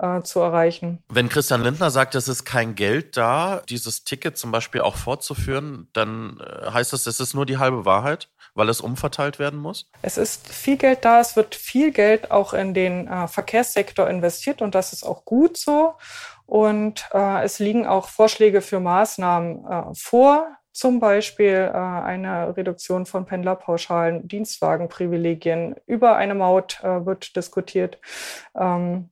äh, 0.00 0.22
zu 0.22 0.40
erreichen. 0.40 1.02
Wenn 1.08 1.28
Christian 1.28 1.62
Lindner 1.62 1.90
sagt, 1.90 2.14
es 2.14 2.28
ist 2.28 2.44
kein 2.44 2.74
Geld 2.74 3.16
da, 3.16 3.62
dieses 3.68 4.04
Ticket 4.04 4.36
zum 4.38 4.50
Beispiel 4.50 4.80
auch 4.80 4.96
fortzuführen, 4.96 5.88
dann 5.92 6.40
äh, 6.40 6.70
heißt 6.70 6.92
das, 6.92 7.06
es 7.06 7.20
ist 7.20 7.34
nur 7.34 7.46
die 7.46 7.58
halbe 7.58 7.84
Wahrheit? 7.84 8.28
weil 8.54 8.68
es 8.68 8.80
umverteilt 8.80 9.38
werden 9.38 9.60
muss? 9.60 9.88
Es 10.02 10.18
ist 10.18 10.48
viel 10.48 10.76
Geld 10.76 11.04
da, 11.04 11.20
es 11.20 11.36
wird 11.36 11.54
viel 11.54 11.92
Geld 11.92 12.30
auch 12.30 12.52
in 12.52 12.74
den 12.74 13.08
äh, 13.08 13.28
Verkehrssektor 13.28 14.08
investiert 14.08 14.62
und 14.62 14.74
das 14.74 14.92
ist 14.92 15.04
auch 15.04 15.24
gut 15.24 15.56
so. 15.56 15.94
Und 16.46 17.08
äh, 17.12 17.44
es 17.44 17.58
liegen 17.58 17.86
auch 17.86 18.08
Vorschläge 18.08 18.60
für 18.60 18.80
Maßnahmen 18.80 19.64
äh, 19.66 19.82
vor, 19.94 20.48
zum 20.72 20.98
Beispiel 20.98 21.70
äh, 21.72 21.76
eine 21.76 22.56
Reduktion 22.56 23.06
von 23.06 23.24
Pendlerpauschalen, 23.24 24.26
Dienstwagenprivilegien, 24.26 25.76
über 25.86 26.16
eine 26.16 26.34
Maut 26.34 26.80
wird 26.82 27.36
diskutiert. 27.36 27.98
Ähm, 28.54 29.10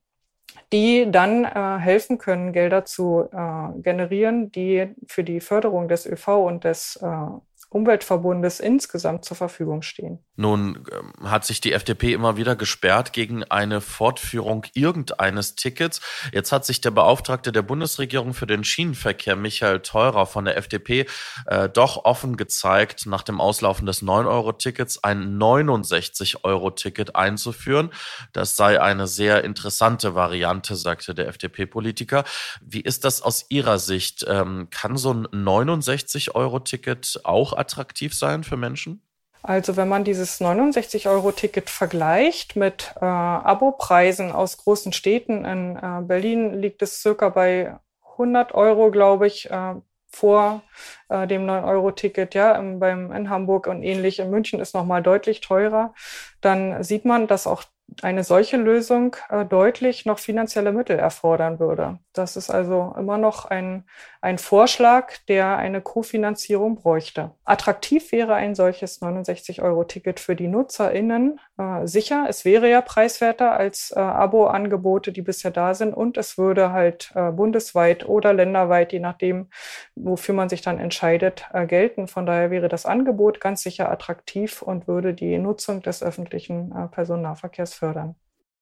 die 0.73 1.11
dann 1.11 1.45
äh, 1.45 1.79
helfen 1.79 2.19
können, 2.19 2.53
Gelder 2.53 2.85
zu 2.85 3.29
äh, 3.33 3.81
generieren, 3.81 4.53
die 4.53 4.95
für 5.07 5.25
die 5.25 5.41
Förderung 5.41 5.89
des 5.89 6.07
ÖV 6.07 6.29
und 6.47 6.65
des 6.65 6.97
äh, 6.97 7.27
Umweltverbundes 7.71 8.61
insgesamt 8.61 9.25
zur 9.25 9.37
Verfügung 9.37 9.83
stehen. 9.83 10.25
Nun 10.39 10.85
ähm, 10.93 11.29
hat 11.29 11.45
sich 11.45 11.61
die 11.61 11.73
FDP 11.73 12.13
immer 12.13 12.37
wieder 12.37 12.55
gesperrt 12.55 13.13
gegen 13.13 13.43
eine 13.43 13.81
Fortführung 13.81 14.65
irgendeines 14.73 15.57
Tickets. 15.57 16.01
Jetzt 16.33 16.53
hat 16.53 16.65
sich 16.65 16.81
der 16.81 16.93
Beauftragte 16.93 17.51
der 17.51 17.63
Bundesregierung 17.63 18.35
für 18.35 18.47
den 18.47 18.63
Schienenverkehr, 18.63 19.35
Michael 19.35 19.81
Theurer 19.81 20.27
von 20.27 20.45
der 20.45 20.57
FDP, 20.57 21.07
äh, 21.47 21.69
doch 21.69 22.05
offen 22.05 22.37
gezeigt, 22.37 23.07
nach 23.07 23.25
dem 23.25 23.41
Auslaufen 23.41 23.85
des 23.85 24.01
9-Euro-Tickets 24.01 25.03
ein 25.03 25.39
69-Euro-Ticket 25.39 27.17
einzuführen. 27.17 27.91
Das 28.33 28.55
sei 28.55 28.81
eine 28.81 29.09
sehr 29.09 29.43
interessante 29.43 30.15
Variante, 30.15 30.77
sagte 30.77 31.17
der 31.17 31.27
FDP-Politiker. 31.27 32.23
Wie 32.61 32.83
ist 32.83 33.05
das 33.05 33.23
aus 33.23 33.47
Ihrer 33.49 33.81
Sicht? 33.81 34.25
Ähm, 34.29 34.69
kann 34.71 34.97
so 34.97 35.13
ein 35.13 35.27
69-Euro-Ticket 35.27 37.23
auch 37.25 37.55
attraktiv 37.55 38.15
sein 38.15 38.45
für 38.45 38.57
Menschen? 38.57 39.03
Also 39.43 39.77
wenn 39.77 39.89
man 39.89 40.05
dieses 40.05 40.41
69-Euro-Ticket 40.41 41.71
vergleicht 41.71 42.57
mit 42.57 42.95
äh, 43.01 43.05
Abopreisen 43.05 44.33
aus 44.33 44.57
großen 44.59 44.93
Städten, 44.93 45.45
in 45.45 45.77
äh, 45.77 46.03
Berlin 46.03 46.55
liegt 46.55 46.83
es 46.83 47.01
circa 47.01 47.29
bei 47.29 47.79
100 48.13 48.55
Euro, 48.55 48.91
glaube 48.91 49.27
ich, 49.27 49.51
äh, 49.51 49.75
vor 50.11 50.63
äh, 51.09 51.27
dem 51.27 51.47
9-Euro-Ticket, 51.47 52.35
ja, 52.35 52.53
im, 52.53 52.79
beim, 52.81 53.13
in 53.13 53.29
Hamburg 53.31 53.67
und 53.67 53.83
ähnlich. 53.83 54.19
In 54.19 54.31
München 54.31 54.59
ist 54.59 54.75
nochmal 54.75 55.03
deutlich 55.03 55.41
teurer. 55.41 55.95
Dann 56.41 56.83
sieht 56.83 57.05
man, 57.05 57.27
dass 57.27 57.47
auch 57.47 57.63
eine 58.03 58.23
solche 58.23 58.57
Lösung 58.57 59.17
äh, 59.29 59.45
deutlich 59.45 60.05
noch 60.05 60.19
finanzielle 60.19 60.73
Mittel 60.73 60.99
erfordern 60.99 61.59
würde. 61.59 61.99
Das 62.13 62.37
ist 62.37 62.51
also 62.51 62.95
immer 62.99 63.19
noch 63.19 63.47
ein, 63.47 63.85
ein 64.21 64.39
Vorschlag, 64.39 65.17
der 65.29 65.57
eine 65.57 65.81
Kofinanzierung 65.81 66.77
bräuchte. 66.77 67.33
Attraktiv 67.45 68.13
wäre 68.13 68.35
ein 68.35 68.55
solches 68.55 69.03
69-Euro-Ticket 69.03 70.21
für 70.21 70.37
die 70.37 70.49
NutzerInnen 70.49 71.41
äh, 71.59 71.87
sicher. 71.87 72.27
Es 72.29 72.45
wäre 72.45 72.71
ja 72.71 72.81
preiswerter 72.81 73.53
als 73.53 73.91
äh, 73.91 73.99
Abo-Angebote, 74.01 75.13
die 75.13 75.23
bisher 75.23 75.51
da 75.51 75.75
sind 75.75 75.93
und 75.95 76.17
es 76.17 76.39
würde 76.39 76.73
halt 76.73 77.13
äh, 77.15 77.31
bundesweit 77.33 78.09
oder 78.09 78.33
länderweit, 78.33 78.93
je 78.93 79.01
nachdem, 79.01 79.49
wofür 79.95 80.35
man 80.35 80.49
sich 80.49 80.63
dann 80.63 80.79
entscheidet, 80.79 81.47
äh, 81.53 81.67
gelten. 81.67 82.09
Von 82.09 82.27
daher 82.27 82.51
wäre 82.51 82.69
das 82.69 82.87
Angebot 82.87 83.41
ganz 83.41 83.63
sicher 83.63 83.91
attraktiv 83.91 84.63
und 84.63 84.89
würde 84.89 85.15
die 85.15 85.39
Nutzung 85.39 85.83
des 85.83 86.03
öffentlichen 86.03 86.73
äh, 86.73 86.89
Personennahverkehrs 86.89 87.75
fördern. 87.75 88.17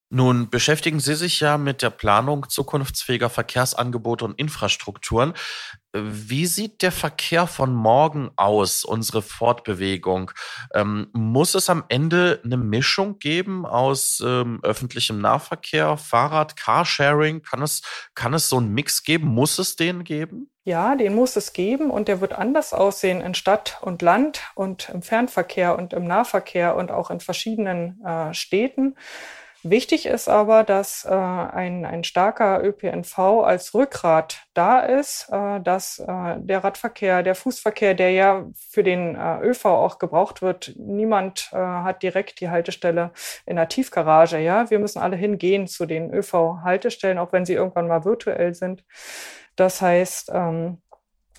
Nun 0.08 0.50
beschäftigen 0.50 1.00
Sie 1.00 1.16
sich 1.16 1.40
ja 1.40 1.58
mit 1.58 1.82
der 1.82 1.90
Planung 1.90 2.48
zukunftsfähiger 2.48 3.28
Verkehrsangebote 3.28 4.24
und 4.24 4.38
Infrastrukturen. 4.38 5.34
Wie 5.92 6.46
sieht 6.46 6.82
der 6.82 6.92
Verkehr 6.92 7.48
von 7.48 7.74
morgen 7.74 8.30
aus, 8.36 8.84
unsere 8.84 9.20
Fortbewegung? 9.20 10.30
Ähm, 10.74 11.08
muss 11.12 11.56
es 11.56 11.68
am 11.70 11.84
Ende 11.88 12.40
eine 12.44 12.56
Mischung 12.56 13.18
geben 13.18 13.66
aus 13.66 14.22
ähm, 14.24 14.60
öffentlichem 14.62 15.20
Nahverkehr, 15.20 15.96
Fahrrad, 15.96 16.56
Carsharing? 16.56 17.42
Kann 17.42 17.62
es, 17.62 17.82
kann 18.14 18.32
es 18.32 18.48
so 18.48 18.58
einen 18.58 18.72
Mix 18.74 19.02
geben? 19.02 19.26
Muss 19.26 19.58
es 19.58 19.74
den 19.74 20.04
geben? 20.04 20.50
Ja, 20.62 20.94
den 20.94 21.14
muss 21.16 21.34
es 21.34 21.52
geben 21.52 21.90
und 21.90 22.06
der 22.06 22.20
wird 22.20 22.32
anders 22.32 22.72
aussehen 22.72 23.20
in 23.20 23.34
Stadt 23.34 23.78
und 23.80 24.02
Land 24.02 24.42
und 24.54 24.88
im 24.88 25.02
Fernverkehr 25.02 25.76
und 25.76 25.92
im 25.92 26.04
Nahverkehr 26.04 26.76
und 26.76 26.92
auch 26.92 27.10
in 27.10 27.20
verschiedenen 27.20 28.04
äh, 28.04 28.34
Städten. 28.34 28.96
Wichtig 29.62 30.06
ist 30.06 30.28
aber, 30.28 30.62
dass 30.64 31.04
äh, 31.04 31.10
ein, 31.10 31.84
ein 31.84 32.04
starker 32.04 32.62
ÖPNV 32.62 33.18
als 33.18 33.74
Rückgrat 33.74 34.46
da 34.54 34.80
ist, 34.80 35.28
äh, 35.32 35.60
dass 35.60 35.98
äh, 35.98 36.36
der 36.38 36.62
Radverkehr, 36.62 37.22
der 37.22 37.34
Fußverkehr, 37.34 37.94
der 37.94 38.10
ja 38.12 38.46
für 38.70 38.84
den 38.84 39.16
äh, 39.16 39.40
ÖV 39.40 39.64
auch 39.64 39.98
gebraucht 39.98 40.42
wird, 40.42 40.74
niemand 40.76 41.50
äh, 41.52 41.56
hat 41.56 42.02
direkt 42.02 42.40
die 42.40 42.50
Haltestelle 42.50 43.12
in 43.44 43.56
der 43.56 43.68
Tiefgarage. 43.68 44.38
Ja, 44.38 44.70
wir 44.70 44.78
müssen 44.78 45.00
alle 45.00 45.16
hingehen 45.16 45.66
zu 45.66 45.86
den 45.86 46.12
ÖV-Haltestellen, 46.12 47.18
auch 47.18 47.32
wenn 47.32 47.44
sie 47.44 47.54
irgendwann 47.54 47.88
mal 47.88 48.04
virtuell 48.04 48.54
sind. 48.54 48.84
Das 49.56 49.80
heißt, 49.80 50.30
ähm, 50.32 50.82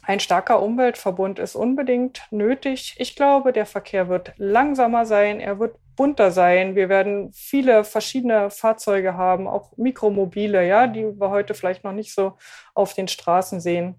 ein 0.01 0.20
starker 0.20 0.61
Umweltverbund 0.61 1.38
ist 1.38 1.55
unbedingt 1.55 2.22
nötig. 2.32 2.95
Ich 2.97 3.15
glaube, 3.15 3.53
der 3.53 3.65
Verkehr 3.65 4.09
wird 4.09 4.34
langsamer 4.38 5.05
sein, 5.05 5.39
er 5.39 5.59
wird 5.59 5.76
bunter 5.98 6.32
sein. 6.32 6.76
Wir 6.76 6.88
werden 6.88 7.34
viele 7.34 7.84
verschiedene 7.84 8.50
Fahrzeuge 8.50 9.16
haben, 9.16 9.48
auch 9.48 9.76
Mikromobile, 9.76 10.66
ja, 10.66 10.88
die 10.88 11.04
wir 11.20 11.30
heute 11.30 11.54
vielleicht 11.54 11.84
noch 11.84 11.91
nicht 11.91 12.14
so 12.14 12.38
auf 12.74 12.93
den 12.93 13.10
Straßen 13.10 13.60
sehen. 13.60 13.95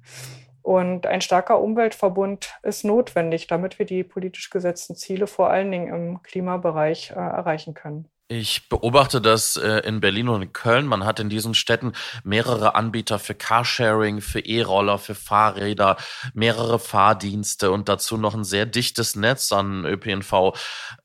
Und 0.63 1.07
ein 1.07 1.21
starker 1.21 1.61
Umweltverbund 1.61 2.59
ist 2.63 2.85
notwendig, 2.85 3.47
damit 3.47 3.79
wir 3.79 3.87
die 3.87 4.05
politisch 4.05 4.49
gesetzten 4.51 4.97
Ziele 4.97 5.27
vor 5.27 5.51
allen 5.51 5.71
Dingen 5.71 5.89
im 5.89 6.23
Klimabereich 6.23 7.11
äh, 7.11 7.15
erreichen 7.15 7.75
können. 7.75 8.09
Ich 8.31 8.69
beobachte 8.69 9.23
das 9.23 9.57
äh, 9.57 9.79
in 9.87 10.01
Berlin 10.01 10.29
und 10.29 10.43
in 10.43 10.53
Köln. 10.53 10.87
Man 10.87 11.07
hat 11.07 11.19
in 11.19 11.31
diesen 11.31 11.55
Städten 11.55 11.95
mehrere 12.25 12.75
Anbieter 12.75 13.19
für 13.19 13.35
Carsharing, 13.35 14.21
für 14.21 14.41
E-Roller, 14.41 14.99
für 14.99 15.15
Fahrräder, 15.15 15.97
mehrere 16.35 16.79
Fahrdienste 16.79 17.71
und 17.71 17.89
dazu 17.89 18.19
noch 18.19 18.35
ein 18.35 18.45
sehr 18.45 18.67
dichtes 18.67 19.17
Netz 19.17 19.51
an 19.51 19.87
ÖPNV. 19.87 20.53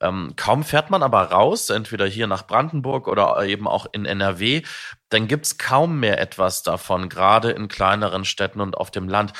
Ähm, 0.02 0.34
kaum 0.36 0.64
fährt 0.64 0.90
man 0.90 1.02
aber 1.02 1.22
raus, 1.30 1.70
entweder 1.70 2.06
hier 2.06 2.26
nach 2.26 2.46
Brandenburg 2.46 3.08
oder 3.08 3.42
eben 3.46 3.66
auch 3.66 3.86
in 3.90 4.04
NRW, 4.04 4.60
dann 5.14 5.28
gibt's 5.28 5.58
kaum 5.58 6.00
mehr 6.00 6.20
etwas 6.20 6.62
davon, 6.62 7.08
gerade 7.08 7.52
in 7.52 7.68
kleineren 7.68 8.24
Städten 8.24 8.60
und 8.60 8.76
auf 8.76 8.90
dem 8.90 9.08
Land. 9.08 9.32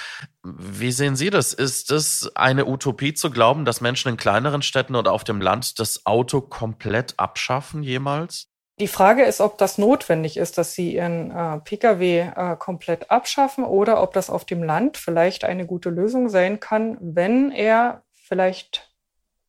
Wie 0.42 0.92
sehen 0.92 1.16
Sie 1.16 1.30
das? 1.30 1.52
Ist 1.52 1.90
es 1.90 2.30
eine 2.36 2.66
Utopie 2.66 3.12
zu 3.14 3.30
glauben, 3.30 3.64
dass 3.64 3.80
Menschen 3.80 4.10
in 4.10 4.16
kleineren 4.16 4.62
Städten 4.62 4.94
oder 4.94 5.12
auf 5.12 5.24
dem 5.24 5.40
Land 5.40 5.78
das 5.80 6.06
Auto 6.06 6.40
komplett 6.40 7.14
abschaffen 7.18 7.82
jemals? 7.82 8.48
Die 8.80 8.88
Frage 8.88 9.24
ist, 9.24 9.40
ob 9.40 9.58
das 9.58 9.78
notwendig 9.78 10.36
ist, 10.36 10.58
dass 10.58 10.74
sie 10.74 10.94
ihren 10.94 11.30
äh, 11.30 11.60
Pkw 11.60 12.20
äh, 12.20 12.56
komplett 12.56 13.10
abschaffen 13.10 13.64
oder 13.64 14.02
ob 14.02 14.12
das 14.14 14.30
auf 14.30 14.44
dem 14.44 14.62
Land 14.62 14.96
vielleicht 14.96 15.44
eine 15.44 15.66
gute 15.66 15.90
Lösung 15.90 16.28
sein 16.28 16.58
kann, 16.58 16.98
wenn 17.00 17.52
er 17.52 18.02
vielleicht 18.12 18.90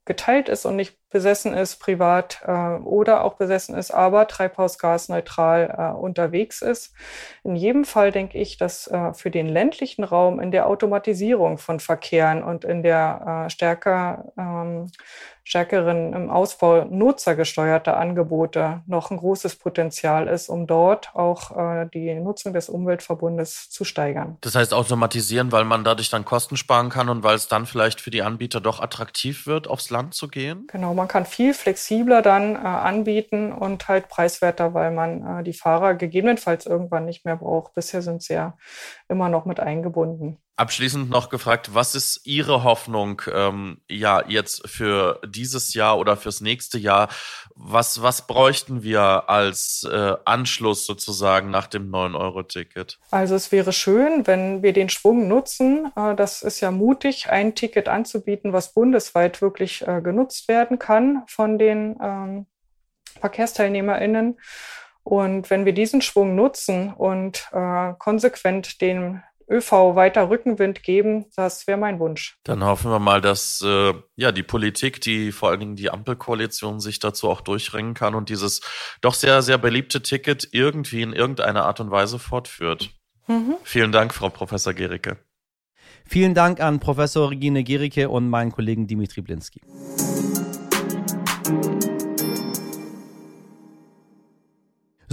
geteilt 0.05 0.47
ist 0.49 0.65
und 0.65 0.75
nicht 0.75 0.95
besessen 1.15 1.53
ist 1.53 1.77
privat 1.77 2.41
äh, 2.45 2.51
oder 2.51 3.23
auch 3.23 3.35
besessen 3.35 3.73
ist, 3.73 3.91
aber 3.91 4.27
treibhausgasneutral 4.27 5.73
äh, 5.77 5.97
unterwegs 5.97 6.61
ist. 6.61 6.93
In 7.45 7.55
jedem 7.55 7.85
Fall 7.85 8.11
denke 8.11 8.37
ich, 8.37 8.57
dass 8.57 8.87
äh, 8.87 9.13
für 9.13 9.31
den 9.31 9.47
ländlichen 9.47 10.03
Raum 10.03 10.41
in 10.41 10.51
der 10.51 10.67
Automatisierung 10.67 11.57
von 11.57 11.79
Verkehren 11.79 12.43
und 12.43 12.65
in 12.65 12.83
der 12.83 13.45
äh, 13.45 13.49
stärker 13.49 14.25
ähm, 14.37 14.91
stärkeren 15.45 16.13
im 16.13 16.29
Ausbau 16.31 16.85
nutzergesteuerter 16.85 17.97
Angebote 17.97 18.81
noch 18.87 19.11
ein 19.11 19.17
großes 19.17 19.55
Potenzial 19.57 20.27
ist, 20.27 20.49
um 20.49 20.65
dort 20.65 21.15
auch 21.15 21.55
äh, 21.55 21.87
die 21.93 22.15
Nutzung 22.15 22.51
des 22.51 22.67
Umweltverbundes 22.67 23.69
zu 23.69 23.85
steigern. 23.85 24.37
Das 24.41 24.55
heißt 24.55 24.73
automatisieren, 24.73 25.51
weil 25.51 25.63
man 25.63 25.83
dadurch 25.83 26.09
dann 26.09 26.25
Kosten 26.25 26.57
sparen 26.57 26.89
kann 26.89 27.09
und 27.09 27.23
weil 27.23 27.35
es 27.35 27.47
dann 27.47 27.67
vielleicht 27.67 28.01
für 28.01 28.09
die 28.09 28.23
Anbieter 28.23 28.59
doch 28.59 28.79
attraktiv 28.79 29.45
wird, 29.45 29.67
aufs 29.67 29.91
Land 29.91 30.15
zu 30.15 30.27
gehen? 30.27 30.65
Genau, 30.71 30.95
man 30.95 31.07
kann 31.07 31.27
viel 31.27 31.53
flexibler 31.53 32.23
dann 32.23 32.55
äh, 32.55 32.57
anbieten 32.57 33.51
und 33.51 33.87
halt 33.87 34.09
preiswerter, 34.09 34.73
weil 34.73 34.89
man 34.89 35.41
äh, 35.41 35.43
die 35.43 35.53
Fahrer 35.53 35.93
gegebenenfalls 35.93 36.65
irgendwann 36.65 37.05
nicht 37.05 37.23
mehr 37.23 37.37
braucht. 37.37 37.75
Bisher 37.75 38.01
sind 38.01 38.23
sie 38.23 38.33
ja 38.33 38.57
immer 39.07 39.29
noch 39.29 39.45
mit 39.45 39.59
eingebunden. 39.59 40.39
Abschließend 40.57 41.09
noch 41.09 41.27
gefragt, 41.27 41.73
was 41.73 41.95
ist 41.95 42.21
Ihre 42.25 42.63
Hoffnung 42.63 43.21
ähm, 43.29 43.81
ja 43.89 44.23
jetzt 44.25 44.65
für 44.69 45.19
dieses 45.27 45.73
Jahr 45.73 45.99
oder 45.99 46.15
fürs 46.15 46.39
nächste 46.39 46.77
Jahr? 46.77 47.09
Was, 47.55 48.01
was 48.01 48.25
bräuchten 48.25 48.81
wir 48.81 49.29
als 49.29 49.85
äh, 49.91 50.13
Anschluss 50.23 50.85
sozusagen 50.85 51.49
nach 51.49 51.67
dem 51.67 51.91
9-Euro-Ticket? 51.91 52.99
Also 53.11 53.35
es 53.35 53.51
wäre 53.51 53.73
schön, 53.73 54.27
wenn 54.27 54.63
wir 54.63 54.71
den 54.71 54.87
Schwung 54.87 55.27
nutzen. 55.27 55.91
Äh, 55.97 56.15
das 56.15 56.41
ist 56.41 56.61
ja 56.61 56.71
mutig, 56.71 57.29
ein 57.29 57.53
Ticket 57.55 57.89
anzubieten, 57.89 58.53
was 58.53 58.71
bundesweit 58.71 59.41
wirklich 59.41 59.85
äh, 59.85 59.99
genutzt 60.01 60.47
werden 60.47 60.79
kann 60.79 61.23
von 61.27 61.59
den 61.59 61.97
ähm, 62.01 62.45
VerkehrsteilnehmerInnen. 63.19 64.39
Und 65.03 65.49
wenn 65.49 65.65
wir 65.65 65.73
diesen 65.73 66.01
Schwung 66.01 66.33
nutzen 66.35 66.93
und 66.93 67.49
äh, 67.51 67.93
konsequent 67.99 68.79
den 68.79 69.21
ÖV 69.49 69.95
weiter 69.95 70.29
Rückenwind 70.29 70.83
geben. 70.83 71.25
Das 71.35 71.67
wäre 71.67 71.77
mein 71.77 71.99
Wunsch. 71.99 72.37
Dann 72.43 72.63
hoffen 72.63 72.91
wir 72.91 72.99
mal, 72.99 73.21
dass 73.21 73.61
äh, 73.65 73.93
ja 74.15 74.31
die 74.31 74.43
Politik, 74.43 75.01
die 75.01 75.31
vor 75.31 75.49
allen 75.49 75.59
Dingen 75.59 75.75
die 75.75 75.89
Ampelkoalition 75.89 76.79
sich 76.79 76.99
dazu 76.99 77.29
auch 77.29 77.41
durchringen 77.41 77.93
kann 77.93 78.15
und 78.15 78.29
dieses 78.29 78.61
doch 79.01 79.13
sehr, 79.13 79.41
sehr 79.41 79.57
beliebte 79.57 80.01
Ticket 80.01 80.49
irgendwie 80.51 81.01
in 81.01 81.13
irgendeiner 81.13 81.65
Art 81.65 81.79
und 81.79 81.91
Weise 81.91 82.19
fortführt. 82.19 82.89
Mhm. 83.27 83.55
Vielen 83.63 83.91
Dank, 83.91 84.13
Frau 84.13 84.29
Professor 84.29 84.73
Gericke. 84.73 85.17
Vielen 86.07 86.35
Dank 86.35 86.59
an 86.59 86.79
Professor 86.79 87.31
Regine 87.31 87.63
Gericke 87.63 88.09
und 88.09 88.29
meinen 88.29 88.51
Kollegen 88.51 88.85
Dimitri 88.85 89.21
Blinski. 89.21 89.61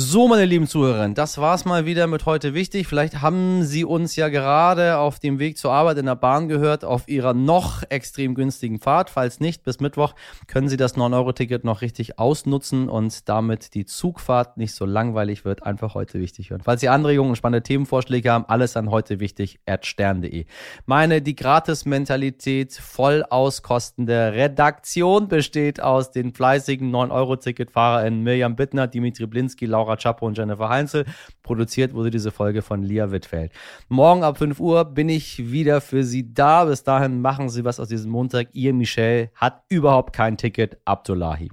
So, 0.05 0.26
meine 0.26 0.46
lieben 0.46 0.66
Zuhörerinnen, 0.66 1.14
das 1.14 1.38
war's 1.38 1.64
mal 1.64 1.86
wieder 1.86 2.09
mit 2.09 2.26
heute 2.26 2.55
wichtig. 2.55 2.88
Vielleicht 2.88 3.22
haben 3.22 3.62
Sie 3.62 3.84
uns 3.84 4.16
ja 4.16 4.30
gerade 4.30 4.98
auf 4.98 5.20
dem 5.20 5.38
Weg 5.38 5.57
zur 5.57 5.72
Arbeit 5.72 5.96
in 5.96 6.07
der 6.07 6.16
Bahn 6.16 6.48
gehört, 6.48 6.84
auf 6.84 7.07
Ihrer 7.07 7.34
noch 7.34 7.84
extrem 7.88 8.34
günstigen 8.34 8.80
Fahrt. 8.80 9.11
Falls 9.11 9.38
nicht, 9.38 9.62
bis 9.62 9.78
Mittwoch 9.78 10.14
können 10.48 10.68
Sie 10.68 10.76
das 10.76 10.96
9-Euro-Ticket 10.96 11.62
noch 11.62 11.82
richtig 11.82 12.18
ausnutzen 12.18 12.88
und 12.88 13.28
damit 13.28 13.74
die 13.74 13.86
Zugfahrt 13.86 14.57
nicht 14.57 14.74
so 14.74 14.86
langweilig 14.86 15.44
wird, 15.44 15.62
einfach 15.62 15.94
heute 15.94 16.18
wichtig 16.18 16.50
hören. 16.50 16.62
Falls 16.64 16.80
Sie 16.80 16.88
Anregungen 16.88 17.30
und 17.30 17.36
spannende 17.36 17.62
Themenvorschläge 17.62 18.32
haben, 18.32 18.44
alles 18.48 18.76
an 18.76 18.90
heute 18.90 19.20
wichtig 19.20 19.61
stern.de. 19.82 20.46
Meine, 20.84 21.22
die 21.22 21.36
Gratis-Mentalität 21.36 22.72
voll 22.72 23.24
auskostende 23.30 24.32
Redaktion 24.32 25.28
besteht 25.28 25.80
aus 25.80 26.11
den 26.11 26.34
fleißigen 26.34 26.90
9-Euro-Ticket-FahrerInnen 26.90 28.24
Mirjam 28.24 28.57
Bittner, 28.57 28.88
Dimitri 28.88 29.26
Blinski, 29.26 29.66
Laura 29.66 29.91
Laura 29.93 29.97
Chapo 29.97 30.26
und 30.26 30.36
Jennifer 30.36 30.68
Heinzel. 30.68 31.05
Produziert 31.43 31.95
wurde 31.95 32.11
diese 32.11 32.30
Folge 32.30 32.62
von 32.62 32.82
Lia 32.82 33.11
Wittfeld. 33.11 33.53
Morgen 33.88 34.22
ab 34.24 34.38
5 34.38 34.59
Uhr 34.61 34.84
bin 34.84 35.09
ich 35.09 35.51
wieder 35.51 35.80
für 35.80 36.05
Sie 36.05 36.32
da. 36.32 36.64
Bis 36.64 36.82
dahin 36.82 37.20
machen 37.20 37.49
Sie 37.49 37.64
was 37.64 37.80
aus 37.80 37.88
diesem 37.88 38.11
Montag. 38.11 38.49
Ihr 38.53 38.72
Michel 38.72 39.30
hat 39.34 39.62
überhaupt 39.68 40.14
kein 40.14 40.36
Ticket. 40.36 40.78
Abdullahi. 40.84 41.51